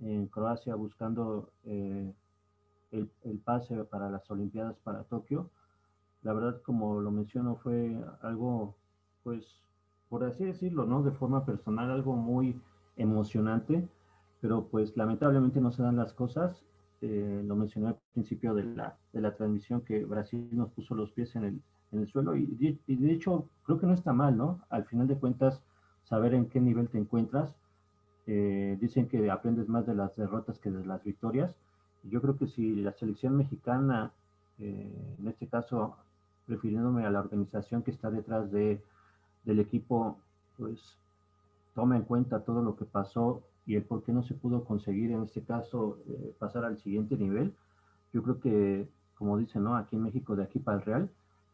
en 0.00 0.26
Croacia 0.26 0.74
buscando 0.74 1.50
el, 1.64 2.14
el, 2.90 3.38
pase 3.44 3.84
para 3.84 4.10
las 4.10 4.30
Olimpiadas 4.30 4.76
para 4.84 5.04
Tokio. 5.04 5.50
La 6.22 6.32
verdad, 6.32 6.60
como 6.62 7.00
lo 7.00 7.10
menciono, 7.10 7.56
fue 7.56 7.96
algo, 8.22 8.74
pues, 9.22 9.62
por 10.08 10.24
así 10.24 10.44
decirlo, 10.44 10.86
¿no? 10.86 11.02
De 11.02 11.12
forma 11.12 11.44
personal, 11.44 11.90
algo 11.90 12.16
muy 12.16 12.60
emocionante, 12.96 13.88
pero 14.40 14.66
pues 14.68 14.96
lamentablemente 14.96 15.60
no 15.60 15.72
se 15.72 15.82
dan 15.82 15.96
las 15.96 16.12
cosas. 16.12 16.62
Eh, 17.02 17.42
lo 17.44 17.56
mencioné 17.56 17.88
al 17.88 17.98
principio 18.14 18.54
de 18.54 18.64
la, 18.64 18.96
de 19.12 19.20
la 19.20 19.34
transmisión 19.34 19.82
que 19.82 20.04
Brasil 20.04 20.48
nos 20.52 20.70
puso 20.70 20.94
los 20.94 21.12
pies 21.12 21.36
en 21.36 21.44
el, 21.44 21.62
en 21.92 22.00
el 22.00 22.08
suelo 22.08 22.34
y 22.36 22.56
y 22.86 22.96
de, 22.96 23.12
hecho 23.12 23.48
creo 23.64 23.78
que 23.78 23.86
no 23.86 23.92
está 23.92 24.12
mal, 24.12 24.36
¿no? 24.36 24.62
Al 24.70 24.84
final 24.84 25.06
de 25.06 25.18
cuentas, 25.18 25.62
saber 26.04 26.34
en 26.34 26.46
qué 26.48 26.60
nivel 26.60 26.88
te 26.88 26.98
encuentras. 26.98 27.54
Eh, 28.26 28.76
dicen 28.80 29.08
que 29.08 29.30
aprendes 29.30 29.68
más 29.68 29.86
de 29.86 29.94
las 29.94 30.16
derrotas 30.16 30.58
que 30.58 30.70
de 30.70 30.84
las 30.84 31.02
victorias. 31.04 31.54
Yo 32.04 32.20
creo 32.20 32.36
que 32.36 32.46
si 32.46 32.76
la 32.76 32.92
selección 32.92 33.36
mexicana, 33.36 34.12
eh, 34.58 35.16
en 35.18 35.28
este 35.28 35.46
caso, 35.46 35.96
refiriéndome 36.48 37.04
a 37.04 37.10
la 37.10 37.20
organización 37.20 37.82
que 37.82 37.90
está 37.90 38.10
detrás 38.10 38.50
de, 38.50 38.80
del 39.44 39.60
equipo, 39.60 40.18
pues 40.56 40.96
toma 41.74 41.96
en 41.96 42.02
cuenta 42.02 42.40
todo 42.40 42.62
lo 42.62 42.76
que 42.76 42.84
pasó 42.84 43.42
y 43.66 43.74
el 43.74 43.82
por 43.82 44.02
qué 44.02 44.12
no 44.12 44.22
se 44.22 44.34
pudo 44.34 44.64
conseguir, 44.64 45.10
en 45.10 45.22
este 45.22 45.42
caso, 45.42 45.98
eh, 46.08 46.34
pasar 46.38 46.64
al 46.64 46.78
siguiente 46.78 47.16
nivel. 47.16 47.54
Yo 48.12 48.22
creo 48.22 48.40
que, 48.40 48.88
como 49.16 49.36
dicen, 49.36 49.64
¿no? 49.64 49.76
Aquí 49.76 49.96
en 49.96 50.02
México, 50.02 50.36
de 50.36 50.44
aquí 50.44 50.58
para 50.58 50.78
el 50.78 50.84
Real, 50.84 51.10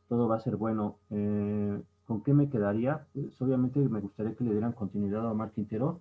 todo 0.08 0.28
va 0.28 0.36
a 0.36 0.40
ser 0.40 0.56
bueno. 0.56 0.96
Eh, 1.10 1.80
¿Con 2.06 2.22
qué 2.22 2.34
me 2.34 2.50
quedaría? 2.50 3.06
Pues 3.14 3.40
obviamente 3.40 3.78
me 3.80 4.00
gustaría 4.00 4.34
que 4.34 4.44
le 4.44 4.52
dieran 4.52 4.72
continuidad 4.72 5.26
a 5.26 5.32
Omar 5.32 5.52
Quintero. 5.52 6.00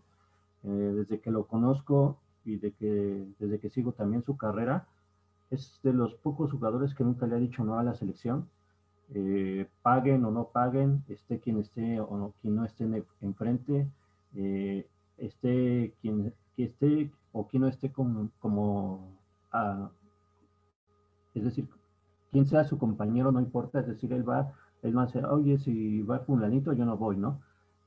Eh, 0.64 0.68
desde 0.68 1.20
que 1.20 1.32
lo 1.32 1.45
conozco 1.45 2.20
y 2.45 2.57
de 2.57 2.72
que, 2.72 3.26
desde 3.39 3.59
que 3.59 3.70
sigo 3.70 3.93
también 3.93 4.24
su 4.24 4.38
carrera, 4.38 4.88
es 5.49 5.80
de 5.84 5.93
los 5.93 6.14
pocos 6.16 6.51
jugadores 6.51 6.93
que 6.95 7.03
nunca 7.03 7.28
le 7.28 7.36
ha 7.36 7.39
dicho 7.39 7.64
no 7.64 7.78
a 7.78 7.84
la 7.84 7.95
selección. 7.95 8.47
Eh, 9.14 9.68
paguen 9.82 10.24
o 10.24 10.32
no 10.32 10.45
paguen, 10.45 11.03
esté 11.09 11.39
quien 11.39 11.59
esté 11.59 11.99
o 11.99 12.18
no, 12.18 12.34
quien 12.41 12.55
no 12.55 12.66
esté 12.66 12.86
enfrente, 13.20 13.88
eh, 14.36 14.88
esté 15.18 15.93
quien 16.01 16.34
que 16.55 16.64
esté 16.66 17.12
o 17.34 17.47
quien 17.47 17.64
no 17.64 17.68
esté 17.68 17.91
como, 17.91 18.30
como 18.39 19.18
ah, 19.51 19.89
es 21.34 21.43
decir, 21.43 21.68
quien 22.32 22.45
sea 22.45 22.64
su 22.64 22.78
compañero, 22.78 23.32
no 23.32 23.39
importa, 23.39 23.80
es 23.80 23.88
decir, 23.88 24.14
él 24.14 24.28
va, 24.28 24.53
él 24.82 24.95
va 24.97 25.03
a 25.03 25.05
decir, 25.07 25.26
oye, 25.26 25.57
si 25.57 26.01
va 26.03 26.20
fulanito, 26.20 26.74
yo 26.74 26.86
no 26.86 26.97
voy, 26.97 27.18
¿no? 27.18 27.41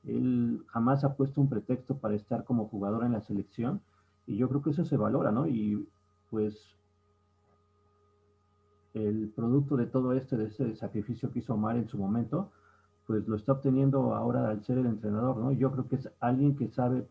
Él 0.07 0.63
jamás 0.67 1.03
ha 1.03 1.15
puesto 1.15 1.41
un 1.41 1.49
pretexto 1.49 1.97
para 1.97 2.15
estar 2.15 2.43
como 2.43 2.67
jugador 2.67 3.03
en 3.05 3.13
la 3.13 3.21
selección 3.21 3.81
y 4.27 4.37
yo 4.37 4.49
creo 4.49 4.61
que 4.61 4.71
eso 4.71 4.85
se 4.85 4.97
valora, 4.97 5.31
¿no? 5.31 5.47
Y 5.47 5.87
pues 6.29 6.75
el 8.93 9.31
producto 9.35 9.75
de 9.75 9.85
todo 9.87 10.13
este, 10.13 10.37
de 10.37 10.45
ese 10.45 10.75
sacrificio 10.75 11.31
que 11.31 11.39
hizo 11.39 11.53
Omar 11.53 11.75
en 11.75 11.87
su 11.87 11.97
momento, 11.97 12.51
pues 13.05 13.27
lo 13.27 13.35
está 13.35 13.51
obteniendo 13.51 14.15
ahora 14.15 14.49
al 14.49 14.63
ser 14.63 14.77
el 14.77 14.87
entrenador, 14.87 15.37
¿no? 15.37 15.51
Yo 15.51 15.71
creo 15.71 15.87
que 15.87 15.97
es 15.97 16.09
alguien 16.19 16.55
que 16.55 16.69
sabe 16.69 17.05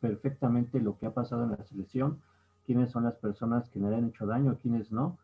perfectamente 0.00 0.80
lo 0.80 0.98
que 0.98 1.06
ha 1.06 1.14
pasado 1.14 1.44
en 1.44 1.52
la 1.52 1.64
selección, 1.64 2.18
quiénes 2.66 2.90
son 2.90 3.04
las 3.04 3.14
personas 3.14 3.68
que 3.70 3.80
le 3.80 3.94
han 3.94 4.08
hecho 4.08 4.26
daño, 4.26 4.58
quiénes 4.60 4.92
no. 4.92 5.16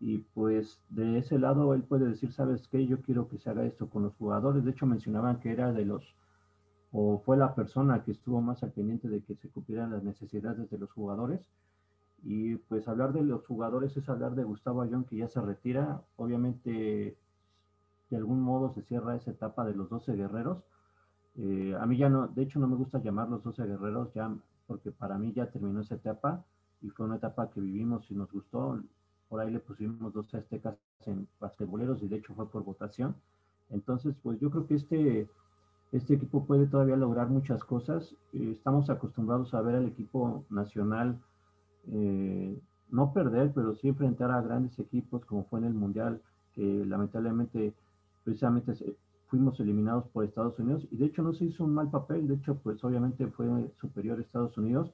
Y 0.00 0.18
pues 0.34 0.80
de 0.88 1.18
ese 1.18 1.38
lado 1.38 1.74
él 1.74 1.82
puede 1.82 2.06
decir, 2.06 2.32
¿sabes 2.32 2.68
qué? 2.68 2.86
Yo 2.86 3.00
quiero 3.02 3.28
que 3.28 3.38
se 3.38 3.50
haga 3.50 3.64
esto 3.64 3.88
con 3.88 4.02
los 4.04 4.14
jugadores. 4.14 4.64
De 4.64 4.70
hecho 4.70 4.86
mencionaban 4.86 5.40
que 5.40 5.52
era 5.52 5.72
de 5.72 5.84
los, 5.84 6.14
o 6.98 7.18
fue 7.18 7.36
la 7.36 7.54
persona 7.54 8.02
que 8.02 8.12
estuvo 8.12 8.40
más 8.40 8.62
al 8.62 8.72
pendiente 8.72 9.06
de 9.06 9.20
que 9.20 9.34
se 9.36 9.50
cumplieran 9.50 9.90
las 9.90 10.02
necesidades 10.02 10.70
de 10.70 10.78
los 10.78 10.90
jugadores 10.92 11.42
y 12.22 12.56
pues 12.56 12.88
hablar 12.88 13.12
de 13.12 13.22
los 13.22 13.44
jugadores 13.44 13.94
es 13.98 14.08
hablar 14.08 14.34
de 14.34 14.44
Gustavo 14.44 14.80
Ayón 14.80 15.04
que 15.04 15.16
ya 15.16 15.28
se 15.28 15.42
retira. 15.42 16.02
Obviamente, 16.16 17.18
de 18.08 18.16
algún 18.16 18.40
modo 18.40 18.72
se 18.72 18.82
cierra 18.82 19.14
esa 19.14 19.30
etapa 19.30 19.66
de 19.66 19.74
los 19.74 19.90
12 19.90 20.14
guerreros. 20.14 20.64
Eh, 21.36 21.76
a 21.78 21.84
mí 21.84 21.98
ya 21.98 22.08
no, 22.08 22.28
de 22.28 22.42
hecho 22.42 22.58
no 22.58 22.66
me 22.66 22.76
gusta 22.76 22.98
llamar 22.98 23.28
los 23.28 23.44
12 23.44 23.66
guerreros 23.66 24.14
ya, 24.14 24.34
porque 24.66 24.90
para 24.90 25.18
mí 25.18 25.34
ya 25.34 25.50
terminó 25.50 25.82
esa 25.82 25.96
etapa 25.96 26.46
y 26.80 26.88
fue 26.88 27.04
una 27.04 27.16
etapa 27.16 27.50
que 27.50 27.60
vivimos 27.60 28.10
y 28.10 28.14
nos 28.14 28.32
gustó. 28.32 28.80
Por 29.28 29.40
ahí 29.40 29.50
le 29.50 29.60
pusimos 29.60 30.14
12 30.14 30.38
aztecas 30.38 30.78
en 31.04 31.28
basquetboleros 31.38 32.02
y 32.02 32.08
de 32.08 32.16
hecho 32.16 32.34
fue 32.34 32.48
por 32.48 32.64
votación. 32.64 33.14
Entonces, 33.68 34.14
pues 34.22 34.40
yo 34.40 34.50
creo 34.50 34.66
que 34.66 34.76
este, 34.76 35.28
este 35.96 36.14
equipo 36.14 36.44
puede 36.44 36.66
todavía 36.66 36.96
lograr 36.96 37.28
muchas 37.28 37.64
cosas. 37.64 38.14
Eh, 38.32 38.50
estamos 38.52 38.90
acostumbrados 38.90 39.54
a 39.54 39.62
ver 39.62 39.76
al 39.76 39.86
equipo 39.86 40.44
nacional 40.50 41.18
eh, 41.88 42.58
no 42.90 43.12
perder, 43.12 43.52
pero 43.54 43.74
sí 43.74 43.88
enfrentar 43.88 44.30
a 44.30 44.42
grandes 44.42 44.78
equipos 44.78 45.24
como 45.24 45.44
fue 45.44 45.60
en 45.60 45.66
el 45.66 45.74
Mundial, 45.74 46.20
que 46.54 46.84
lamentablemente 46.84 47.72
precisamente 48.24 48.74
fuimos 49.28 49.58
eliminados 49.58 50.06
por 50.08 50.24
Estados 50.24 50.58
Unidos. 50.58 50.86
Y 50.90 50.96
de 50.96 51.06
hecho 51.06 51.22
no 51.22 51.32
se 51.32 51.46
hizo 51.46 51.64
un 51.64 51.74
mal 51.74 51.90
papel, 51.90 52.28
de 52.28 52.34
hecho 52.34 52.56
pues 52.56 52.82
obviamente 52.84 53.26
fue 53.28 53.46
superior 53.80 54.18
a 54.18 54.22
Estados 54.22 54.56
Unidos, 54.58 54.92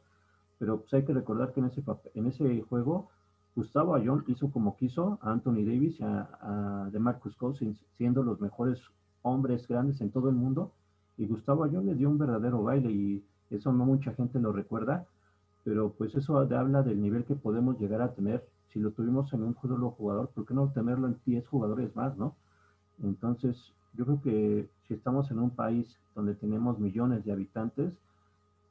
pero 0.59 0.81
pues 0.81 0.95
hay 0.95 1.05
que 1.05 1.13
recordar 1.13 1.53
que 1.53 1.61
en 1.61 1.67
ese, 1.67 1.83
en 2.15 2.27
ese 2.27 2.63
juego 2.63 3.09
Gustavo 3.55 3.95
Ayón 3.95 4.25
hizo 4.29 4.51
como 4.51 4.77
quiso 4.77 5.19
a 5.21 5.33
Anthony 5.33 5.65
Davis 5.65 6.01
y 6.01 6.05
a, 6.05 6.31
a 6.41 6.91
DeMarcus 6.91 7.37
Cousins, 7.37 7.79
siendo 7.97 8.23
los 8.23 8.41
mejores 8.41 8.81
hombres 9.23 9.67
grandes 9.69 10.01
en 10.01 10.11
todo 10.11 10.31
el 10.31 10.37
mundo 10.37 10.73
y 11.17 11.27
Gustavo 11.27 11.65
Ayón 11.65 11.87
le 11.87 11.95
dio 11.95 12.09
un 12.09 12.19
verdadero 12.19 12.63
baile 12.63 12.91
y 12.91 13.25
eso 13.51 13.73
no 13.73 13.85
mucha 13.85 14.13
gente 14.15 14.41
lo 14.41 14.53
recuerda, 14.53 15.07
pero 15.65 15.93
pues 15.93 16.15
eso 16.15 16.39
habla 16.39 16.83
del 16.83 17.01
nivel 17.01 17.25
que 17.25 17.35
podemos 17.35 17.79
llegar 17.79 18.03
a 18.03 18.13
tener. 18.13 18.45
Si 18.69 18.81
lo 18.81 18.91
tuvimos 18.93 19.33
en 19.33 19.43
un 19.43 19.57
solo 19.61 19.91
jugador, 19.91 20.29
¿por 20.29 20.47
qué 20.47 20.55
no 20.55 20.73
tenerlo 20.73 21.07
en 21.07 21.19
10 21.27 21.47
jugadores 21.47 21.95
más, 21.95 22.17
no? 22.17 22.35
Entonces, 23.03 23.73
yo 23.95 24.05
creo 24.05 24.23
que 24.23 24.69
si 24.89 24.95
estamos 24.95 25.31
en 25.31 25.39
un 25.39 25.51
país 25.51 25.99
donde 26.15 26.35
tenemos 26.35 26.79
millones 26.79 27.25
de 27.25 27.33
habitantes, 27.33 27.93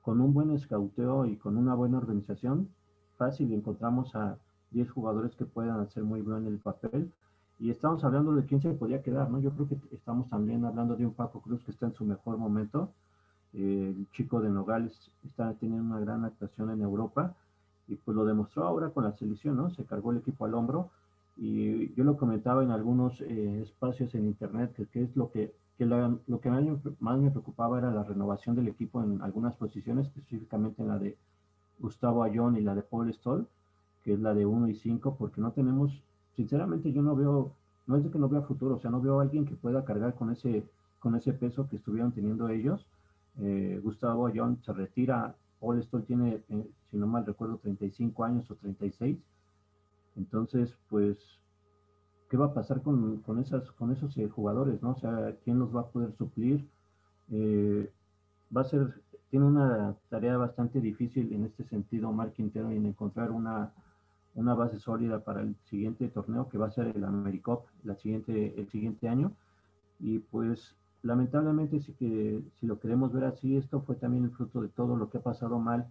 con 0.01 0.19
un 0.19 0.33
buen 0.33 0.51
escauteo 0.51 1.25
y 1.25 1.35
con 1.35 1.57
una 1.57 1.75
buena 1.75 1.99
organización, 1.99 2.69
fácil 3.17 3.53
encontramos 3.53 4.15
a 4.15 4.37
10 4.71 4.89
jugadores 4.89 5.35
que 5.35 5.45
puedan 5.45 5.79
hacer 5.79 6.03
muy 6.03 6.21
bien 6.21 6.47
el 6.47 6.57
papel. 6.57 7.11
Y 7.61 7.69
estamos 7.69 8.03
hablando 8.03 8.33
de 8.33 8.45
quién 8.45 8.61
se 8.61 8.73
podía 8.73 9.01
quedar, 9.01 9.29
¿no? 9.31 9.39
Yo 9.39 9.51
creo 9.51 9.69
que 9.69 9.77
estamos 9.95 10.29
también 10.29 10.65
hablando 10.65 10.97
de 10.97 11.05
un 11.05 11.13
Paco 11.13 11.41
Cruz 11.41 11.63
que 11.63 11.71
está 11.71 11.85
en 11.85 11.93
su 11.93 12.03
mejor 12.03 12.37
momento 12.37 12.91
el 13.53 14.07
chico 14.11 14.39
de 14.39 14.49
Nogales 14.49 15.11
está 15.25 15.53
teniendo 15.55 15.83
una 15.83 15.99
gran 15.99 16.23
actuación 16.23 16.69
en 16.71 16.81
Europa 16.81 17.35
y 17.87 17.95
pues 17.95 18.15
lo 18.15 18.25
demostró 18.25 18.63
ahora 18.63 18.89
con 18.89 19.03
la 19.03 19.11
selección, 19.13 19.57
¿no? 19.57 19.69
Se 19.71 19.85
cargó 19.85 20.11
el 20.11 20.19
equipo 20.19 20.45
al 20.45 20.53
hombro 20.53 20.89
y 21.35 21.93
yo 21.95 22.03
lo 22.03 22.17
comentaba 22.17 22.63
en 22.63 22.71
algunos 22.71 23.19
eh, 23.21 23.61
espacios 23.61 24.15
en 24.15 24.25
internet 24.25 24.73
que, 24.91 25.03
es 25.03 25.15
lo 25.15 25.31
que, 25.31 25.53
que 25.77 25.85
lo, 25.85 26.39
que 26.39 26.49
más 26.99 27.19
me 27.19 27.31
preocupaba 27.31 27.79
era 27.79 27.91
la 27.91 28.03
renovación 28.03 28.55
del 28.55 28.69
equipo 28.69 29.03
en 29.03 29.21
algunas 29.21 29.55
posiciones, 29.55 30.07
específicamente 30.07 30.81
en 30.81 30.87
la 30.87 30.99
de 30.99 31.17
Gustavo 31.79 32.23
Ayón 32.23 32.55
y 32.55 32.61
la 32.61 32.75
de 32.75 32.83
Paul 32.83 33.11
Stoll, 33.13 33.47
que 34.03 34.13
es 34.13 34.19
la 34.19 34.33
de 34.33 34.45
1 34.45 34.69
y 34.69 34.75
5, 34.75 35.15
porque 35.17 35.41
no 35.41 35.51
tenemos, 35.51 35.91
sinceramente 36.41 36.91
yo 36.91 37.01
no 37.01 37.15
veo, 37.15 37.53
no 37.87 37.97
es 37.97 38.03
de 38.03 38.09
que 38.09 38.19
no 38.19 38.27
vea 38.27 38.41
futuro, 38.41 38.75
o 38.75 38.79
sea, 38.79 38.91
no 38.91 39.01
veo 39.01 39.19
a 39.19 39.23
alguien 39.23 39.45
que 39.45 39.55
pueda 39.55 39.85
cargar 39.85 40.15
con 40.15 40.31
ese, 40.31 40.63
con 40.99 41.15
ese 41.15 41.33
peso 41.33 41.67
que 41.69 41.75
estuvieron 41.75 42.11
teniendo 42.11 42.49
ellos 42.49 42.87
eh, 43.39 43.79
Gustavo 43.81 44.27
Ayón 44.27 44.61
se 44.63 44.73
retira, 44.73 45.35
Paul 45.59 45.81
Stoll 45.83 46.03
tiene, 46.03 46.43
eh, 46.49 46.67
si 46.89 46.97
no 46.97 47.07
mal 47.07 47.25
recuerdo, 47.25 47.57
35 47.57 48.23
años 48.23 48.49
o 48.51 48.55
36. 48.55 49.17
Entonces, 50.17 50.75
pues, 50.89 51.17
¿qué 52.29 52.37
va 52.37 52.47
a 52.47 52.53
pasar 52.53 52.81
con, 52.81 53.17
con 53.21 53.39
esas, 53.39 53.71
con 53.71 53.91
esos 53.91 54.17
eh, 54.17 54.27
jugadores? 54.27 54.81
¿no? 54.81 54.91
O 54.91 54.99
sea, 54.99 55.35
¿quién 55.43 55.59
los 55.59 55.73
va 55.75 55.81
a 55.81 55.87
poder 55.87 56.13
suplir? 56.13 56.67
va 58.55 58.61
a 58.61 58.65
ser, 58.65 59.01
tiene 59.29 59.45
una 59.45 59.95
tarea 60.09 60.35
bastante 60.35 60.81
difícil 60.81 61.31
en 61.31 61.45
este 61.45 61.63
sentido, 61.63 62.11
Mark 62.11 62.33
Quintero, 62.33 62.69
en 62.71 62.85
encontrar 62.85 63.31
una, 63.31 63.71
una 64.35 64.53
base 64.53 64.79
sólida 64.79 65.23
para 65.23 65.41
el 65.41 65.55
siguiente 65.69 66.07
torneo 66.07 66.47
que 66.49 66.57
va 66.57 66.67
a 66.67 66.71
ser 66.71 66.87
el 66.95 67.03
AmeriCup 67.03 67.65
la 67.83 67.95
siguiente, 67.95 68.53
el 68.57 68.69
siguiente 68.69 69.09
año. 69.09 69.33
Y 69.99 70.19
pues 70.19 70.75
lamentablemente, 71.03 71.79
si, 71.81 71.93
que, 71.93 72.41
si 72.59 72.65
lo 72.65 72.79
queremos 72.79 73.11
ver 73.11 73.25
así, 73.25 73.57
esto 73.57 73.81
fue 73.81 73.95
también 73.95 74.25
el 74.25 74.31
fruto 74.31 74.61
de 74.61 74.69
todo 74.69 74.95
lo 74.95 75.09
que 75.09 75.17
ha 75.17 75.21
pasado 75.21 75.59
mal 75.59 75.87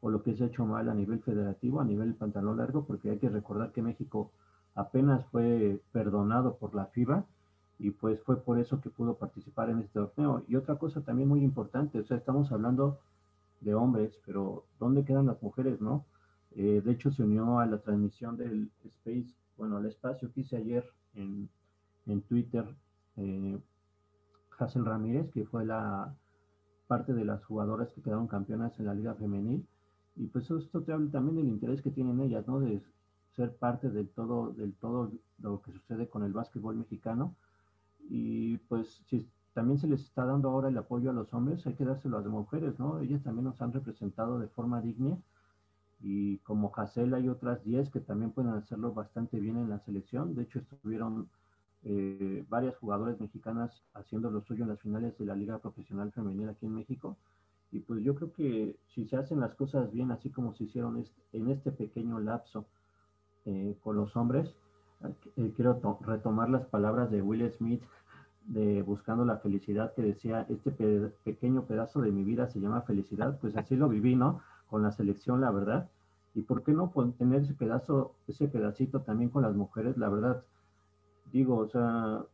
o 0.00 0.10
lo 0.10 0.22
que 0.22 0.34
se 0.34 0.44
ha 0.44 0.46
hecho 0.46 0.64
mal 0.64 0.88
a 0.88 0.94
nivel 0.94 1.20
federativo, 1.20 1.80
a 1.80 1.84
nivel 1.84 2.14
pantalón 2.14 2.56
largo, 2.58 2.84
porque 2.84 3.10
hay 3.10 3.18
que 3.18 3.28
recordar 3.28 3.72
que 3.72 3.82
México 3.82 4.30
apenas 4.74 5.26
fue 5.26 5.80
perdonado 5.92 6.56
por 6.56 6.74
la 6.74 6.86
FIBA 6.86 7.24
y 7.78 7.90
pues 7.90 8.20
fue 8.22 8.36
por 8.42 8.58
eso 8.58 8.80
que 8.80 8.90
pudo 8.90 9.14
participar 9.14 9.70
en 9.70 9.80
este 9.80 9.94
torneo. 9.94 10.44
Y 10.48 10.56
otra 10.56 10.76
cosa 10.76 11.00
también 11.02 11.28
muy 11.28 11.42
importante, 11.42 11.98
o 11.98 12.04
sea, 12.04 12.16
estamos 12.16 12.52
hablando 12.52 12.98
de 13.60 13.74
hombres, 13.74 14.18
pero 14.24 14.64
¿dónde 14.78 15.04
quedan 15.04 15.26
las 15.26 15.42
mujeres, 15.42 15.80
no? 15.80 16.04
Eh, 16.52 16.82
de 16.84 16.92
hecho, 16.92 17.10
se 17.10 17.22
unió 17.22 17.58
a 17.58 17.66
la 17.66 17.78
transmisión 17.78 18.36
del 18.36 18.70
Space, 18.84 19.34
bueno, 19.56 19.76
al 19.76 19.86
espacio 19.86 20.32
que 20.32 20.40
hice 20.40 20.56
ayer 20.56 20.84
en, 21.14 21.48
en 22.06 22.22
Twitter, 22.22 22.64
eh, 23.16 23.58
Hazel 24.58 24.84
Ramírez, 24.84 25.30
que 25.30 25.44
fue 25.44 25.64
la 25.64 26.14
parte 26.86 27.14
de 27.14 27.24
las 27.24 27.44
jugadoras 27.44 27.92
que 27.92 28.02
quedaron 28.02 28.26
campeonas 28.26 28.78
en 28.78 28.86
la 28.86 28.94
Liga 28.94 29.14
Femenil. 29.14 29.66
Y 30.16 30.26
pues 30.26 30.50
esto 30.50 30.82
te 30.82 30.92
habla 30.92 31.10
también 31.10 31.36
del 31.36 31.48
interés 31.48 31.82
que 31.82 31.90
tienen 31.90 32.20
ellas, 32.20 32.46
¿no? 32.46 32.60
De 32.60 32.82
ser 33.36 33.54
parte 33.56 33.90
del 33.90 34.08
todo, 34.08 34.52
del 34.52 34.74
todo 34.74 35.12
lo 35.38 35.62
que 35.62 35.72
sucede 35.72 36.08
con 36.08 36.24
el 36.24 36.32
básquetbol 36.32 36.76
mexicano. 36.76 37.36
Y 38.08 38.58
pues 38.68 39.02
si 39.06 39.28
también 39.54 39.78
se 39.78 39.86
les 39.86 40.02
está 40.02 40.24
dando 40.24 40.50
ahora 40.50 40.68
el 40.68 40.76
apoyo 40.78 41.10
a 41.10 41.12
los 41.14 41.32
hombres, 41.32 41.66
hay 41.66 41.74
que 41.74 41.84
dárselo 41.84 42.18
a 42.18 42.20
las 42.22 42.30
mujeres, 42.30 42.78
¿no? 42.78 42.98
Ellas 42.98 43.22
también 43.22 43.44
nos 43.44 43.60
han 43.62 43.72
representado 43.72 44.38
de 44.40 44.48
forma 44.48 44.80
digna 44.80 45.16
y 46.02 46.38
como 46.38 46.72
Hassel 46.74 47.12
hay 47.14 47.28
otras 47.28 47.62
10 47.64 47.90
que 47.90 48.00
también 48.00 48.30
pueden 48.30 48.52
hacerlo 48.52 48.92
bastante 48.92 49.38
bien 49.38 49.56
en 49.56 49.68
la 49.68 49.80
selección. 49.80 50.34
De 50.34 50.42
hecho, 50.42 50.60
estuvieron 50.60 51.28
eh, 51.82 52.44
varias 52.48 52.76
jugadoras 52.76 53.20
mexicanas 53.20 53.82
haciendo 53.94 54.30
lo 54.30 54.42
suyo 54.42 54.64
en 54.64 54.70
las 54.70 54.80
finales 54.80 55.16
de 55.18 55.26
la 55.26 55.34
Liga 55.34 55.58
Profesional 55.58 56.12
Femenina 56.12 56.52
aquí 56.52 56.66
en 56.66 56.74
México. 56.74 57.16
Y 57.72 57.80
pues 57.80 58.02
yo 58.02 58.14
creo 58.14 58.32
que 58.32 58.76
si 58.94 59.06
se 59.06 59.16
hacen 59.16 59.40
las 59.40 59.54
cosas 59.54 59.92
bien, 59.92 60.10
así 60.10 60.30
como 60.30 60.54
se 60.54 60.64
hicieron 60.64 61.04
en 61.32 61.50
este 61.50 61.70
pequeño 61.70 62.18
lapso 62.18 62.66
eh, 63.44 63.76
con 63.82 63.96
los 63.96 64.16
hombres, 64.16 64.54
eh, 65.36 65.52
quiero 65.54 65.80
retomar 66.02 66.50
las 66.50 66.66
palabras 66.66 67.10
de 67.10 67.22
Will 67.22 67.50
Smith 67.52 67.82
de 68.46 68.82
Buscando 68.82 69.24
la 69.24 69.38
Felicidad 69.38 69.94
que 69.94 70.02
decía, 70.02 70.46
este 70.48 70.72
pequeño 71.24 71.64
pedazo 71.66 72.00
de 72.00 72.10
mi 72.10 72.24
vida 72.24 72.48
se 72.48 72.58
llama 72.58 72.82
felicidad, 72.82 73.38
pues 73.40 73.56
así 73.56 73.76
lo 73.76 73.88
viví, 73.88 74.16
¿no? 74.16 74.40
Con 74.70 74.82
la 74.82 74.92
selección, 74.92 75.40
la 75.40 75.50
verdad. 75.50 75.90
¿Y 76.34 76.42
por 76.42 76.62
qué 76.62 76.72
no 76.72 76.92
tener 77.18 77.42
ese 77.42 77.54
pedazo, 77.54 78.14
ese 78.28 78.46
pedacito 78.46 79.00
también 79.00 79.30
con 79.30 79.42
las 79.42 79.54
mujeres? 79.54 79.96
La 79.98 80.08
verdad, 80.08 80.44
digo, 81.32 81.56
o 81.56 81.68
sea, 81.68 82.24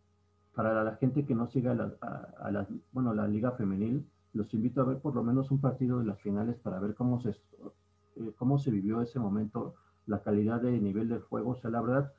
para 0.55 0.84
la 0.84 0.97
gente 0.97 1.24
que 1.24 1.34
no 1.34 1.47
siga 1.47 1.72
a, 1.72 2.51
la, 2.51 2.66
bueno, 2.93 3.14
la 3.14 3.26
liga 3.26 3.53
femenil, 3.53 4.07
los 4.34 4.53
invito 4.53 4.82
a 4.82 4.84
ver 4.84 4.99
por 4.99 5.14
lo 5.14 5.22
menos 5.22 5.51
un 5.51 5.61
partido 5.61 5.99
de 5.99 6.05
las 6.05 6.20
finales 6.20 6.57
para 6.57 6.78
ver 6.78 6.95
cómo 6.95 7.20
se, 7.20 7.30
eh, 7.30 8.32
cómo 8.37 8.59
se 8.59 8.70
vivió 8.70 9.01
ese 9.01 9.18
momento, 9.18 9.74
la 10.07 10.22
calidad 10.22 10.61
de 10.61 10.78
nivel 10.78 11.09
del 11.09 11.22
juego. 11.22 11.53
O 11.53 11.57
sea, 11.57 11.70
la 11.70 11.80
verdad, 11.80 12.12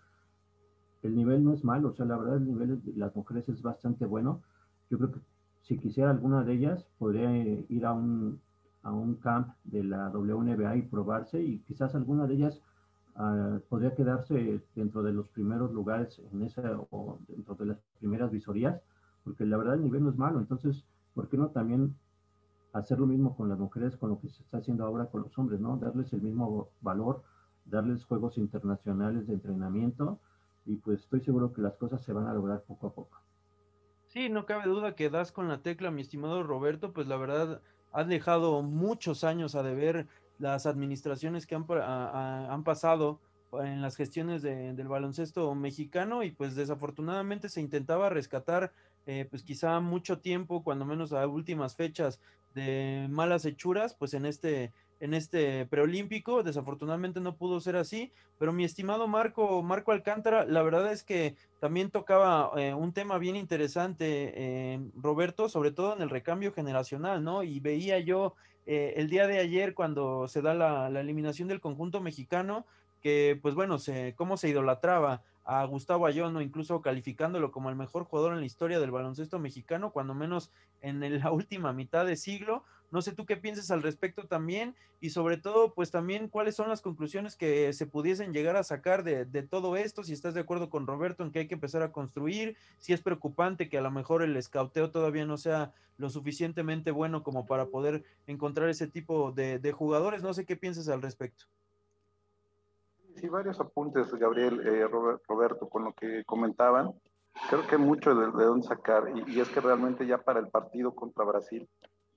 el 1.04 1.16
nivel 1.16 1.44
no 1.44 1.54
es 1.54 1.64
malo, 1.64 1.90
o 1.90 1.94
sea, 1.94 2.08
la 2.08 2.18
verdad 2.18 2.38
el 2.38 2.48
nivel 2.48 2.84
de 2.84 2.94
las 2.94 3.16
mujeres 3.16 3.48
es 3.50 3.62
bastante 3.62 4.06
bueno. 4.06 4.42
Yo 4.90 4.98
creo 4.98 5.12
que 5.12 5.20
si 5.62 5.78
quisiera 5.78 6.10
alguna 6.10 6.44
de 6.44 6.54
ellas, 6.54 6.88
podría 6.98 7.36
eh, 7.36 7.66
ir 7.70 7.86
a 7.86 7.94
un, 7.94 8.40
a 8.88 8.92
un 8.94 9.16
camp 9.16 9.54
de 9.66 9.84
la 9.84 10.10
WNBA 10.10 10.78
y 10.78 10.82
probarse 10.84 11.42
y 11.44 11.60
quizás 11.60 11.94
alguna 11.94 12.26
de 12.26 12.36
ellas 12.36 12.62
uh, 13.18 13.60
podría 13.68 13.94
quedarse 13.94 14.64
dentro 14.76 15.04
de 15.04 15.12
los 15.12 15.28
primeros 15.28 15.74
lugares 15.74 16.22
en 16.32 16.42
esa 16.44 16.62
o 16.90 17.20
dentro 17.28 17.56
de 17.56 17.66
las 17.66 17.78
primeras 18.00 18.32
visorías, 18.32 18.82
porque 19.26 19.46
la 19.46 19.58
verdad 19.58 19.76
el 19.76 19.84
nivel 19.84 20.04
no 20.04 20.10
es 20.10 20.18
malo. 20.18 20.40
Entonces, 20.40 20.86
¿por 21.14 21.28
qué 21.28 21.38
no 21.38 21.50
también 21.50 21.96
hacer 22.72 22.98
lo 22.98 23.08
mismo 23.08 23.36
con 23.36 23.50
las 23.50 23.60
mujeres, 23.60 23.98
con 23.98 24.10
lo 24.10 24.20
que 24.22 24.30
se 24.30 24.42
está 24.42 24.60
haciendo 24.60 24.86
ahora 24.86 25.08
con 25.08 25.24
los 25.24 25.38
hombres, 25.38 25.60
¿no? 25.60 25.76
Darles 25.76 26.14
el 26.14 26.22
mismo 26.22 26.70
valor, 26.80 27.24
darles 27.66 28.06
juegos 28.06 28.38
internacionales 28.38 29.28
de 29.28 29.34
entrenamiento 29.34 30.20
y 30.66 30.78
pues 30.78 31.02
estoy 31.02 31.20
seguro 31.20 31.52
que 31.52 31.62
las 31.62 31.76
cosas 31.76 32.02
se 32.04 32.14
van 32.14 32.28
a 32.28 32.34
lograr 32.34 32.64
poco 32.64 32.88
a 32.88 32.94
poco. 32.94 33.18
Sí, 34.06 34.30
no 34.30 34.46
cabe 34.46 34.70
duda 34.70 34.96
que 34.96 35.10
das 35.10 35.34
con 35.34 35.50
la 35.50 35.62
tecla, 35.62 35.92
mi 35.92 36.02
estimado 36.02 36.42
Roberto, 36.44 36.94
pues 36.94 37.08
la 37.08 37.18
verdad 37.18 37.62
has 37.98 38.08
dejado 38.08 38.62
muchos 38.62 39.24
años 39.24 39.56
a 39.56 39.64
deber 39.64 40.08
las 40.38 40.68
administraciones 40.68 41.48
que 41.48 41.56
han, 41.56 41.66
han 41.68 42.64
pasado 42.64 43.20
en 43.54 43.82
las 43.82 43.96
gestiones 43.96 44.44
del 44.44 44.88
baloncesto 44.88 45.56
mexicano 45.56 46.22
y 46.22 46.30
pues 46.30 46.56
desafortunadamente 46.56 47.50
se 47.50 47.60
intentaba 47.60 48.10
rescatar 48.10 48.72
eh, 49.08 49.26
pues 49.28 49.42
quizá 49.42 49.80
mucho 49.80 50.20
tiempo, 50.20 50.64
cuando 50.64 50.86
menos 50.86 51.12
a 51.12 51.26
últimas 51.26 51.76
fechas 51.76 52.20
de 52.54 53.08
malas 53.10 53.46
hechuras, 53.46 53.96
pues 53.96 54.14
en 54.14 54.28
este 54.28 54.74
en 55.00 55.14
este 55.14 55.66
preolímpico. 55.66 56.44
Desafortunadamente 56.44 57.20
no 57.20 57.36
pudo 57.36 57.60
ser 57.60 57.76
así, 57.76 58.12
pero 58.38 58.54
mi 58.54 58.64
estimado 58.64 59.08
Marco, 59.08 59.62
Marco 59.64 59.92
Alcántara, 59.92 60.46
la 60.46 60.64
verdad 60.64 60.92
es 60.92 61.04
que 61.04 61.36
también 61.60 61.92
tocaba 61.92 62.52
eh, 62.58 62.74
un 62.74 62.94
tema 62.94 63.18
bien 63.18 63.36
interesante, 63.36 64.34
eh, 64.36 64.80
Roberto, 64.96 65.50
sobre 65.50 65.72
todo 65.72 65.96
en 65.96 66.02
el 66.02 66.10
recambio 66.10 66.54
generacional, 66.54 67.24
¿no? 67.24 67.44
Y 67.44 67.60
veía 67.60 68.00
yo 68.00 68.36
eh, 68.66 68.94
el 68.98 69.10
día 69.10 69.28
de 69.28 69.40
ayer 69.40 69.74
cuando 69.74 70.28
se 70.28 70.42
da 70.42 70.54
la, 70.54 70.90
la, 70.90 71.00
eliminación 71.00 71.48
del 71.48 71.62
conjunto 71.62 72.02
mexicano, 72.02 72.66
que 73.02 73.40
pues 73.42 73.56
bueno, 73.56 73.78
se, 73.80 74.14
cómo 74.16 74.38
se 74.38 74.50
idolatraba 74.50 75.22
a 75.48 75.64
Gustavo 75.64 76.06
Ayón, 76.06 76.40
incluso 76.42 76.82
calificándolo 76.82 77.52
como 77.52 77.70
el 77.70 77.78
mejor 77.78 78.04
jugador 78.04 78.34
en 78.34 78.42
la 78.42 78.46
historia 78.46 78.82
del 78.82 78.92
baloncesto 78.92 79.40
mexicano, 79.40 79.92
cuando 79.92 80.14
menos 80.14 80.52
en 80.82 81.00
la 81.24 81.32
última 81.32 81.72
mitad 81.72 82.06
de 82.06 82.18
siglo. 82.18 82.64
No 82.90 83.02
sé 83.02 83.12
tú 83.12 83.26
qué 83.26 83.36
piensas 83.36 83.70
al 83.70 83.84
respecto 83.84 84.28
también 84.28 84.76
y 85.02 85.10
sobre 85.10 85.38
todo, 85.38 85.74
pues 85.74 85.92
también 85.92 86.30
cuáles 86.30 86.56
son 86.56 86.70
las 86.70 86.82
conclusiones 86.82 87.36
que 87.36 87.74
se 87.74 87.86
pudiesen 87.86 88.32
llegar 88.32 88.56
a 88.56 88.64
sacar 88.64 89.04
de, 89.04 89.26
todo 89.44 89.76
esto, 89.76 90.04
si 90.04 90.14
estás 90.14 90.34
de 90.34 90.42
acuerdo 90.42 90.70
con 90.70 90.88
Roberto 90.88 91.24
en 91.24 91.32
que 91.32 91.40
hay 91.40 91.48
que 91.48 91.56
empezar 91.56 91.84
a 91.84 91.92
construir, 91.92 92.56
si 92.78 92.94
es 92.94 93.02
preocupante 93.02 93.70
que 93.70 93.78
a 93.78 93.82
lo 93.82 93.92
mejor 93.92 94.24
el 94.24 94.38
escauteo 94.38 94.90
todavía 94.90 95.26
no 95.26 95.38
sea 95.38 95.74
lo 95.98 96.10
suficientemente 96.10 96.92
bueno 96.92 97.24
como 97.24 97.46
para 97.46 97.66
poder 97.66 98.04
encontrar 98.26 98.70
ese 98.70 98.88
tipo 98.88 99.32
de, 99.32 99.72
jugadores. 99.72 100.24
No 100.24 100.34
sé 100.34 100.46
qué 100.46 100.56
piensas 100.56 100.88
al 100.88 101.02
respecto. 101.02 101.46
Sí, 103.16 103.28
varios 103.28 103.60
apuntes, 103.60 104.14
Gabriel, 104.14 104.62
eh, 104.66 104.88
Roberto, 104.88 105.68
con 105.68 105.84
lo 105.84 105.94
que 105.94 106.24
comentaban. 106.26 106.94
Creo 107.50 107.68
que 107.68 107.78
mucho 107.78 108.16
de, 108.16 108.26
de 108.28 108.46
dónde 108.46 108.68
sacar, 108.68 109.12
y, 109.28 109.40
es 109.40 109.50
que 109.50 109.60
realmente 109.60 110.06
ya 110.06 110.20
para 110.20 110.40
el 110.40 110.48
partido 110.48 110.94
contra 110.94 111.24
Brasil, 111.24 111.68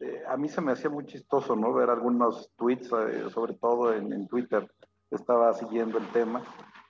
eh, 0.00 0.22
a 0.26 0.36
mí 0.36 0.48
se 0.48 0.60
me 0.60 0.72
hacía 0.72 0.90
muy 0.90 1.06
chistoso, 1.06 1.54
¿no? 1.56 1.72
Ver 1.72 1.90
algunos 1.90 2.50
tweets, 2.56 2.90
eh, 2.92 3.30
sobre 3.30 3.54
todo 3.54 3.92
en, 3.92 4.26
Twitter, 4.28 4.70
estaba 5.10 5.52
siguiendo 5.54 5.98
el 5.98 6.08
tema 6.08 6.42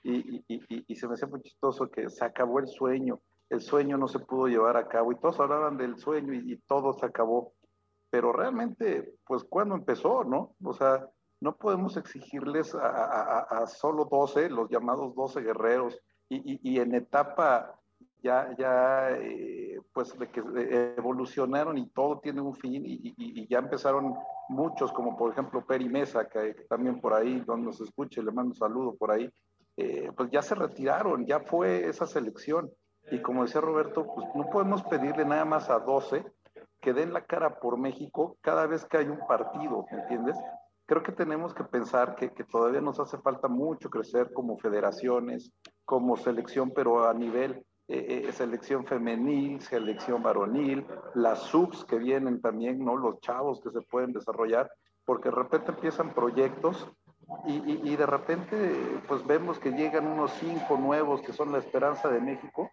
y, 0.03 0.43
y, 0.47 0.95
se 0.95 1.07
me 1.07 1.13
hacía 1.13 1.27
muy 1.27 1.41
chistoso 1.41 1.89
que 1.89 2.09
se 2.09 2.23
acabó 2.23 2.59
el 2.59 2.67
sueño, 2.67 3.19
el 3.49 3.61
sueño 3.61 3.97
no 3.97 4.07
se 4.07 4.19
pudo 4.19 4.47
llevar 4.47 4.77
a 4.77 4.87
cabo 4.87 5.11
y 5.11 5.19
todos 5.19 5.39
hablaban 5.39 5.77
del 5.77 5.97
sueño 5.97 6.33
y, 6.33 6.57
todo 6.67 6.93
se 6.93 7.05
acabó, 7.05 7.53
pero 8.09 8.31
realmente, 8.31 9.15
pues, 9.25 9.43
¿cuándo 9.43 9.75
empezó, 9.75 10.23
no? 10.23 10.55
O 10.63 10.73
sea, 10.73 11.07
no 11.39 11.55
podemos 11.55 11.97
exigirles 11.97 12.75
a, 12.75 13.39
a 13.39 13.67
solo 13.67 14.05
12, 14.05 14.49
los 14.49 14.69
llamados 14.69 15.15
12 15.15 15.41
guerreros, 15.41 15.99
y, 16.31 16.79
en 16.79 16.95
etapa 16.95 17.77
ya, 18.21 18.55
ya 18.57 19.11
eh, 19.17 19.79
pues 19.93 20.17
de 20.17 20.29
que 20.29 20.41
evolucionaron 20.97 21.77
y 21.77 21.87
todo 21.89 22.19
tiene 22.19 22.41
un 22.41 22.53
fin 22.53 22.83
y, 22.85 23.47
ya 23.47 23.59
empezaron 23.59 24.13
muchos, 24.49 24.91
como 24.91 25.17
por 25.17 25.31
ejemplo 25.31 25.65
Peri 25.65 25.89
Mesa, 25.89 26.27
que, 26.27 26.53
también 26.69 27.01
por 27.01 27.13
ahí, 27.13 27.41
donde 27.41 27.65
nos 27.65 27.81
escuche, 27.81 28.21
le 28.21 28.31
mando 28.31 28.51
un 28.51 28.55
saludo 28.55 28.95
por 28.95 29.11
ahí, 29.11 29.29
eh, 29.77 30.11
pues 30.15 30.29
ya 30.29 30.41
se 30.41 30.55
retiraron, 30.55 31.25
ya 31.25 31.39
fue 31.39 31.87
esa 31.87 32.05
selección. 32.05 32.71
Y 33.09 33.21
como 33.21 33.43
decía 33.43 33.61
Roberto, 33.61 34.05
pues 34.13 34.27
no 34.35 34.49
podemos 34.49 34.83
pedirle 34.83 35.25
nada 35.25 35.45
más 35.45 35.69
a 35.69 35.79
12 35.79 36.23
que 36.79 36.93
den 36.93 37.13
la 37.13 37.25
cara 37.25 37.59
por 37.59 37.77
México 37.77 38.37
cada 38.41 38.67
vez 38.67 38.85
que 38.85 38.97
hay 38.97 39.07
un 39.07 39.19
partido, 39.27 39.85
¿me 39.91 40.01
entiendes? 40.01 40.37
Creo 40.85 41.03
que 41.03 41.11
tenemos 41.11 41.53
que 41.53 41.63
pensar 41.63 42.15
que, 42.15 42.31
que 42.33 42.43
todavía 42.43 42.81
nos 42.81 42.99
hace 42.99 43.17
falta 43.19 43.47
mucho 43.47 43.89
crecer 43.89 44.31
como 44.33 44.57
federaciones, 44.57 45.51
como 45.85 46.17
selección, 46.17 46.71
pero 46.71 47.07
a 47.07 47.13
nivel 47.13 47.65
eh, 47.93 48.25
eh, 48.27 48.31
selección 48.31 48.85
femenil, 48.85 49.59
selección 49.61 50.23
varonil, 50.23 50.85
las 51.13 51.39
subs 51.39 51.83
que 51.83 51.97
vienen 51.97 52.41
también, 52.41 52.83
¿no? 52.83 52.95
Los 52.95 53.19
chavos 53.19 53.59
que 53.59 53.69
se 53.69 53.81
pueden 53.81 54.13
desarrollar, 54.13 54.71
porque 55.03 55.29
de 55.29 55.35
repente 55.35 55.71
empiezan 55.71 56.13
proyectos 56.13 56.89
y, 57.45 57.89
y, 57.91 57.95
de 57.95 58.05
repente 58.05 59.01
pues 59.07 59.25
vemos 59.25 59.59
que 59.59 59.71
llegan 59.71 60.07
unos 60.07 60.31
cinco 60.39 60.77
nuevos 60.77 61.21
que 61.21 61.33
son 61.33 61.51
la 61.51 61.59
esperanza 61.59 62.09
de 62.09 62.19
México 62.19 62.69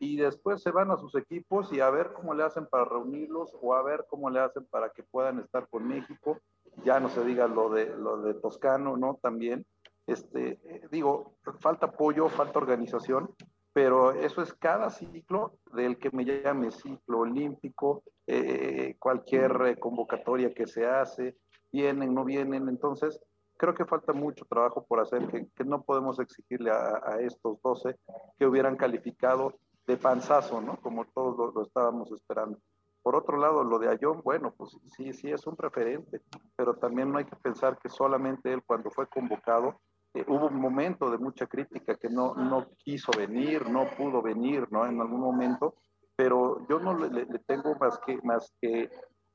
y 0.00 0.16
después 0.16 0.62
se 0.62 0.70
van 0.70 0.90
a 0.90 0.96
sus 0.96 1.14
equipos 1.14 1.72
y 1.72 1.80
a 1.80 1.90
ver 1.90 2.12
cómo 2.12 2.34
le 2.34 2.44
hacen 2.44 2.66
para 2.66 2.84
reunirlos 2.84 3.50
o 3.60 3.74
a 3.74 3.82
ver 3.82 4.06
cómo 4.08 4.30
le 4.30 4.40
hacen 4.40 4.64
para 4.66 4.90
que 4.90 5.02
puedan 5.02 5.40
estar 5.40 5.68
con 5.68 5.86
México. 5.86 6.38
Ya 6.84 7.00
no 7.00 7.08
se 7.08 7.24
diga 7.24 7.48
lo 7.48 7.70
de, 7.70 7.86
lo 7.96 8.22
de 8.22 8.34
Toscano, 8.34 8.96
¿no? 8.96 9.18
También, 9.20 9.66
este, 10.06 10.58
eh, 10.64 10.88
digo, 10.90 11.34
falta 11.60 11.86
apoyo, 11.86 12.28
falta 12.28 12.58
organización, 12.58 13.34
pero 13.78 14.10
eso 14.10 14.42
es 14.42 14.52
cada 14.54 14.90
ciclo 14.90 15.52
del 15.72 16.00
que 16.00 16.10
me 16.10 16.24
llame 16.24 16.72
ciclo 16.72 17.20
olímpico, 17.20 18.02
eh, 18.26 18.96
cualquier 18.98 19.52
eh, 19.66 19.78
convocatoria 19.78 20.52
que 20.52 20.66
se 20.66 20.84
hace, 20.84 21.36
vienen, 21.70 22.12
no 22.12 22.24
vienen, 22.24 22.68
entonces 22.68 23.20
creo 23.56 23.74
que 23.74 23.84
falta 23.84 24.12
mucho 24.12 24.44
trabajo 24.46 24.84
por 24.84 24.98
hacer, 24.98 25.28
que, 25.28 25.64
no 25.64 25.82
podemos 25.82 26.18
exigirle 26.18 26.72
a, 26.72 27.20
estos 27.20 27.62
12 27.62 27.96
que 28.36 28.46
hubieran 28.46 28.74
calificado 28.74 29.54
de 29.86 29.96
panzazo, 29.96 30.60
¿no? 30.60 30.80
Como 30.80 31.04
todos 31.14 31.54
lo, 31.54 31.62
estábamos 31.62 32.10
esperando. 32.10 32.58
Por 33.04 33.14
otro 33.14 33.36
lado, 33.36 33.62
lo 33.62 33.78
de 33.78 33.90
Ayón, 33.90 34.22
bueno, 34.24 34.52
pues 34.58 34.76
sí, 34.96 35.12
sí 35.12 35.30
es 35.30 35.46
un 35.46 35.56
referente, 35.56 36.20
pero 36.56 36.74
también 36.74 37.12
no 37.12 37.18
hay 37.18 37.26
que 37.26 37.36
pensar 37.36 37.78
que 37.78 37.88
solamente 37.88 38.52
él 38.52 38.60
cuando 38.66 38.90
fue 38.90 39.06
convocado 39.06 39.80
eh, 40.14 40.24
hubo 40.26 40.46
un 40.46 40.60
momento 40.60 41.10
de 41.10 41.18
mucha 41.18 41.46
crítica 41.46 41.96
que 41.96 42.08
no, 42.08 42.34
no 42.34 42.68
quiso 42.78 43.12
venir, 43.16 43.68
no 43.68 43.88
pudo 43.96 44.22
venir, 44.22 44.66
¿no? 44.70 44.86
En 44.86 45.00
algún 45.00 45.20
momento, 45.20 45.74
pero 46.16 46.66
yo 46.68 46.78
no 46.80 46.94
le, 46.94 47.26
tengo 47.46 47.74
más 47.76 47.98
que, 48.00 48.18
más 48.22 48.52
que 48.60 48.90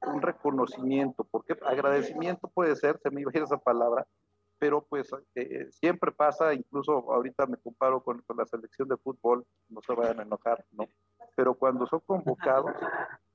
un 0.07 0.21
reconocimiento, 0.21 1.23
porque 1.29 1.57
agradecimiento 1.65 2.49
puede 2.49 2.75
ser, 2.75 2.99
se 2.99 3.09
me 3.09 3.21
iba 3.21 3.31
a 3.33 3.37
ir 3.37 3.43
esa 3.43 3.57
palabra, 3.57 4.05
pero 4.59 4.81
pues 4.81 5.09
eh, 5.35 5.67
siempre 5.71 6.11
pasa, 6.11 6.53
incluso 6.53 6.93
ahorita 7.11 7.45
me 7.45 7.57
comparo 7.57 8.01
con, 8.03 8.21
con, 8.21 8.37
la 8.37 8.45
selección 8.45 8.87
de 8.87 8.97
fútbol, 8.97 9.45
no 9.69 9.81
se 9.81 9.93
vayan 9.93 10.19
a 10.19 10.23
enojar, 10.23 10.65
¿no? 10.71 10.85
Pero 11.35 11.53
cuando 11.53 11.85
son 11.87 12.01
convocados, 12.05 12.73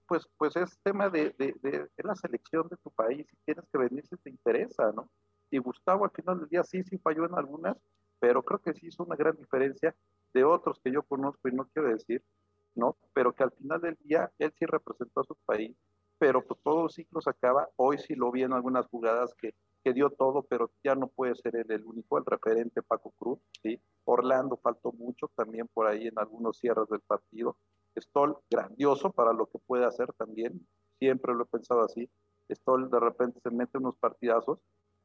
pues, 0.08 0.26
pues 0.38 0.56
es 0.56 0.78
tema 0.82 1.08
de, 1.10 1.34
de, 1.38 1.54
de, 1.62 1.88
la 2.02 2.16
selección 2.16 2.66
de 2.68 2.76
tu 2.78 2.90
país, 2.90 3.26
si 3.28 3.36
tienes 3.44 3.64
que 3.70 3.78
venir 3.78 4.06
si 4.06 4.16
te 4.16 4.30
interesa, 4.30 4.90
¿no? 4.92 5.08
Y 5.50 5.58
Gustavo 5.58 6.04
al 6.04 6.10
final 6.10 6.40
del 6.40 6.48
día 6.48 6.64
sí, 6.64 6.82
sí 6.82 6.98
falló 6.98 7.24
en 7.24 7.34
algunas, 7.34 7.76
pero 8.18 8.42
creo 8.42 8.60
que 8.60 8.74
sí 8.74 8.88
hizo 8.88 9.04
una 9.04 9.16
gran 9.16 9.36
diferencia 9.36 9.94
de 10.34 10.44
otros 10.44 10.80
que 10.82 10.92
yo 10.92 11.02
conozco 11.02 11.48
y 11.48 11.52
no 11.52 11.68
quiero 11.72 11.88
decir, 11.88 12.22
¿no? 12.74 12.96
Pero 13.12 13.32
que 13.32 13.44
al 13.44 13.52
final 13.52 13.80
del 13.80 13.96
día 14.04 14.30
él 14.38 14.52
sí 14.58 14.66
representó 14.66 15.20
a 15.20 15.24
su 15.24 15.34
país, 15.46 15.74
pero 16.18 16.44
pues 16.44 16.60
todo 16.62 16.84
el 16.84 16.90
ciclo 16.90 17.20
se 17.20 17.30
acaba. 17.30 17.68
Hoy 17.76 17.98
sí 17.98 18.14
lo 18.14 18.30
vi 18.30 18.42
en 18.42 18.52
algunas 18.52 18.86
jugadas 18.86 19.34
que, 19.34 19.54
que 19.84 19.92
dio 19.92 20.10
todo, 20.10 20.42
pero 20.42 20.70
ya 20.82 20.94
no 20.94 21.08
puede 21.08 21.34
ser 21.36 21.56
él 21.56 21.70
el 21.70 21.84
único, 21.84 22.18
el 22.18 22.24
referente 22.26 22.82
Paco 22.82 23.12
Cruz, 23.12 23.38
¿sí? 23.62 23.80
Orlando 24.04 24.56
faltó 24.56 24.92
mucho 24.92 25.30
también 25.34 25.68
por 25.68 25.86
ahí 25.86 26.06
en 26.06 26.18
algunos 26.18 26.58
cierres 26.58 26.88
del 26.88 27.00
partido. 27.00 27.56
Stoll, 27.96 28.36
grandioso 28.50 29.10
para 29.10 29.32
lo 29.32 29.46
que 29.46 29.58
puede 29.58 29.84
hacer 29.84 30.12
también, 30.12 30.66
siempre 30.98 31.34
lo 31.34 31.44
he 31.44 31.46
pensado 31.46 31.82
así. 31.82 32.08
Stoll 32.50 32.90
de 32.90 33.00
repente 33.00 33.40
se 33.40 33.50
mete 33.50 33.78
unos 33.78 33.96
partidazos 33.96 34.58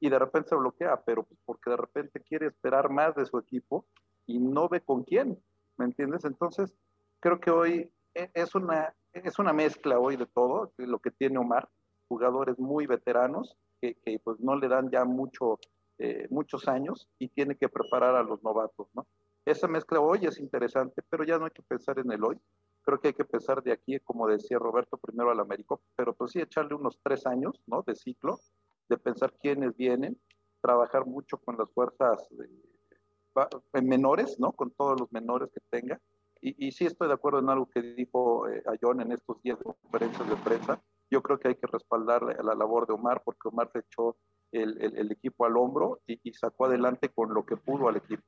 y 0.04 0.10
de 0.10 0.20
repente 0.20 0.50
se 0.50 0.56
bloquea, 0.58 1.02
pero 1.06 1.24
pues 1.24 1.40
porque 1.46 1.70
de 1.70 1.78
repente 1.78 2.20
quiere 2.20 2.48
esperar 2.48 2.90
más 2.90 3.16
de 3.16 3.26
su 3.26 3.38
equipo 3.38 3.86
y 4.26 4.38
no 4.38 4.68
ve 4.68 4.82
con 4.82 5.04
quién, 5.04 5.42
¿me 5.78 5.86
entiendes? 5.86 6.26
Entonces, 6.26 6.76
creo 7.22 7.40
que 7.40 7.52
hoy 7.52 7.90
e, 8.14 8.30
es 8.34 8.54
una, 8.54 8.94
es 9.14 9.40
una 9.40 9.54
mezcla 9.54 10.00
hoy 10.00 10.18
de 10.18 10.26
todo, 10.26 10.74
lo 10.76 11.00
que 11.00 11.12
tiene 11.12 11.38
Omar, 11.38 11.70
jugadores 12.10 12.60
muy 12.60 12.86
veteranos 12.86 13.56
que, 13.80 13.96
que 13.96 14.20
pues 14.20 14.42
no 14.42 14.58
le 14.58 14.68
dan 14.68 14.92
ya 14.92 15.06
mucho, 15.06 15.58
eh, 16.00 16.28
muchos 16.30 16.68
años 16.68 17.08
y 17.18 17.30
tiene 17.30 17.56
que 17.56 17.70
preparar 17.70 18.18
a 18.18 18.24
los 18.24 18.44
novatos, 18.44 18.90
¿no? 18.94 19.08
Esa 19.46 19.70
mezcla 19.70 20.02
hoy 20.02 20.26
es 20.26 20.38
interesante, 20.38 21.02
pero 21.10 21.24
ya 21.24 21.38
no 21.38 21.46
hay 21.46 21.52
que 21.52 21.64
pensar 21.64 21.98
en 22.00 22.12
el 22.12 22.22
hoy. 22.26 22.38
Creo 22.82 23.00
que 23.00 23.08
hay 23.08 23.14
que 23.14 23.24
pensar 23.24 23.64
de 23.64 23.72
aquí, 23.72 23.98
como 24.02 24.28
decía 24.28 24.60
Roberto, 24.60 24.98
primero 24.98 25.32
al 25.32 25.40
Américo, 25.40 25.80
pero 25.96 26.14
pues 26.14 26.32
sí 26.32 26.42
echarle 26.42 26.76
unos 26.76 27.00
tres 27.02 27.26
años, 27.26 27.62
¿no? 27.68 27.84
De 27.84 27.96
ciclo, 27.96 28.42
de 28.90 28.98
pensar 28.98 29.34
quiénes 29.42 29.76
vienen, 29.76 30.20
trabajar 30.62 31.06
mucho 31.06 31.38
con 31.38 31.58
las 31.58 31.70
fuerzas 31.72 32.28
eh, 32.32 33.82
menores, 33.82 34.40
¿no? 34.40 34.52
Con 34.52 34.72
todos 34.72 35.00
los 35.00 35.12
menores 35.12 35.50
que 35.52 35.62
tenga. 35.70 36.00
Y, 36.42 36.68
y, 36.68 36.72
sí 36.72 36.86
estoy 36.86 37.08
de 37.08 37.14
acuerdo 37.14 37.40
en 37.40 37.50
algo 37.50 37.70
que 37.70 37.82
dijo 37.82 38.50
eh, 38.50 38.62
a 38.68 38.74
John 38.82 39.00
en 39.02 39.14
estos 39.14 39.42
días 39.42 39.58
de 39.60 39.66
conferencias 39.66 40.30
de 40.30 40.36
prensa. 40.36 40.82
Yo 41.10 41.22
creo 41.22 41.40
que 41.40 41.50
hay 41.50 41.56
que 41.56 41.68
respaldar 41.68 42.24
la, 42.24 42.34
la 42.44 42.56
labor 42.56 42.86
de 42.86 42.94
Omar 42.94 43.22
porque 43.24 43.48
Omar 43.48 43.70
se 43.72 43.80
echó 43.80 44.18
el, 44.52 44.82
el, 44.82 45.12
equipo 45.12 45.46
al 45.46 45.58
hombro 45.58 46.02
y, 46.06 46.20
y, 46.24 46.34
sacó 46.34 46.66
adelante 46.66 47.10
con 47.10 47.34
lo 47.34 47.46
que 47.46 47.58
pudo 47.58 47.88
al 47.88 47.98
equipo. 47.98 48.24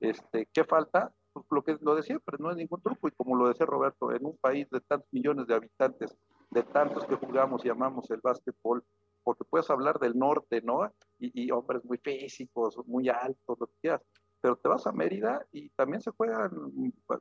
Este, 0.00 0.46
¿Qué 0.52 0.64
falta? 0.64 1.12
Pues 1.32 1.46
lo 1.50 1.62
que 1.62 1.78
lo 1.80 1.94
de 1.94 2.02
siempre, 2.02 2.36
no 2.38 2.50
es 2.50 2.56
ningún 2.56 2.82
truco. 2.82 3.08
Y 3.08 3.12
como 3.12 3.36
lo 3.36 3.48
decía 3.48 3.66
Roberto, 3.66 4.12
en 4.12 4.26
un 4.26 4.36
país 4.38 4.68
de 4.70 4.80
tantos 4.80 5.08
millones 5.12 5.46
de 5.46 5.54
habitantes, 5.54 6.16
de 6.50 6.62
tantos 6.62 7.04
que 7.06 7.16
jugamos 7.16 7.64
y 7.64 7.68
amamos 7.68 8.10
el 8.10 8.20
básquetbol, 8.20 8.84
porque 9.30 9.44
puedes 9.44 9.70
hablar 9.70 10.00
del 10.00 10.18
norte, 10.18 10.60
¿no? 10.60 10.92
Y, 11.20 11.44
y, 11.44 11.52
hombres 11.52 11.84
muy 11.84 11.98
físicos, 11.98 12.76
muy 12.84 13.08
altos, 13.08 13.60
lo 13.60 13.68
que 13.68 13.74
quieras. 13.80 14.02
Pero 14.40 14.56
te 14.56 14.68
vas 14.68 14.88
a 14.88 14.92
Mérida 14.92 15.46
y 15.52 15.68
también 15.70 16.00
se 16.00 16.10
juegan 16.10 16.50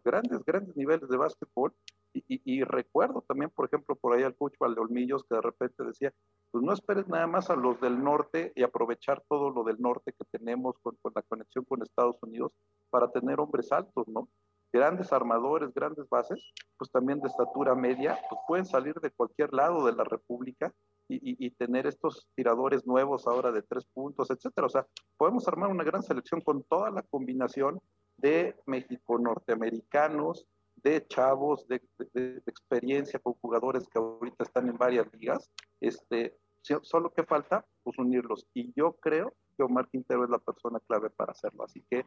grandes, 0.03 0.43
grandes 0.43 0.76
niveles 0.76 1.07
de 1.07 1.18
básquetbol. 1.18 1.72
Y, 2.12 2.24
y, 2.28 2.41
y 2.45 2.64
recuerdo 2.64 3.24
también, 3.28 3.51
por 3.51 3.68
ejemplo, 3.68 3.95
por 3.95 4.16
ahí 4.16 4.24
al 4.24 4.36
coach 4.36 4.55
Valdeolmillos 4.60 5.24
que 5.26 5.36
de 5.36 5.41
repente 5.41 5.84
decía, 5.84 6.12
pues 6.49 6.64
no 6.64 6.74
esperes 6.74 7.07
nada 7.07 7.28
más 7.28 7.51
a 7.51 7.55
los 7.55 7.80
del 7.80 8.03
norte 8.03 8.53
y 8.55 8.64
aprovechar 8.64 9.24
todo 9.30 9.51
lo 9.51 9.64
del 9.64 9.80
norte 9.80 10.12
que 10.14 10.26
tenemos 10.32 10.80
con, 10.82 10.97
con 11.03 11.12
la 11.14 11.22
conexión 11.22 11.64
con 11.66 11.84
Estados 11.84 12.18
Unidos 12.24 12.53
para 12.89 13.12
tener 13.12 13.39
hombres 13.39 13.72
altos, 13.72 14.07
¿no? 14.07 14.30
grandes 14.72 15.12
armadores, 15.12 15.74
grandes 15.74 16.07
bases, 16.10 16.39
pues 16.78 16.91
también 16.91 17.20
de 17.20 17.28
estatura 17.28 17.76
media, 17.76 18.20
pues 18.30 18.41
pueden 18.47 18.66
salir 18.66 18.95
de 18.95 19.12
cualquier 19.12 19.53
lado 19.53 19.86
de 19.86 19.93
la 19.93 20.03
República 20.03 20.74
y, 21.10 21.45
y, 21.45 21.51
tener 21.51 21.88
estos 21.88 22.28
tiradores 22.36 22.86
nuevos 22.86 23.28
ahora 23.28 23.51
de 23.51 23.64
tres 23.64 23.86
puntos, 23.93 24.30
etcétera. 24.30 24.68
O 24.68 24.70
sea, 24.70 24.88
podemos 25.18 25.47
armar 25.47 25.70
una 25.70 25.84
gran 25.84 26.03
selección 26.03 26.41
con 26.41 26.64
toda 26.64 26.91
la 26.91 27.01
combinación 27.01 27.80
de 28.18 28.55
México 28.66 29.18
norteamericanos, 29.18 30.45
de 30.76 31.05
chavos, 31.07 31.68
de, 31.68 31.82
de, 32.14 32.34
de 32.36 32.43
experiencia 32.45 33.20
con 33.20 33.34
jugadores 33.34 33.88
que 33.88 33.99
ahorita 33.99 34.43
están 34.43 34.70
en 34.70 34.78
varias 34.78 35.12
ligas. 35.14 35.49
Este, 35.82 36.38
solo 36.84 37.12
que 37.12 37.24
falta, 37.24 37.66
pues 37.84 37.97
unirlos. 37.97 38.47
Y 38.53 38.74
yo 38.76 38.93
creo 38.93 39.34
que 39.57 39.64
Omar 39.64 39.89
Quintero 39.89 40.24
es 40.24 40.30
la 40.30 40.39
persona 40.39 40.80
clave 40.88 41.10
para 41.10 41.32
hacerlo. 41.32 41.64
Así 41.64 41.84
que, 41.89 42.05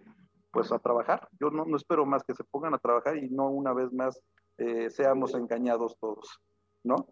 pues 0.50 0.70
a 0.72 0.78
trabajar. 0.78 1.28
Yo 1.40 1.50
no, 1.50 1.64
no 1.64 1.76
espero 1.76 2.06
más 2.06 2.22
que 2.24 2.34
se 2.34 2.44
pongan 2.44 2.74
a 2.74 2.78
trabajar 2.78 3.16
y 3.16 3.28
no 3.30 3.48
una 3.48 3.72
vez 3.72 3.92
más 3.92 4.22
eh, 4.58 4.90
seamos 4.90 5.34
engañados 5.34 5.96
todos, 5.98 6.40
¿no? 6.84 7.08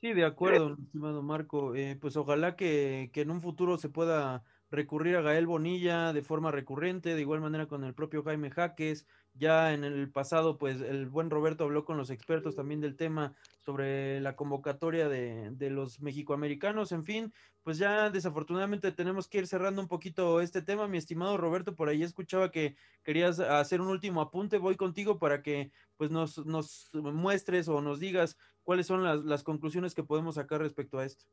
Sí, 0.00 0.12
de 0.12 0.24
acuerdo, 0.24 0.76
estimado 0.78 1.22
Marco. 1.22 1.74
Eh, 1.74 1.96
pues 2.00 2.16
ojalá 2.16 2.54
que, 2.54 3.10
que, 3.12 3.22
en 3.22 3.30
un 3.30 3.40
futuro 3.40 3.78
se 3.78 3.88
pueda 3.88 4.44
recurrir 4.70 5.16
a 5.16 5.22
Gael 5.22 5.46
Bonilla 5.46 6.12
de 6.12 6.22
forma 6.22 6.50
recurrente, 6.50 7.14
de 7.14 7.20
igual 7.20 7.40
manera 7.40 7.66
con 7.66 7.82
el 7.82 7.94
propio 7.94 8.22
Jaime 8.22 8.50
Jaques. 8.50 9.06
Ya 9.32 9.72
en 9.72 9.84
el 9.84 10.10
pasado, 10.10 10.58
pues 10.58 10.80
el 10.80 11.06
buen 11.06 11.30
Roberto 11.30 11.64
habló 11.64 11.84
con 11.84 11.96
los 11.96 12.10
expertos 12.10 12.56
también 12.56 12.80
del 12.80 12.96
tema 12.96 13.34
sobre 13.60 14.20
la 14.20 14.34
convocatoria 14.34 15.08
de, 15.08 15.50
de 15.50 15.70
los 15.70 16.00
mexicoamericanos. 16.00 16.92
En 16.92 17.04
fin, 17.04 17.32
pues 17.62 17.78
ya 17.78 18.10
desafortunadamente 18.10 18.92
tenemos 18.92 19.28
que 19.28 19.38
ir 19.38 19.46
cerrando 19.46 19.82
un 19.82 19.88
poquito 19.88 20.40
este 20.40 20.62
tema. 20.62 20.88
Mi 20.88 20.98
estimado 20.98 21.36
Roberto, 21.36 21.74
por 21.74 21.88
ahí 21.88 22.02
escuchaba 22.02 22.50
que 22.50 22.76
querías 23.02 23.38
hacer 23.40 23.80
un 23.80 23.88
último 23.88 24.20
apunte. 24.20 24.58
Voy 24.58 24.76
contigo 24.76 25.18
para 25.18 25.42
que 25.42 25.70
pues 25.96 26.10
nos, 26.10 26.44
nos 26.46 26.90
muestres 26.94 27.68
o 27.68 27.80
nos 27.80 27.98
digas 28.00 28.36
cuáles 28.66 28.88
son 28.88 29.04
las, 29.04 29.24
las 29.24 29.44
conclusiones 29.44 29.94
que 29.94 30.02
podemos 30.02 30.34
sacar 30.34 30.60
respecto 30.60 30.98
a 30.98 31.04
esto. 31.04 31.24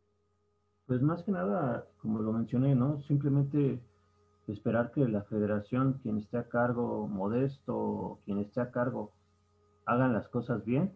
Pues 0.86 1.02
más 1.02 1.24
que 1.24 1.32
nada, 1.32 1.88
como 2.00 2.20
lo 2.20 2.32
mencioné, 2.32 2.76
¿no? 2.76 3.02
Simplemente 3.02 3.82
esperar 4.48 4.92
que 4.92 5.08
la 5.08 5.24
federación, 5.24 6.00
quien 6.04 6.20
esté 6.20 6.38
a 6.38 6.48
cargo, 6.48 7.08
Modesto, 7.08 8.20
quien 8.24 8.38
esté 8.38 8.62
a 8.62 8.70
cargo, 8.70 9.12
hagan 9.86 10.14
las 10.14 10.28
cosas 10.28 10.64
bien, 10.64 10.96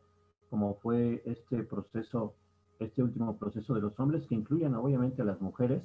como 0.51 0.75
fue 0.75 1.23
este 1.25 1.63
proceso, 1.63 2.35
este 2.79 3.01
último 3.01 3.37
proceso 3.39 3.73
de 3.73 3.81
los 3.81 3.99
hombres, 3.99 4.27
que 4.27 4.35
incluyan 4.35 4.75
obviamente 4.75 5.23
a 5.23 5.25
las 5.25 5.41
mujeres 5.41 5.81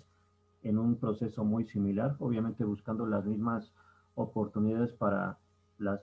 en 0.62 0.78
un 0.78 0.96
proceso 0.96 1.44
muy 1.44 1.64
similar, 1.64 2.14
obviamente 2.18 2.64
buscando 2.64 3.06
las 3.06 3.24
mismas 3.24 3.72
oportunidades 4.16 4.92
para 4.92 5.38
las 5.78 6.02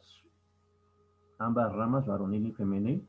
ambas 1.38 1.72
ramas, 1.72 2.08
varonil 2.08 2.47
y 2.47 2.52
femenil. 2.52 3.08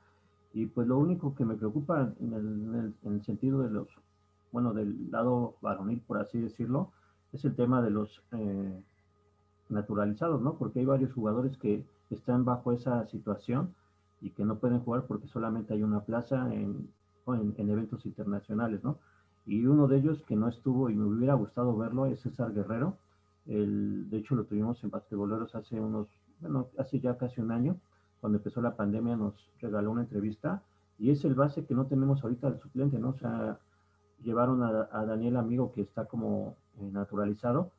Y 0.53 0.66
pues 0.66 0.86
lo 0.86 0.98
único 0.98 1.34
que 1.34 1.44
me 1.44 1.57
preocupa 1.57 2.12
en 2.20 2.32
el, 2.32 2.46
en 2.46 2.74
el, 2.74 2.94
en 3.05 3.12
el 3.14 3.24
sentido 3.24 3.62
de 3.62 3.70
los 3.70 3.88
bueno, 4.53 4.72
del 4.74 5.11
lado 5.11 5.57
varonil, 5.61 6.01
por 6.01 6.18
así 6.18 6.38
decirlo, 6.38 6.90
es 7.32 7.44
el 7.44 7.55
tema 7.55 7.82
de 7.82 7.90
los 7.90 8.22
eh, 8.32 8.82
naturalizados, 9.68 10.42
¿no? 10.42 10.55
Porque 10.55 10.80
hay 10.80 10.86
varios 10.86 11.12
jugadores 11.12 11.57
que 11.57 11.84
están 12.11 12.44
bajo 12.44 12.72
esa 12.72 13.07
situación 13.07 13.74
y 14.20 14.30
que 14.30 14.44
no 14.44 14.59
pueden 14.59 14.80
jugar 14.80 15.07
porque 15.07 15.28
solamente 15.28 15.74
hay 15.74 15.82
una 15.82 16.01
plaza 16.01 16.53
en, 16.53 16.88
en, 17.28 17.55
en, 17.57 17.70
eventos 17.70 18.05
internacionales, 18.07 18.82
¿no? 18.82 18.98
Y 19.46 19.64
uno 19.66 19.86
de 19.86 19.98
ellos 19.98 20.22
que 20.26 20.36
no 20.36 20.48
estuvo 20.48 20.90
y 20.90 20.94
me 20.94 21.05
hubiera 21.05 21.34
gustado 21.34 21.76
verlo 21.76 22.07
es 22.07 22.20
César 22.20 22.53
Guerrero. 22.53 22.96
El, 23.46 24.11
de 24.11 24.18
hecho, 24.18 24.34
lo 24.34 24.44
tuvimos 24.44 24.82
en 24.84 24.90
Basquetboleros 24.90 25.55
hace 25.55 25.80
unos, 25.80 26.09
bueno, 26.40 26.68
hace 26.78 27.01
ya 27.01 27.16
casi 27.16 27.40
un 27.40 27.53
año, 27.53 27.76
cuando 28.20 28.38
empezó 28.38 28.60
la 28.60 28.76
pandemia, 28.76 29.16
nos 29.16 29.34
regaló 29.60 29.90
una 29.90 30.02
entrevista 30.02 30.62
y 30.98 31.10
es 31.10 31.24
el 31.24 31.34
base 31.34 31.64
que 31.64 31.74
no 31.74 31.86
tenemos 31.86 32.22
ahorita 32.22 32.48
el 32.48 32.60
suplente, 32.60 32.98
¿no? 32.98 33.10
O 33.10 33.18
sea, 33.18 33.58
llevaron 34.22 34.62
a, 34.62 35.04
Daniel 35.06 35.36
Amigo 35.36 35.72
que 35.72 35.80
está 35.80 36.04
como 36.04 36.56
eh, 36.78 36.90
naturalizado 36.92 37.72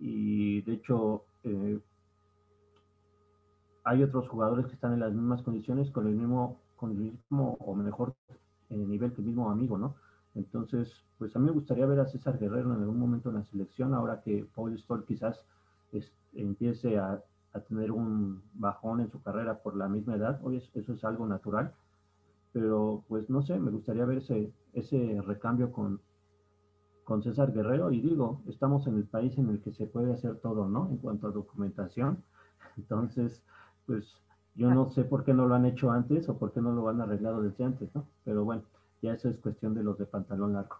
y 0.00 0.62
de 0.62 0.72
hecho 0.72 1.24
eh, 1.44 1.78
hay 3.84 4.02
otros 4.02 4.28
jugadores 4.28 4.66
que 4.66 4.74
están 4.74 4.94
en 4.94 5.00
las 5.00 5.12
mismas 5.12 5.42
condiciones 5.42 5.90
con 5.90 6.06
el 6.06 6.14
mismo, 6.14 6.58
con 6.76 6.90
el 6.92 6.96
mismo 6.96 7.56
o 7.60 7.74
mejor 7.74 8.14
eh, 8.70 8.76
nivel 8.76 9.12
que 9.12 9.20
el 9.20 9.26
mismo 9.26 9.50
amigo, 9.50 9.78
¿no? 9.78 9.94
Entonces, 10.34 11.04
pues 11.18 11.34
a 11.34 11.38
mí 11.38 11.46
me 11.46 11.52
gustaría 11.52 11.86
ver 11.86 12.00
a 12.00 12.06
César 12.06 12.38
Guerrero 12.38 12.74
en 12.74 12.80
algún 12.80 12.98
momento 12.98 13.30
en 13.30 13.36
la 13.36 13.44
selección, 13.44 13.94
ahora 13.94 14.20
que 14.20 14.46
Paul 14.54 14.76
Stoll 14.78 15.04
quizás 15.04 15.46
empiece 16.34 16.98
a, 16.98 17.22
a, 17.56 17.60
tener 17.60 17.92
un 17.92 18.42
bajón 18.54 19.00
en 19.00 19.10
su 19.10 19.22
carrera 19.22 19.62
por 19.62 19.76
la 19.76 19.88
misma 19.88 20.16
edad, 20.16 20.40
hoy 20.42 20.56
es, 20.56 20.70
eso 20.74 20.92
es 20.92 21.04
algo 21.04 21.26
natural, 21.26 21.72
pero 22.52 23.04
pues 23.08 23.28
no 23.30 23.42
sé, 23.42 23.58
me 23.58 23.70
gustaría 23.70 24.04
ver 24.04 24.18
ese, 24.18 24.52
ese 24.72 25.20
recambio 25.26 25.72
con, 25.72 26.00
con 27.04 27.22
César 27.22 27.52
Guerrero 27.52 27.92
y 27.92 28.00
digo, 28.00 28.42
estamos 28.48 28.86
en 28.86 28.96
el 28.96 29.04
país 29.04 29.38
en 29.38 29.48
el 29.48 29.60
que 29.60 29.72
se 29.72 29.86
puede 29.86 30.12
hacer 30.12 30.36
todo, 30.36 30.68
¿no? 30.68 30.88
En 30.90 30.96
cuanto 30.96 31.28
a 31.28 31.30
documentación. 31.30 32.24
Entonces, 32.76 33.42
pues 33.86 34.20
yo 34.56 34.70
no 34.70 34.88
sé 34.88 35.04
por 35.04 35.24
qué 35.24 35.32
no 35.32 35.46
lo 35.46 35.54
han 35.54 35.66
hecho 35.66 35.90
antes 35.90 36.28
o 36.28 36.36
por 36.36 36.52
qué 36.52 36.60
no 36.60 36.72
lo 36.72 36.88
han 36.88 37.00
arreglado 37.00 37.42
desde 37.42 37.62
antes, 37.62 37.94
¿no? 37.94 38.06
Pero 38.24 38.44
bueno, 38.44 38.62
ya 39.02 39.12
eso 39.12 39.28
es 39.28 39.36
cuestión 39.38 39.74
de 39.74 39.84
los 39.84 39.98
de 39.98 40.06
pantalón 40.06 40.54
largo. 40.54 40.76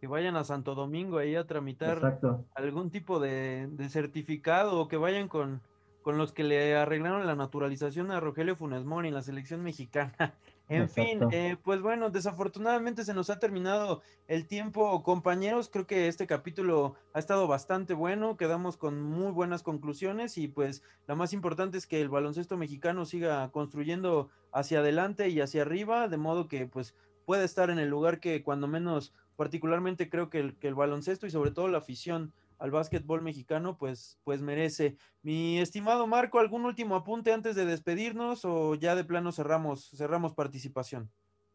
Que 0.00 0.06
vayan 0.06 0.36
a 0.36 0.44
Santo 0.44 0.74
Domingo 0.74 1.18
ahí 1.18 1.34
a 1.34 1.46
tramitar 1.46 2.20
algún 2.54 2.90
tipo 2.90 3.18
de, 3.18 3.68
certificado 3.88 4.78
o 4.78 4.88
que 4.88 4.96
vayan 4.96 5.26
con, 5.26 5.60
con 6.02 6.18
los 6.18 6.32
que 6.32 6.44
le 6.44 6.76
arreglaron 6.76 7.26
la 7.26 7.36
naturalización 7.36 8.10
a 8.10 8.20
Rogelio 8.20 8.56
Funes 8.56 8.84
Mori 8.84 9.08
en 9.08 9.14
la 9.14 9.22
selección 9.22 9.62
mexicana. 9.62 10.34
En 10.68 10.88
fin, 10.88 11.20
eh, 11.32 11.56
pues 11.62 11.82
bueno, 11.82 12.08
desafortunadamente 12.08 13.04
se 13.04 13.12
nos 13.12 13.28
ha 13.28 13.38
terminado 13.38 14.00
el 14.26 14.46
tiempo, 14.46 15.02
compañeros. 15.02 15.68
Creo 15.68 15.86
que 15.86 16.08
este 16.08 16.26
capítulo 16.26 16.94
ha 17.12 17.18
estado 17.18 17.46
bastante 17.46 17.92
bueno, 17.92 18.38
quedamos 18.38 18.78
con 18.78 19.02
muy 19.02 19.32
buenas 19.32 19.62
conclusiones 19.62 20.38
y 20.38 20.48
pues 20.48 20.82
la 21.06 21.14
más 21.14 21.34
importante 21.34 21.76
es 21.76 21.86
que 21.86 22.00
el 22.00 22.08
baloncesto 22.08 22.56
mexicano 22.56 23.04
siga 23.04 23.50
construyendo 23.50 24.30
hacia 24.50 24.78
adelante 24.78 25.28
y 25.28 25.42
hacia 25.42 25.60
arriba, 25.60 26.08
de 26.08 26.16
modo 26.16 26.48
que 26.48 26.64
pues 26.64 26.94
pueda 27.26 27.44
estar 27.44 27.68
en 27.68 27.78
el 27.78 27.90
lugar 27.90 28.18
que 28.18 28.42
cuando 28.42 28.66
menos 28.66 29.12
particularmente 29.36 30.08
creo 30.08 30.30
que 30.30 30.38
el, 30.38 30.54
que 30.54 30.68
el 30.68 30.74
baloncesto 30.74 31.26
y 31.26 31.30
sobre 31.30 31.50
todo 31.50 31.68
la 31.68 31.78
afición 31.78 32.32
al 32.62 32.70
básquetbol 32.70 33.22
mexicano, 33.22 33.76
pues, 33.76 34.20
pues 34.22 34.40
merece. 34.40 34.96
Mi 35.20 35.58
estimado 35.58 36.06
Marco, 36.06 36.38
¿algún 36.38 36.64
último 36.64 36.94
apunte 36.94 37.32
antes 37.32 37.56
de 37.56 37.66
despedirnos 37.66 38.44
o 38.44 38.76
ya 38.76 38.94
de 38.94 39.02
plano 39.02 39.32
cerramos, 39.32 39.90
cerramos 39.96 40.32
participación? 40.32 41.10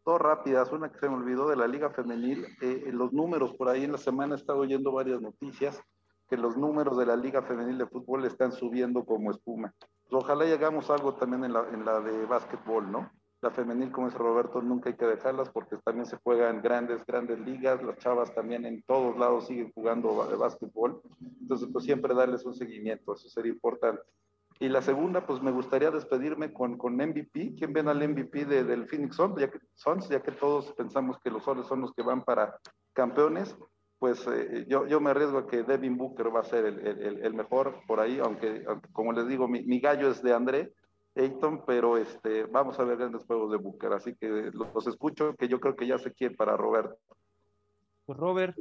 Dos 0.06 0.20
rápidas, 0.20 0.70
una 0.74 0.92
que 0.92 1.00
se 1.00 1.08
me 1.08 1.16
olvidó 1.16 1.48
de 1.48 1.56
la 1.56 1.66
Liga 1.66 1.92
Femenil. 1.92 2.46
Eh, 2.62 2.90
los 2.92 3.14
números, 3.14 3.54
por 3.54 3.70
ahí 3.70 3.86
en 3.86 3.94
la 3.94 3.98
semana 3.98 4.36
he 4.36 4.38
estado 4.38 4.60
oyendo 4.60 4.92
varias 4.92 5.22
noticias 5.22 5.82
que 6.28 6.36
los 6.36 6.58
números 6.58 6.98
de 6.98 7.06
la 7.06 7.16
Liga 7.16 7.42
Femenil 7.42 7.78
de 7.78 7.88
Fútbol 7.88 8.26
están 8.26 8.52
subiendo 8.52 9.06
como 9.06 9.32
espuma. 9.32 9.74
Pues 9.80 10.24
ojalá 10.24 10.44
llegamos 10.44 10.90
a 10.90 10.96
algo 10.96 11.14
también 11.14 11.46
en 11.46 11.54
la, 11.54 11.70
en 11.70 11.86
la 11.86 12.02
de 12.02 12.26
básquetbol, 12.26 12.92
¿no? 12.92 13.10
La 13.42 13.52
femenil, 13.52 13.92
como 13.92 14.08
dice 14.08 14.18
Roberto, 14.18 14.62
nunca 14.62 14.90
hay 14.90 14.96
que 14.96 15.06
dejarlas 15.06 15.50
porque 15.50 15.78
también 15.78 16.06
se 16.06 16.18
juegan 16.18 16.62
grandes, 16.62 17.06
grandes 17.06 17.40
ligas, 17.40 17.84
las 17.84 17.98
chavas 17.98 18.34
también 18.34 18.66
en 18.66 18.82
todos 18.84 19.18
lados 19.18 19.48
siguen 19.48 19.72
jugando 19.74 20.16
básquetbol, 20.38 21.02
entonces 21.42 21.70
pues 21.72 21.86
siempre 21.86 22.16
darles 22.16 22.46
un 22.46 22.56
seguimiento, 22.56 23.14
eso 23.14 23.30
sería 23.30 23.52
importante. 23.52 24.02
Y 24.60 24.70
la 24.70 24.82
segunda, 24.82 25.26
pues 25.26 25.42
me 25.42 25.52
gustaría 25.52 25.92
despedirme 25.92 26.52
con, 26.52 26.78
con 26.78 26.96
MVP. 26.96 27.54
¿Quién 27.56 27.74
ven 27.74 27.88
al 27.88 28.08
MVP 28.08 28.46
de, 28.46 28.64
del 28.64 28.88
Phoenix 28.88 29.16
Suns? 29.16 29.40
Ya 29.40 29.52
que, 29.52 29.60
ya 30.10 30.24
que 30.24 30.32
todos 30.32 30.74
pensamos 30.74 31.20
que 31.20 31.30
los 31.30 31.44
soles 31.44 31.68
son 31.68 31.82
los 31.82 31.94
que 31.94 32.02
van 32.02 32.24
para 32.24 32.58
campeones, 32.94 33.56
pues 34.00 34.26
eh, 34.28 34.66
yo, 34.68 34.88
yo 34.88 35.00
me 35.00 35.12
arriesgo 35.12 35.38
a 35.38 35.48
que 35.48 35.62
Devin 35.62 35.96
Booker 35.96 36.36
va 36.36 36.40
a 36.40 36.44
ser 36.44 36.66
el, 36.66 36.80
el, 36.88 37.24
el 37.24 37.34
mejor 37.36 37.82
por 37.88 38.00
ahí, 38.00 38.20
aunque, 38.20 38.66
como 38.94 39.14
les 39.14 39.28
digo, 39.28 39.48
mi, 39.48 39.62
mi 39.64 39.80
gallo 39.80 40.10
es 40.10 40.24
de 40.24 40.34
André, 40.34 40.74
Ayton, 41.18 41.64
pero 41.66 41.98
este, 41.98 42.46
vamos 42.46 42.80
a 42.80 42.84
ver 42.84 42.98
grandes 42.98 43.26
juegos 43.26 43.52
de 43.52 43.58
Booker, 43.58 43.94
así 43.94 44.16
que 44.16 44.52
los, 44.54 44.88
escucho, 44.88 45.36
que 45.36 45.48
yo 45.48 45.60
creo 45.60 45.76
que 45.76 45.88
ya 45.88 45.98
sé 45.98 46.14
quién 46.14 46.36
para 46.36 46.58
Robert. 46.58 46.96
Pues 48.06 48.18
Robert, 48.18 48.56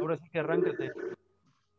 ahora 0.00 0.16
sí 0.16 0.28
que 0.30 0.38
arráncate. 0.38 0.92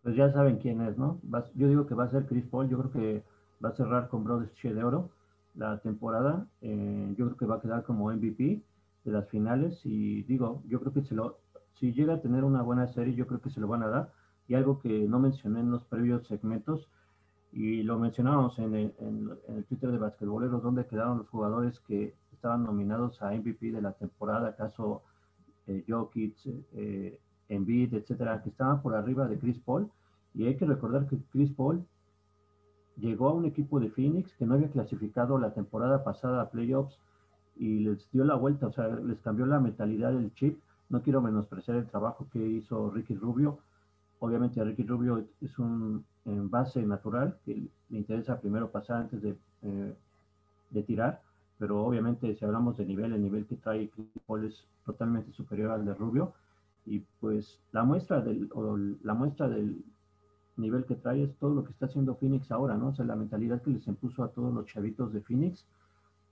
Pues 0.04 0.16
ya 0.16 0.32
saben 0.32 0.58
quién 0.58 0.82
es, 0.82 0.98
¿no? 0.98 1.20
yo 1.56 1.68
digo 1.68 1.88
que 1.88 1.96
va 1.96 2.06
a 2.06 2.10
ser 2.10 2.26
Chris 2.26 2.46
Paul, 2.46 2.70
yo 2.70 2.78
creo 2.80 2.92
que 2.92 3.24
va 3.64 3.70
a 3.70 3.76
cerrar 3.76 4.08
con 4.10 4.24
Brothers 4.24 4.54
de 4.62 4.84
Oro 4.84 5.10
la 5.56 5.80
temporada, 5.80 6.48
eh, 6.62 7.16
yo 7.18 7.26
creo 7.26 7.38
que 7.38 7.46
va 7.46 7.56
a 7.56 7.62
quedar 7.62 7.84
como 7.84 8.12
MVP 8.12 8.62
de 9.04 9.12
las 9.12 9.28
finales 9.30 9.82
y 9.84 10.24
digo, 10.24 10.62
yo 10.68 10.80
creo 10.80 10.94
que 10.94 11.02
se 11.02 11.16
lo, 11.16 11.40
si 11.80 11.94
llega 11.94 12.16
a 12.16 12.22
tener 12.22 12.44
una 12.44 12.62
buena 12.62 12.88
serie, 12.88 13.16
yo 13.16 13.28
creo 13.28 13.42
que 13.42 13.50
se 13.50 13.60
lo 13.60 13.68
van 13.68 13.84
a 13.84 13.88
dar. 13.88 14.12
Y 14.48 14.56
algo 14.56 14.80
que 14.80 15.08
no 15.08 15.20
mencioné 15.20 15.60
en 15.60 15.72
los 15.72 15.84
previos 15.84 16.26
segmentos, 16.28 16.88
y 17.52 17.84
lo 17.84 17.98
mencionábamos 17.98 18.60
en 18.60 18.76
el, 18.76 18.94
en, 19.00 19.64
Twitter 19.64 19.92
de 19.92 19.98
Basquetboleros, 19.98 20.62
donde 20.62 20.86
quedaron 20.86 21.20
los 21.20 21.30
jugadores 21.30 21.80
que 21.82 22.14
estaban 22.32 22.64
nominados 22.64 23.22
a 23.22 23.32
MVP 23.32 23.72
de 23.72 23.82
la 23.82 23.94
temporada, 23.94 24.50
acaso 24.50 25.04
eh, 25.66 25.84
Jokic, 25.88 26.36
eh, 26.74 27.20
Embiid, 27.50 27.94
etcétera, 27.94 28.42
que 28.44 28.50
estaban 28.50 28.82
por 28.82 28.96
arriba 28.96 29.28
de 29.28 29.40
Chris 29.40 29.60
Paul. 29.60 29.90
Y 30.34 30.46
hay 30.46 30.56
que 30.56 30.66
recordar 30.66 31.08
que 31.08 31.18
Chris 31.32 31.52
Paul 31.52 31.84
llegó 32.98 33.30
a 33.30 33.34
un 33.34 33.46
equipo 33.46 33.80
de 33.80 33.90
Phoenix 33.90 34.34
que 34.36 34.46
no 34.46 34.56
había 34.56 34.70
clasificado 34.70 35.38
la 35.40 35.54
temporada 35.54 36.04
pasada 36.04 36.42
a 36.42 36.50
playoffs 36.50 37.00
y 37.56 37.80
les 37.80 38.10
dio 38.12 38.24
la 38.24 38.36
vuelta, 38.36 38.68
o 38.68 38.72
sea, 38.72 38.88
les 38.88 39.20
cambió 39.22 39.46
la 39.46 39.60
mentalidad 39.60 40.12
del 40.12 40.34
chip. 40.34 40.60
No 40.90 41.02
quiero 41.02 41.22
menospreciar 41.22 41.78
el 41.78 41.88
trabajo 41.88 42.28
que 42.32 42.40
hizo 42.40 42.92
Ricky 42.92 43.16
Rubio. 43.16 43.60
Obviamente 44.20 44.64
Ricky 44.64 44.84
Rubio 44.84 45.26
es 45.42 45.58
un 45.60 46.06
en 46.28 46.50
base 46.50 46.86
natural, 46.86 47.38
que 47.44 47.70
le 47.90 47.98
interesa 47.98 48.40
primero 48.40 48.70
pasar 48.70 48.98
antes 48.98 49.22
de, 49.22 49.36
eh, 49.64 49.96
de 50.70 50.84
tirar, 50.84 51.22
pero 51.58 51.84
obviamente 51.84 52.36
si 52.36 52.46
hablamos 52.46 52.78
de 52.78 52.86
nivel, 52.86 53.14
el 53.14 53.22
nivel 53.22 53.46
que 53.46 53.56
trae 53.56 53.90
Paul 54.28 54.46
es 54.46 54.68
totalmente 54.86 55.32
superior 55.32 55.72
al 55.72 55.86
de 55.86 55.94
Rubio, 55.94 56.34
y 56.86 57.00
pues 57.20 57.60
la 57.72 57.84
muestra 57.84 58.22
del, 58.22 58.50
o 58.54 58.78
la 58.78 59.14
muestra 59.14 59.50
del 59.50 59.84
nivel 60.58 60.86
que 60.86 60.96
trae 60.96 61.24
es 61.24 61.36
todo 61.38 61.54
lo 61.54 61.64
que 61.64 61.72
está 61.72 61.86
haciendo 61.86 62.16
Phoenix 62.16 62.52
ahora, 62.52 62.76
¿no? 62.76 62.90
O 62.90 62.94
sea, 62.94 63.06
la 63.06 63.16
mentalidad 63.16 63.62
que 63.62 63.72
les 63.72 63.88
impuso 63.88 64.24
a 64.24 64.30
todos 64.30 64.54
los 64.54 64.66
chavitos 64.66 65.12
de 65.14 65.22
Phoenix, 65.22 65.66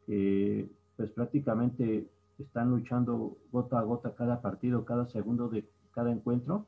pues 0.06 1.12
prácticamente 1.12 2.08
están 2.38 2.70
luchando 2.72 3.38
gota 3.52 3.80
a 3.80 3.84
gota 3.84 4.14
cada 4.14 4.42
partido, 4.42 4.86
cada 4.86 5.06
segundo 5.08 5.48
de 5.50 5.66
cada 5.94 6.12
encuentro, 6.12 6.66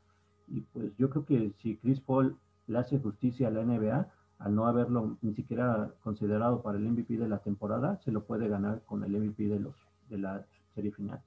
y 0.47 0.61
pues 0.61 0.95
yo 0.97 1.09
creo 1.09 1.25
que 1.25 1.51
si 1.61 1.77
Chris 1.77 1.99
Paul 1.99 2.35
le 2.67 2.77
hace 2.77 2.99
justicia 2.99 3.47
a 3.47 3.51
la 3.51 3.63
NBA 3.63 4.07
al 4.39 4.55
no 4.55 4.67
haberlo 4.67 5.17
ni 5.21 5.33
siquiera 5.33 5.91
considerado 6.03 6.61
para 6.61 6.77
el 6.77 6.85
MVP 6.85 7.17
de 7.17 7.27
la 7.27 7.39
temporada, 7.39 7.99
se 8.03 8.11
lo 8.11 8.23
puede 8.25 8.47
ganar 8.47 8.83
con 8.85 9.03
el 9.03 9.11
MVP 9.11 9.47
de 9.47 9.59
los 9.59 9.75
de 10.09 10.17
la 10.19 10.45
serie 10.75 10.91
final. 10.91 11.21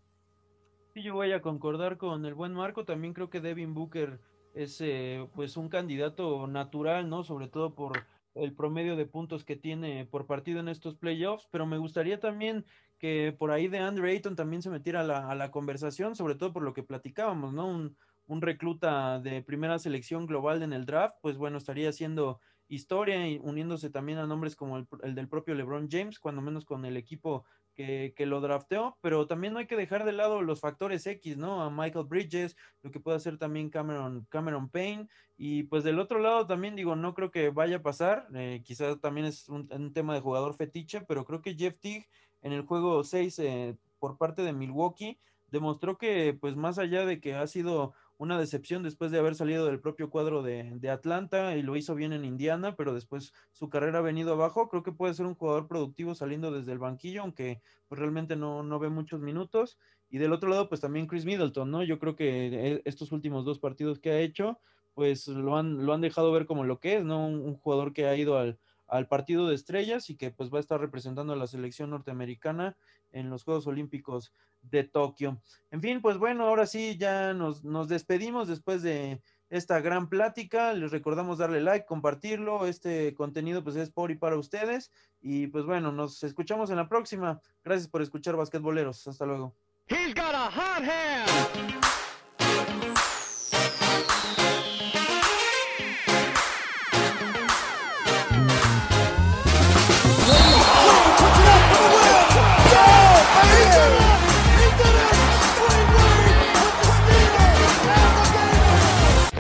Sí, 0.95 1.03
yo 1.03 1.15
voy 1.15 1.33
a 1.33 1.43
concordar 1.43 1.97
con 1.97 2.25
el 2.25 2.35
buen 2.35 2.55
Marco, 2.55 2.85
también 2.85 3.13
creo 3.13 3.31
que 3.31 3.41
Devin 3.41 3.75
Booker 3.75 4.21
es 4.55 4.81
eh, 4.81 5.29
pues 5.35 5.57
un 5.57 5.69
candidato 5.69 6.47
natural, 6.47 7.09
¿no? 7.09 7.23
Sobre 7.23 7.49
todo 7.49 7.75
por 7.75 7.93
el 8.35 8.55
promedio 8.55 8.97
de 8.97 9.07
puntos 9.07 9.45
que 9.45 9.57
tiene 9.57 10.07
por 10.07 10.27
partido 10.27 10.61
en 10.61 10.69
estos 10.69 10.95
playoffs, 10.95 11.49
pero 11.51 11.67
me 11.67 11.79
gustaría 11.79 12.21
también 12.21 12.65
que 12.99 13.35
por 13.37 13.51
ahí 13.51 13.69
de 13.69 13.79
Andre 13.79 14.13
Ayton 14.13 14.37
también 14.37 14.63
se 14.63 14.71
metiera 14.71 15.01
a 15.01 15.05
la, 15.05 15.31
a 15.31 15.35
la 15.35 15.51
conversación, 15.51 16.15
sobre 16.15 16.37
todo 16.37 16.53
por 16.53 16.63
lo 16.63 16.75
que 16.75 16.83
platicábamos, 16.83 17.53
¿no? 17.53 17.67
Un, 17.67 17.97
un 18.31 18.41
recluta 18.43 19.19
de 19.19 19.43
primera 19.43 19.81
selección 19.81 20.25
global 20.25 20.63
en 20.63 20.73
el 20.73 20.87
draft, 20.87 21.17
pues 21.21 21.37
bueno, 21.37 21.59
estaría 21.59 21.89
haciendo 21.89 22.41
historia 22.69 23.27
y 23.29 23.41
uniéndose 23.43 23.91
también 23.91 24.19
a 24.19 24.27
nombres 24.27 24.55
como 24.55 24.87
el, 25.03 25.15
del 25.17 25.29
propio 25.29 25.55
LeBron 25.55 25.89
James, 25.91 26.21
cuando 26.21 26.41
menos 26.41 26.65
con 26.65 26.85
el 26.85 26.97
equipo 26.97 27.45
que, 27.75 28.15
lo 28.27 28.41
drafteó, 28.41 28.99
pero 29.01 29.27
también 29.27 29.53
no 29.53 29.59
hay 29.59 29.67
que 29.67 29.75
dejar 29.75 30.05
de 30.05 30.13
lado 30.13 30.43
los 30.43 30.61
factores 30.61 31.07
X, 31.07 31.39
¿no? 31.39 31.63
A 31.63 31.71
Michael 31.71 32.05
Bridges, 32.05 32.57
lo 32.83 32.91
que 32.91 33.01
puede 33.01 33.17
hacer 33.17 33.37
también 33.37 33.71
Cameron, 33.71 34.27
Cameron 34.29 34.69
Payne, 34.69 35.09
y 35.37 35.65
pues 35.65 35.83
del 35.83 35.99
otro 35.99 36.21
lado 36.21 36.47
también 36.47 36.77
digo, 36.77 36.95
no 36.95 37.15
creo 37.15 37.33
que 37.33 37.49
vaya 37.49 37.79
a 37.79 37.83
pasar, 37.83 38.29
eh, 38.35 38.63
quizás 38.65 39.01
también 39.01 39.27
es 39.27 39.49
un, 39.49 39.93
tema 39.93 40.15
de 40.15 40.21
jugador 40.21 40.55
fetiche, 40.55 41.01
pero 41.01 41.25
creo 41.25 41.43
que 41.43 41.57
Jeff 41.57 41.79
Teague 41.81 42.07
en 42.43 42.53
el 42.53 42.63
juego 42.63 43.03
6 43.03 43.39
eh, 43.41 43.77
por 43.99 44.19
parte 44.19 44.43
de 44.43 44.53
Milwaukee 44.53 45.19
demostró 45.51 45.99
que 45.99 46.37
pues 46.41 46.57
más 46.57 46.79
allá 46.79 47.05
de 47.05 47.21
que 47.21 47.35
ha 47.35 47.47
sido 47.47 47.95
una 48.21 48.39
decepción 48.39 48.83
después 48.83 49.11
de 49.11 49.19
haber 49.19 49.35
salido 49.35 49.65
del 49.65 49.81
propio 49.81 50.11
cuadro 50.11 50.43
de, 50.43 50.79
Atlanta 50.91 51.57
y 51.57 51.63
lo 51.63 51.75
hizo 51.75 51.95
bien 51.95 52.13
en 52.13 52.27
Indiana, 52.27 52.77
pero 52.77 52.93
después 52.93 53.33
su 53.51 53.71
carrera 53.71 54.01
ha 54.01 54.03
venido 54.03 54.35
abajo. 54.35 54.69
Creo 54.69 54.83
que 54.83 54.93
puede 54.93 55.15
ser 55.15 55.25
un 55.25 55.35
jugador 55.35 55.67
productivo 55.67 56.15
saliendo 56.15 56.53
desde 56.53 56.73
el 56.73 56.79
banquillo, 56.79 57.23
aunque 57.23 57.63
pues, 57.89 57.99
realmente 57.99 58.37
no, 58.37 58.63
no 58.63 58.79
ve 58.79 58.91
muchos 58.91 59.23
minutos. 59.23 59.79
Y 60.11 60.19
del 60.19 60.35
otro 60.35 60.51
lado, 60.51 60.69
pues 60.69 60.83
también 60.83 61.07
Chris 61.07 61.25
Middleton, 61.25 61.71
¿no? 61.71 61.83
Yo 61.83 61.99
creo 61.99 62.15
que 62.15 62.49
eh, 62.49 62.83
estos 62.85 63.11
últimos 63.11 63.47
dos 63.47 63.59
partidos 63.59 63.99
que 63.99 64.11
ha 64.11 64.21
hecho, 64.21 64.61
pues 64.93 65.27
lo 65.27 65.57
han, 65.57 65.87
lo 65.87 65.95
han 65.95 66.03
dejado 66.03 66.31
ver 66.31 66.45
como 66.45 66.65
lo 66.65 66.79
que 66.79 66.97
es, 66.97 67.05
¿no? 67.05 67.27
Un, 67.27 67.55
jugador 67.55 67.95
que 67.95 68.05
ha 68.05 68.15
ido 68.17 68.37
al, 68.37 68.59
al 68.87 69.09
partido 69.09 69.49
de 69.49 69.55
estrellas 69.55 70.11
y 70.11 70.17
que 70.17 70.31
pues 70.31 70.53
va 70.53 70.59
a 70.59 70.61
estar 70.61 70.79
representando 70.79 71.33
a 71.33 71.37
la 71.37 71.47
selección 71.47 71.89
norteamericana 71.89 72.77
en 73.13 73.31
los 73.31 73.45
Juegos 73.45 73.67
Olímpicos 73.67 74.33
de 74.63 74.85
Tokio. 74.85 75.41
En 75.71 75.81
fin, 75.81 76.01
pues 76.01 76.19
bueno, 76.19 76.47
ahora 76.47 76.67
sí 76.67 76.97
ya 76.99 77.33
nos, 77.33 77.65
nos 77.65 77.89
despedimos 77.89 78.49
después 78.49 78.83
de 78.83 79.21
esta 79.51 79.81
gran 79.81 80.09
plática. 80.09 80.73
Les 80.73 80.91
recordamos 80.91 81.39
darle 81.39 81.61
like, 81.61 81.87
compartirlo. 81.87 82.67
Este 82.67 83.15
contenido 83.15 83.63
pues 83.63 83.77
es 83.77 83.91
por 83.91 84.11
y 84.11 84.17
para 84.17 84.37
ustedes. 84.37 84.91
Y 85.21 85.49
pues 85.49 85.65
bueno, 85.65 85.93
nos 85.93 86.23
escuchamos 86.23 86.71
en 86.71 86.77
la 86.77 86.89
próxima. 86.89 87.41
Gracias 87.65 87.89
por 87.89 88.03
escuchar 88.03 88.37
basquetboleros. 88.37 89.07
Hasta 89.07 89.27
luego. 89.27 89.55
He's 89.89 90.15
got 90.15 90.35
a 90.35 90.51
hot 90.51 90.85
hand. 90.85 91.90